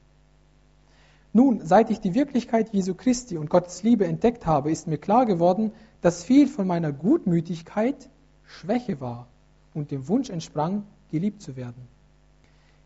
Nun, 1.34 1.60
seit 1.66 1.90
ich 1.90 2.00
die 2.00 2.16
Wirklichkeit 2.16 2.70
Jesu 2.72 2.94
Christi 2.94 3.38
und 3.38 3.50
Gottes 3.50 3.84
Liebe 3.84 4.08
entdeckt 4.08 4.46
habe, 4.46 4.72
ist 4.72 4.88
mir 4.88 4.98
klar 4.98 5.26
geworden, 5.26 5.74
dass 6.00 6.24
viel 6.24 6.48
von 6.48 6.68
meiner 6.68 6.94
Gutmütigkeit 6.94 8.10
Schwäche 8.46 9.02
war 9.02 9.28
und 9.74 9.92
dem 9.92 10.08
Wunsch 10.08 10.30
entsprang, 10.30 10.84
geliebt 11.10 11.42
zu 11.42 11.56
werden. 11.56 11.88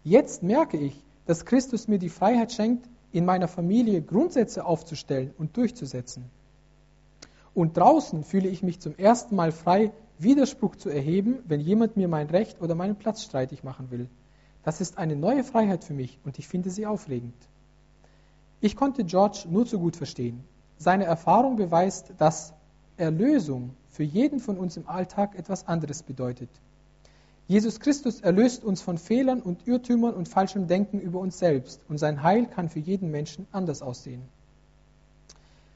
Jetzt 0.03 0.43
merke 0.43 0.77
ich, 0.77 1.01
dass 1.25 1.45
Christus 1.45 1.87
mir 1.87 1.99
die 1.99 2.09
Freiheit 2.09 2.51
schenkt, 2.51 2.89
in 3.11 3.25
meiner 3.25 3.47
Familie 3.47 4.01
Grundsätze 4.01 4.65
aufzustellen 4.65 5.33
und 5.37 5.55
durchzusetzen. 5.55 6.25
Und 7.53 7.77
draußen 7.77 8.23
fühle 8.23 8.49
ich 8.49 8.63
mich 8.63 8.79
zum 8.79 8.95
ersten 8.97 9.35
Mal 9.35 9.51
frei, 9.51 9.91
Widerspruch 10.17 10.75
zu 10.75 10.89
erheben, 10.89 11.39
wenn 11.47 11.59
jemand 11.59 11.95
mir 11.95 12.07
mein 12.07 12.29
Recht 12.29 12.61
oder 12.61 12.75
meinen 12.75 12.95
Platz 12.95 13.23
streitig 13.23 13.63
machen 13.63 13.91
will. 13.91 14.09
Das 14.63 14.81
ist 14.81 14.97
eine 14.97 15.15
neue 15.15 15.43
Freiheit 15.43 15.83
für 15.83 15.93
mich 15.93 16.19
und 16.23 16.39
ich 16.39 16.47
finde 16.47 16.69
sie 16.69 16.85
aufregend. 16.85 17.35
Ich 18.61 18.75
konnte 18.75 19.03
George 19.03 19.45
nur 19.49 19.65
zu 19.65 19.77
gut 19.79 19.95
verstehen. 19.95 20.43
Seine 20.77 21.03
Erfahrung 21.03 21.57
beweist, 21.57 22.13
dass 22.17 22.53
Erlösung 22.97 23.71
für 23.89 24.03
jeden 24.03 24.39
von 24.39 24.57
uns 24.57 24.77
im 24.77 24.87
Alltag 24.87 25.35
etwas 25.35 25.67
anderes 25.67 26.01
bedeutet. 26.01 26.49
Jesus 27.47 27.79
Christus 27.79 28.21
erlöst 28.21 28.63
uns 28.63 28.81
von 28.81 28.97
Fehlern 28.97 29.41
und 29.41 29.67
Irrtümern 29.67 30.13
und 30.13 30.29
falschem 30.29 30.67
Denken 30.67 30.99
über 30.99 31.19
uns 31.19 31.39
selbst 31.39 31.81
und 31.89 31.97
sein 31.97 32.23
Heil 32.23 32.45
kann 32.45 32.69
für 32.69 32.79
jeden 32.79 33.11
Menschen 33.11 33.47
anders 33.51 33.81
aussehen. 33.81 34.21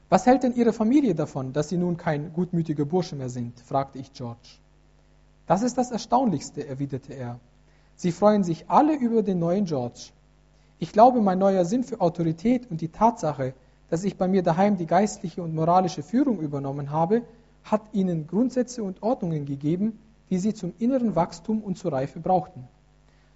Was 0.08 0.24
hält 0.24 0.42
denn 0.42 0.54
Ihre 0.54 0.72
Familie 0.72 1.14
davon, 1.14 1.52
dass 1.52 1.68
Sie 1.68 1.76
nun 1.76 1.98
kein 1.98 2.32
gutmütiger 2.32 2.86
Bursche 2.86 3.16
mehr 3.16 3.28
sind? 3.28 3.60
fragte 3.60 3.98
ich 3.98 4.14
George. 4.14 4.56
Das 5.46 5.62
ist 5.62 5.76
das 5.76 5.90
Erstaunlichste, 5.90 6.66
erwiderte 6.66 7.12
er. 7.12 7.38
Sie 7.96 8.12
freuen 8.12 8.44
sich 8.44 8.70
alle 8.70 8.94
über 8.94 9.22
den 9.22 9.38
neuen 9.38 9.66
George. 9.66 10.12
Ich 10.78 10.92
glaube, 10.92 11.20
mein 11.20 11.38
neuer 11.38 11.66
Sinn 11.66 11.84
für 11.84 12.00
Autorität 12.00 12.70
und 12.70 12.80
die 12.80 12.88
Tatsache, 12.88 13.52
dass 13.90 14.04
ich 14.04 14.16
bei 14.16 14.28
mir 14.28 14.42
daheim 14.42 14.78
die 14.78 14.86
geistliche 14.86 15.42
und 15.42 15.54
moralische 15.54 16.02
Führung 16.02 16.40
übernommen 16.40 16.90
habe, 16.90 17.22
hat 17.64 17.82
ihnen 17.92 18.26
Grundsätze 18.26 18.82
und 18.82 19.02
Ordnungen 19.02 19.44
gegeben, 19.44 19.98
die 20.30 20.38
sie 20.38 20.54
zum 20.54 20.74
inneren 20.78 21.16
Wachstum 21.16 21.62
und 21.62 21.78
zur 21.78 21.92
Reife 21.92 22.20
brauchten. 22.20 22.68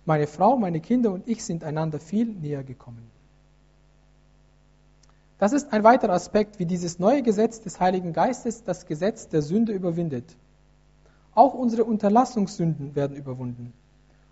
Meine 0.05 0.27
Frau, 0.27 0.57
meine 0.57 0.81
Kinder 0.81 1.13
und 1.13 1.29
ich 1.29 1.45
sind 1.45 1.65
einander 1.65 2.01
viel 2.01 2.27
näher 2.27 2.65
gekommen. 2.65 3.11
Das 5.39 5.53
ist 5.53 5.73
ein 5.73 5.83
weiterer 5.83 6.13
Aspekt, 6.13 6.61
wie 6.61 6.67
dieses 6.67 7.01
neue 7.01 7.23
Gesetz 7.23 7.61
des 7.61 7.81
Heiligen 7.81 8.13
Geistes 8.13 8.63
das 8.63 8.87
Gesetz 8.87 9.29
der 9.29 9.43
Sünde 9.43 9.73
überwindet. 9.73 10.37
Auch 11.35 11.55
unsere 11.55 11.83
Unterlassungssünden 11.83 12.95
werden 12.95 13.17
überwunden. 13.17 13.73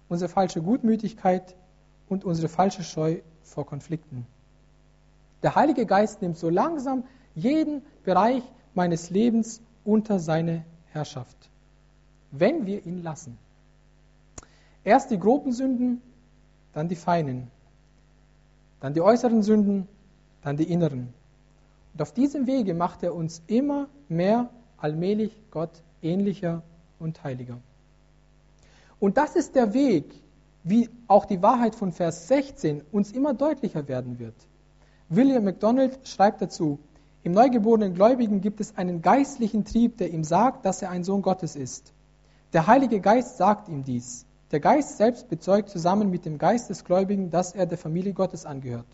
Unsere 0.09 0.29
falsche 0.29 0.63
Gutmütigkeit 0.63 1.57
und 2.09 2.25
unsere 2.25 2.49
falsche 2.49 2.85
Scheu 2.85 3.23
vor 3.43 3.67
Konflikten. 3.67 4.25
Der 5.43 5.57
Heilige 5.57 5.85
Geist 5.85 6.23
nimmt 6.23 6.37
so 6.37 6.49
langsam 6.49 7.03
jeden 7.35 7.83
Bereich 8.05 8.45
meines 8.75 9.11
Lebens 9.11 9.61
unter 9.85 10.21
seine 10.21 10.65
Herrschaft, 10.93 11.50
wenn 12.31 12.67
wir 12.67 12.85
ihn 12.87 13.03
lassen. 13.03 13.39
Erst 14.85 15.11
die 15.11 15.19
groben 15.19 15.53
Sünden, 15.53 16.01
dann 16.73 16.89
die 16.89 16.97
feinen, 16.97 17.49
dann 18.81 18.95
die 18.95 19.01
äußeren 19.01 19.43
Sünden, 19.43 19.87
dann 20.43 20.57
die 20.57 20.71
inneren. 20.71 21.13
Und 21.93 22.03
auf 22.03 22.13
diesem 22.13 22.47
Wege 22.47 22.75
macht 22.75 23.03
er 23.03 23.15
uns 23.15 23.43
immer 23.47 23.89
mehr 24.09 24.49
allmählich 24.79 25.37
Gott 25.51 25.83
ähnlicher 26.03 26.63
und 26.99 27.23
heiliger. 27.25 27.59
Und 28.99 29.17
das 29.17 29.37
ist 29.37 29.55
der 29.55 29.75
Weg, 29.75 30.05
wie 30.63 30.89
auch 31.09 31.25
die 31.25 31.43
Wahrheit 31.43 31.75
von 31.75 31.93
Vers 31.93 32.29
16 32.29 32.83
uns 32.93 33.13
immer 33.13 33.35
deutlicher 33.35 33.89
werden 33.89 34.19
wird. 34.19 34.35
William 35.09 35.45
MacDonald 35.45 36.07
schreibt 36.07 36.43
dazu, 36.43 36.79
im 37.23 37.33
neugeborenen 37.33 37.95
Gläubigen 37.95 38.41
gibt 38.41 38.61
es 38.61 38.77
einen 38.77 39.03
geistlichen 39.03 39.65
Trieb, 39.65 39.99
der 39.99 40.11
ihm 40.11 40.25
sagt, 40.25 40.65
dass 40.65 40.81
er 40.81 40.91
ein 40.91 41.05
Sohn 41.05 41.21
Gottes 41.23 41.57
ist. 41.57 41.93
Der 42.53 42.67
Heilige 42.67 43.01
Geist 43.01 43.37
sagt 43.37 43.69
ihm 43.69 43.85
dies. 43.85 44.27
Der 44.51 44.59
Geist 44.59 44.97
selbst 44.97 45.29
bezeugt 45.29 45.69
zusammen 45.69 46.11
mit 46.11 46.25
dem 46.25 46.39
Geist 46.39 46.71
des 46.71 46.85
Gläubigen, 46.85 47.31
dass 47.31 47.55
er 47.55 47.67
der 47.67 47.79
Familie 47.79 48.13
Gottes 48.13 48.45
angehört. 48.45 48.87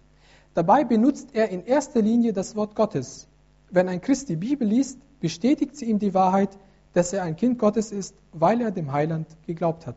Dabei 0.52 0.84
benutzt 0.84 1.30
er 1.34 1.48
in 1.48 1.64
erster 1.64 2.02
Linie 2.02 2.32
das 2.32 2.57
Wort 2.57 2.74
Gottes. 2.74 3.28
Wenn 3.70 3.88
ein 3.88 4.00
Christ 4.00 4.28
die 4.28 4.36
Bibel 4.36 4.68
liest, 4.68 4.98
bestätigt 5.20 5.76
sie 5.76 5.86
ihm 5.86 5.98
die 5.98 6.12
Wahrheit, 6.12 6.50
dass 6.92 7.12
er 7.12 7.22
ein 7.22 7.36
Kind 7.36 7.59
Gottes 7.59 7.92
ist, 7.92 8.14
weil 8.32 8.61
er 8.61 8.70
dem 8.70 8.92
Heiland 8.92 9.26
geglaubt 9.46 9.86
hat. 9.86 9.96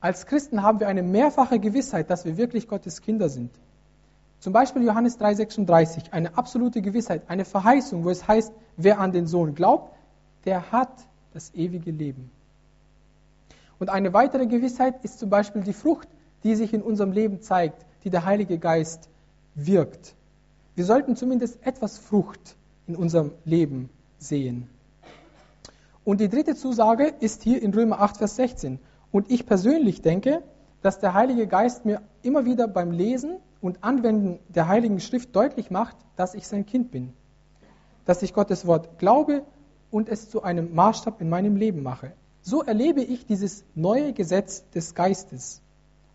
Als 0.00 0.26
Christen 0.26 0.62
haben 0.62 0.80
wir 0.80 0.88
eine 0.88 1.02
mehrfache 1.02 1.58
Gewissheit, 1.58 2.10
dass 2.10 2.24
wir 2.24 2.36
wirklich 2.36 2.68
Gottes 2.68 3.00
Kinder 3.02 3.28
sind. 3.28 3.50
Zum 4.38 4.52
Beispiel 4.52 4.84
Johannes 4.84 5.18
3,36, 5.18 6.12
eine 6.12 6.38
absolute 6.38 6.82
Gewissheit, 6.82 7.22
eine 7.28 7.44
Verheißung, 7.44 8.04
wo 8.04 8.10
es 8.10 8.28
heißt, 8.28 8.52
wer 8.76 9.00
an 9.00 9.10
den 9.10 9.26
Sohn 9.26 9.56
glaubt, 9.56 9.92
der 10.44 10.70
hat 10.70 10.92
das 11.38 11.54
ewige 11.54 11.92
Leben. 11.92 12.32
Und 13.78 13.90
eine 13.90 14.12
weitere 14.12 14.46
Gewissheit 14.48 15.04
ist 15.04 15.20
zum 15.20 15.30
Beispiel 15.30 15.62
die 15.62 15.72
Frucht, 15.72 16.08
die 16.42 16.56
sich 16.56 16.74
in 16.74 16.82
unserem 16.82 17.12
Leben 17.12 17.42
zeigt, 17.42 17.86
die 18.02 18.10
der 18.10 18.24
Heilige 18.24 18.58
Geist 18.58 19.08
wirkt. 19.54 20.16
Wir 20.74 20.84
sollten 20.84 21.14
zumindest 21.14 21.64
etwas 21.64 21.96
Frucht 21.96 22.56
in 22.88 22.96
unserem 22.96 23.30
Leben 23.44 23.88
sehen. 24.18 24.68
Und 26.04 26.20
die 26.20 26.28
dritte 26.28 26.56
Zusage 26.56 27.14
ist 27.20 27.44
hier 27.44 27.62
in 27.62 27.72
Römer 27.72 28.00
8, 28.00 28.16
Vers 28.16 28.34
16. 28.34 28.80
Und 29.12 29.30
ich 29.30 29.46
persönlich 29.46 30.02
denke, 30.02 30.42
dass 30.82 30.98
der 30.98 31.14
Heilige 31.14 31.46
Geist 31.46 31.84
mir 31.84 32.02
immer 32.22 32.46
wieder 32.46 32.66
beim 32.66 32.90
Lesen 32.90 33.36
und 33.60 33.84
Anwenden 33.84 34.40
der 34.48 34.66
Heiligen 34.66 34.98
Schrift 34.98 35.36
deutlich 35.36 35.70
macht, 35.70 35.96
dass 36.16 36.34
ich 36.34 36.48
sein 36.48 36.66
Kind 36.66 36.90
bin. 36.90 37.12
Dass 38.06 38.22
ich 38.22 38.34
Gottes 38.34 38.66
Wort 38.66 38.98
glaube 38.98 39.44
und 39.90 40.08
es 40.08 40.28
zu 40.30 40.42
einem 40.42 40.74
Maßstab 40.74 41.20
in 41.20 41.28
meinem 41.28 41.56
Leben 41.56 41.82
mache. 41.82 42.12
So 42.42 42.62
erlebe 42.62 43.02
ich 43.02 43.26
dieses 43.26 43.64
neue 43.74 44.12
Gesetz 44.12 44.68
des 44.70 44.94
Geistes. 44.94 45.60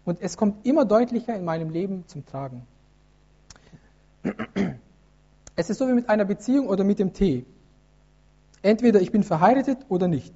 Und 0.06 0.22
es 0.22 0.38
kommt 0.38 0.66
immer 0.66 0.86
deutlicher 0.86 1.36
in 1.36 1.46
meinem 1.46 1.70
Leben 1.70 2.04
zum 2.08 2.26
Tragen. 2.26 2.66
Es 5.56 5.70
ist 5.70 5.78
so 5.78 5.88
wie 5.88 5.94
mit 5.94 6.10
einer 6.10 6.26
Beziehung 6.26 6.68
oder 6.68 6.84
mit 6.84 6.98
dem 6.98 7.14
Tee. 7.14 7.46
Entweder 8.64 9.02
ich 9.02 9.12
bin 9.12 9.22
verheiratet 9.22 9.78
oder 9.88 10.08
nicht. 10.08 10.34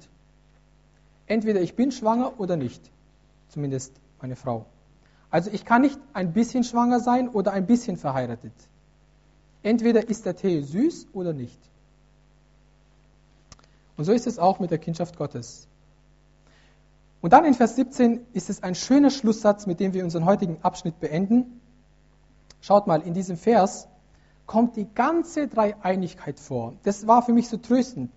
Entweder 1.26 1.60
ich 1.60 1.74
bin 1.74 1.90
schwanger 1.90 2.38
oder 2.38 2.56
nicht. 2.56 2.88
Zumindest 3.48 3.92
meine 4.20 4.36
Frau. 4.36 4.66
Also 5.30 5.50
ich 5.50 5.64
kann 5.64 5.82
nicht 5.82 5.98
ein 6.12 6.32
bisschen 6.32 6.62
schwanger 6.62 7.00
sein 7.00 7.28
oder 7.28 7.52
ein 7.52 7.66
bisschen 7.66 7.96
verheiratet. 7.96 8.52
Entweder 9.62 10.08
ist 10.08 10.24
der 10.24 10.36
Tee 10.36 10.62
süß 10.62 11.08
oder 11.12 11.32
nicht. 11.32 11.58
Und 13.98 14.04
so 14.04 14.12
ist 14.12 14.26
es 14.28 14.38
auch 14.38 14.60
mit 14.60 14.70
der 14.70 14.78
Kindschaft 14.78 15.18
Gottes. 15.18 15.66
Und 17.20 17.32
dann 17.32 17.44
in 17.44 17.52
Vers 17.52 17.74
17 17.74 18.26
ist 18.32 18.48
es 18.48 18.62
ein 18.62 18.76
schöner 18.76 19.10
Schlusssatz, 19.10 19.66
mit 19.66 19.80
dem 19.80 19.92
wir 19.92 20.04
unseren 20.04 20.24
heutigen 20.24 20.58
Abschnitt 20.62 21.00
beenden. 21.00 21.60
Schaut 22.60 22.86
mal, 22.86 23.02
in 23.02 23.12
diesem 23.12 23.36
Vers 23.36 23.88
kommt 24.46 24.76
die 24.76 24.86
ganze 24.94 25.48
Dreieinigkeit 25.48 26.38
vor. 26.38 26.74
Das 26.84 27.08
war 27.08 27.22
für 27.22 27.32
mich 27.32 27.48
so 27.48 27.56
tröstend. 27.56 28.12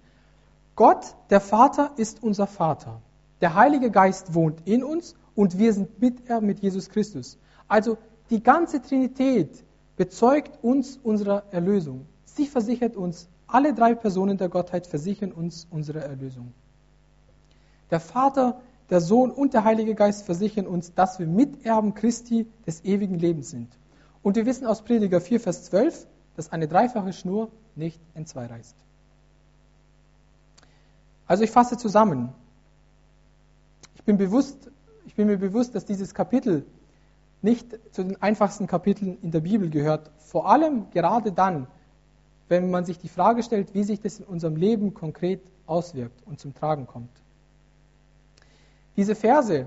Gott, 0.75 1.15
der 1.31 1.41
Vater, 1.41 1.91
ist 1.97 2.21
unser 2.21 2.45
Vater. 2.45 3.01
Der 3.41 3.55
Heilige 3.55 3.89
Geist 3.89 4.35
wohnt 4.35 4.61
in 4.67 4.83
uns 4.83 5.15
und 5.33 5.57
wir 5.57 5.73
sind 5.73 5.99
Miterben 5.99 6.45
mit 6.45 6.59
Jesus 6.59 6.89
Christus. 6.89 7.39
Also 7.67 7.97
die 8.29 8.43
ganze 8.43 8.83
Trinität 8.83 9.65
bezeugt 9.97 10.63
uns 10.63 10.97
unserer 10.97 11.43
Erlösung. 11.49 12.05
Sie 12.25 12.45
versichert 12.45 12.95
uns, 12.95 13.29
alle 13.53 13.73
drei 13.73 13.95
Personen 13.95 14.37
der 14.37 14.49
Gottheit 14.49 14.87
versichern 14.87 15.31
uns 15.31 15.67
unsere 15.69 16.01
Erlösung. 16.01 16.53
Der 17.89 17.99
Vater, 17.99 18.61
der 18.89 19.01
Sohn 19.01 19.31
und 19.31 19.53
der 19.53 19.63
Heilige 19.63 19.95
Geist 19.95 20.25
versichern 20.25 20.67
uns, 20.67 20.93
dass 20.93 21.19
wir 21.19 21.27
Miterben 21.27 21.93
Christi 21.93 22.47
des 22.65 22.83
ewigen 22.83 23.19
Lebens 23.19 23.49
sind. 23.49 23.69
Und 24.23 24.35
wir 24.35 24.45
wissen 24.45 24.67
aus 24.67 24.81
Prediger 24.81 25.19
4, 25.19 25.39
Vers 25.39 25.63
12, 25.65 26.07
dass 26.35 26.51
eine 26.51 26.67
dreifache 26.67 27.13
Schnur 27.13 27.49
nicht 27.75 27.99
entzwei 28.13 28.45
reißt. 28.45 28.75
Also 31.27 31.43
ich 31.43 31.51
fasse 31.51 31.77
zusammen. 31.77 32.33
Ich 33.95 34.03
bin, 34.03 34.17
bewusst, 34.17 34.69
ich 35.05 35.15
bin 35.15 35.27
mir 35.27 35.37
bewusst, 35.37 35.75
dass 35.75 35.85
dieses 35.85 36.13
Kapitel 36.13 36.65
nicht 37.41 37.79
zu 37.93 38.03
den 38.03 38.21
einfachsten 38.21 38.67
Kapiteln 38.67 39.17
in 39.21 39.31
der 39.31 39.39
Bibel 39.39 39.69
gehört. 39.69 40.11
Vor 40.17 40.49
allem 40.49 40.89
gerade 40.91 41.31
dann, 41.31 41.67
wenn 42.51 42.69
man 42.69 42.85
sich 42.85 42.99
die 42.99 43.09
Frage 43.09 43.41
stellt, 43.41 43.73
wie 43.73 43.83
sich 43.83 43.99
das 43.99 44.19
in 44.19 44.25
unserem 44.25 44.55
Leben 44.55 44.93
konkret 44.93 45.41
auswirkt 45.65 46.21
und 46.27 46.39
zum 46.39 46.53
Tragen 46.53 46.85
kommt. 46.85 47.09
Diese 48.95 49.15
Verse 49.15 49.65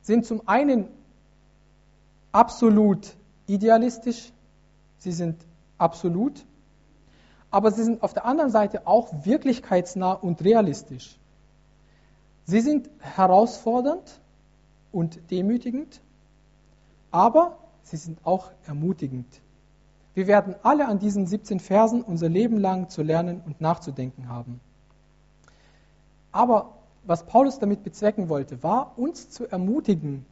sind 0.00 0.24
zum 0.24 0.48
einen 0.48 0.88
absolut 2.32 3.14
idealistisch, 3.46 4.32
sie 4.96 5.12
sind 5.12 5.36
absolut 5.76 6.46
aber 7.50 7.70
sie 7.70 7.84
sind 7.84 8.02
auf 8.02 8.12
der 8.12 8.26
anderen 8.26 8.50
Seite 8.50 8.86
auch 8.86 9.24
wirklichkeitsnah 9.24 10.12
und 10.12 10.44
realistisch. 10.44 11.18
Sie 12.44 12.60
sind 12.60 12.90
herausfordernd 12.98 14.20
und 14.92 15.30
demütigend, 15.30 16.02
aber 17.10 17.56
sie 17.82 17.96
sind 17.96 18.18
auch 18.24 18.50
ermutigend. 18.66 19.26
Wir 20.16 20.26
werden 20.26 20.54
alle 20.62 20.88
an 20.88 20.98
diesen 20.98 21.26
17 21.26 21.60
Versen 21.60 22.00
unser 22.00 22.30
Leben 22.30 22.58
lang 22.58 22.88
zu 22.88 23.02
lernen 23.02 23.42
und 23.44 23.60
nachzudenken 23.60 24.30
haben. 24.30 24.60
Aber 26.32 26.78
was 27.04 27.26
Paulus 27.26 27.58
damit 27.58 27.82
bezwecken 27.82 28.30
wollte, 28.30 28.62
war, 28.62 28.98
uns 28.98 29.28
zu 29.28 29.44
ermutigen. 29.44 30.24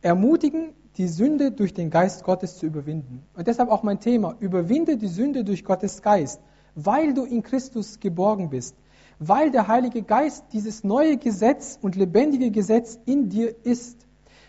Ermutigen, 0.00 0.70
die 0.96 1.08
Sünde 1.08 1.52
durch 1.52 1.74
den 1.74 1.90
Geist 1.90 2.24
Gottes 2.24 2.56
zu 2.56 2.64
überwinden. 2.64 3.22
Und 3.36 3.46
deshalb 3.46 3.68
auch 3.68 3.82
mein 3.82 4.00
Thema, 4.00 4.34
überwinde 4.40 4.96
die 4.96 5.08
Sünde 5.08 5.44
durch 5.44 5.62
Gottes 5.62 6.00
Geist, 6.00 6.40
weil 6.74 7.12
du 7.12 7.26
in 7.26 7.42
Christus 7.42 8.00
geborgen 8.00 8.48
bist, 8.48 8.76
weil 9.18 9.50
der 9.50 9.68
Heilige 9.68 10.00
Geist 10.00 10.42
dieses 10.54 10.84
neue 10.84 11.18
Gesetz 11.18 11.78
und 11.82 11.96
lebendige 11.96 12.50
Gesetz 12.50 12.98
in 13.04 13.28
dir 13.28 13.54
ist, 13.62 14.06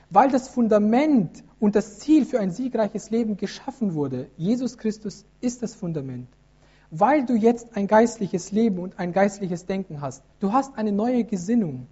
weil 0.09 0.29
das 0.29 0.47
Fundament 0.47 1.43
und 1.59 1.75
das 1.75 1.99
Ziel 1.99 2.25
für 2.25 2.39
ein 2.39 2.51
siegreiches 2.51 3.09
Leben 3.09 3.37
geschaffen 3.37 3.93
wurde. 3.93 4.27
Jesus 4.37 4.77
Christus 4.77 5.25
ist 5.41 5.61
das 5.61 5.75
Fundament. 5.75 6.27
Weil 6.91 7.25
du 7.25 7.35
jetzt 7.35 7.75
ein 7.75 7.87
geistliches 7.87 8.51
Leben 8.51 8.79
und 8.79 8.97
ein 8.97 9.11
geistliches 9.11 9.65
Denken 9.65 10.01
hast. 10.01 10.23
Du 10.39 10.53
hast 10.53 10.77
eine 10.77 10.91
neue 10.91 11.23
Gesinnung. 11.23 11.87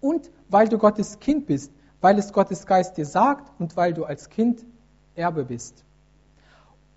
Und 0.00 0.30
weil 0.48 0.68
du 0.68 0.78
Gottes 0.78 1.20
Kind 1.20 1.46
bist, 1.46 1.70
weil 2.00 2.18
es 2.18 2.32
Gottes 2.32 2.66
Geist 2.66 2.96
dir 2.96 3.06
sagt 3.06 3.52
und 3.60 3.76
weil 3.76 3.94
du 3.94 4.04
als 4.04 4.28
Kind 4.28 4.64
Erbe 5.14 5.44
bist. 5.44 5.84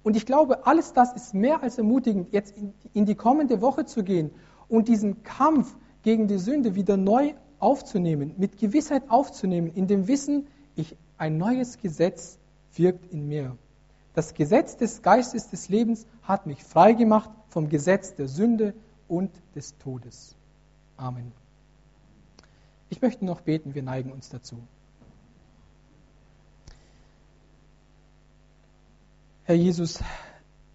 Und 0.01 0.15
ich 0.15 0.25
glaube, 0.25 0.65
alles 0.65 0.93
das 0.93 1.13
ist 1.13 1.33
mehr 1.33 1.61
als 1.61 1.77
ermutigend, 1.77 2.31
jetzt 2.31 2.55
in 2.93 3.05
die 3.05 3.15
kommende 3.15 3.61
Woche 3.61 3.85
zu 3.85 4.03
gehen 4.03 4.31
und 4.67 4.87
diesen 4.87 5.23
Kampf 5.23 5.75
gegen 6.03 6.27
die 6.27 6.37
Sünde 6.37 6.75
wieder 6.75 6.97
neu 6.97 7.33
aufzunehmen, 7.59 8.33
mit 8.37 8.57
Gewissheit 8.57 9.03
aufzunehmen, 9.09 9.71
in 9.73 9.87
dem 9.87 10.07
Wissen, 10.07 10.47
ich, 10.75 10.95
ein 11.17 11.37
neues 11.37 11.77
Gesetz 11.77 12.37
wirkt 12.73 13.11
in 13.11 13.27
mir. 13.27 13.57
Das 14.13 14.33
Gesetz 14.33 14.77
des 14.77 15.01
Geistes 15.01 15.49
des 15.49 15.69
Lebens 15.69 16.05
hat 16.23 16.45
mich 16.45 16.63
frei 16.63 16.93
gemacht 16.93 17.29
vom 17.49 17.69
Gesetz 17.69 18.15
der 18.15 18.27
Sünde 18.27 18.73
und 19.07 19.31
des 19.55 19.77
Todes. 19.77 20.35
Amen. 20.97 21.31
Ich 22.89 23.01
möchte 23.01 23.25
noch 23.25 23.41
beten, 23.41 23.75
wir 23.75 23.83
neigen 23.83 24.11
uns 24.11 24.29
dazu. 24.29 24.57
Herr 29.43 29.55
Jesus, 29.55 29.99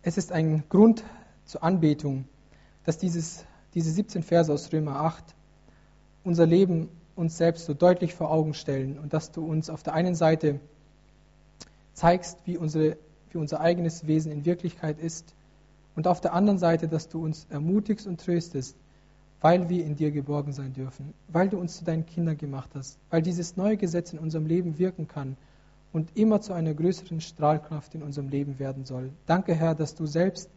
es 0.02 0.16
ist 0.16 0.32
ein 0.32 0.64
Grund 0.68 1.02
zur 1.44 1.62
Anbetung, 1.62 2.26
dass 2.84 2.98
dieses, 2.98 3.44
diese 3.74 3.90
17 3.90 4.22
Verse 4.22 4.52
aus 4.52 4.72
Römer 4.72 4.96
8 4.96 5.34
unser 6.24 6.46
Leben 6.46 6.88
uns 7.20 7.36
selbst 7.36 7.66
so 7.66 7.74
deutlich 7.74 8.14
vor 8.14 8.30
Augen 8.30 8.54
stellen 8.54 8.98
und 8.98 9.12
dass 9.12 9.30
du 9.30 9.44
uns 9.44 9.70
auf 9.70 9.82
der 9.82 9.94
einen 9.94 10.14
Seite 10.14 10.58
zeigst, 11.92 12.38
wie, 12.46 12.56
unsere, 12.56 12.96
wie 13.30 13.38
unser 13.38 13.60
eigenes 13.60 14.06
Wesen 14.06 14.32
in 14.32 14.44
Wirklichkeit 14.44 14.98
ist 14.98 15.34
und 15.94 16.06
auf 16.06 16.20
der 16.20 16.32
anderen 16.32 16.58
Seite, 16.58 16.88
dass 16.88 17.08
du 17.08 17.22
uns 17.22 17.46
ermutigst 17.50 18.06
und 18.06 18.20
tröstest, 18.20 18.74
weil 19.40 19.68
wir 19.68 19.84
in 19.84 19.96
dir 19.96 20.10
geborgen 20.10 20.52
sein 20.52 20.72
dürfen, 20.72 21.12
weil 21.28 21.48
du 21.48 21.58
uns 21.58 21.76
zu 21.76 21.84
deinen 21.84 22.06
Kindern 22.06 22.36
gemacht 22.36 22.70
hast, 22.74 22.98
weil 23.10 23.22
dieses 23.22 23.56
neue 23.56 23.76
Gesetz 23.76 24.12
in 24.12 24.18
unserem 24.18 24.46
Leben 24.46 24.78
wirken 24.78 25.06
kann 25.06 25.36
und 25.92 26.16
immer 26.16 26.40
zu 26.40 26.52
einer 26.52 26.74
größeren 26.74 27.20
Strahlkraft 27.20 27.94
in 27.94 28.02
unserem 28.02 28.28
Leben 28.28 28.58
werden 28.58 28.84
soll. 28.84 29.10
Danke, 29.26 29.54
Herr, 29.54 29.74
dass 29.74 29.94
du 29.94 30.06
selbst 30.06 30.48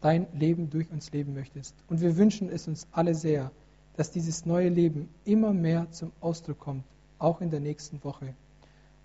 dein 0.00 0.26
Leben 0.34 0.68
durch 0.68 0.90
uns 0.90 1.10
leben 1.12 1.34
möchtest. 1.34 1.74
Und 1.88 2.02
wir 2.02 2.16
wünschen 2.16 2.50
es 2.50 2.68
uns 2.68 2.86
alle 2.92 3.14
sehr, 3.14 3.50
dass 3.96 4.10
dieses 4.10 4.44
neue 4.46 4.68
Leben 4.68 5.08
immer 5.24 5.52
mehr 5.52 5.90
zum 5.90 6.12
Ausdruck 6.20 6.58
kommt, 6.58 6.84
auch 7.18 7.40
in 7.40 7.50
der 7.50 7.60
nächsten 7.60 8.02
Woche. 8.02 8.34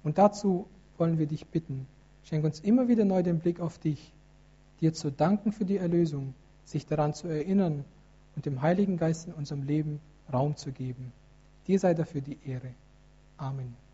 Und 0.03 0.17
dazu 0.17 0.67
wollen 0.97 1.19
wir 1.19 1.27
dich 1.27 1.47
bitten, 1.47 1.87
schenk 2.23 2.43
uns 2.43 2.59
immer 2.59 2.87
wieder 2.87 3.05
neu 3.05 3.23
den 3.23 3.39
Blick 3.39 3.59
auf 3.59 3.77
dich, 3.77 4.13
dir 4.81 4.93
zu 4.93 5.11
danken 5.11 5.51
für 5.51 5.65
die 5.65 5.77
Erlösung, 5.77 6.33
sich 6.65 6.85
daran 6.85 7.13
zu 7.13 7.27
erinnern 7.27 7.85
und 8.35 8.45
dem 8.45 8.61
Heiligen 8.61 8.97
Geist 8.97 9.27
in 9.27 9.33
unserem 9.33 9.63
Leben 9.63 9.99
Raum 10.31 10.55
zu 10.55 10.71
geben. 10.71 11.11
Dir 11.67 11.79
sei 11.79 11.93
dafür 11.93 12.21
die 12.21 12.37
Ehre. 12.45 12.73
Amen. 13.37 13.88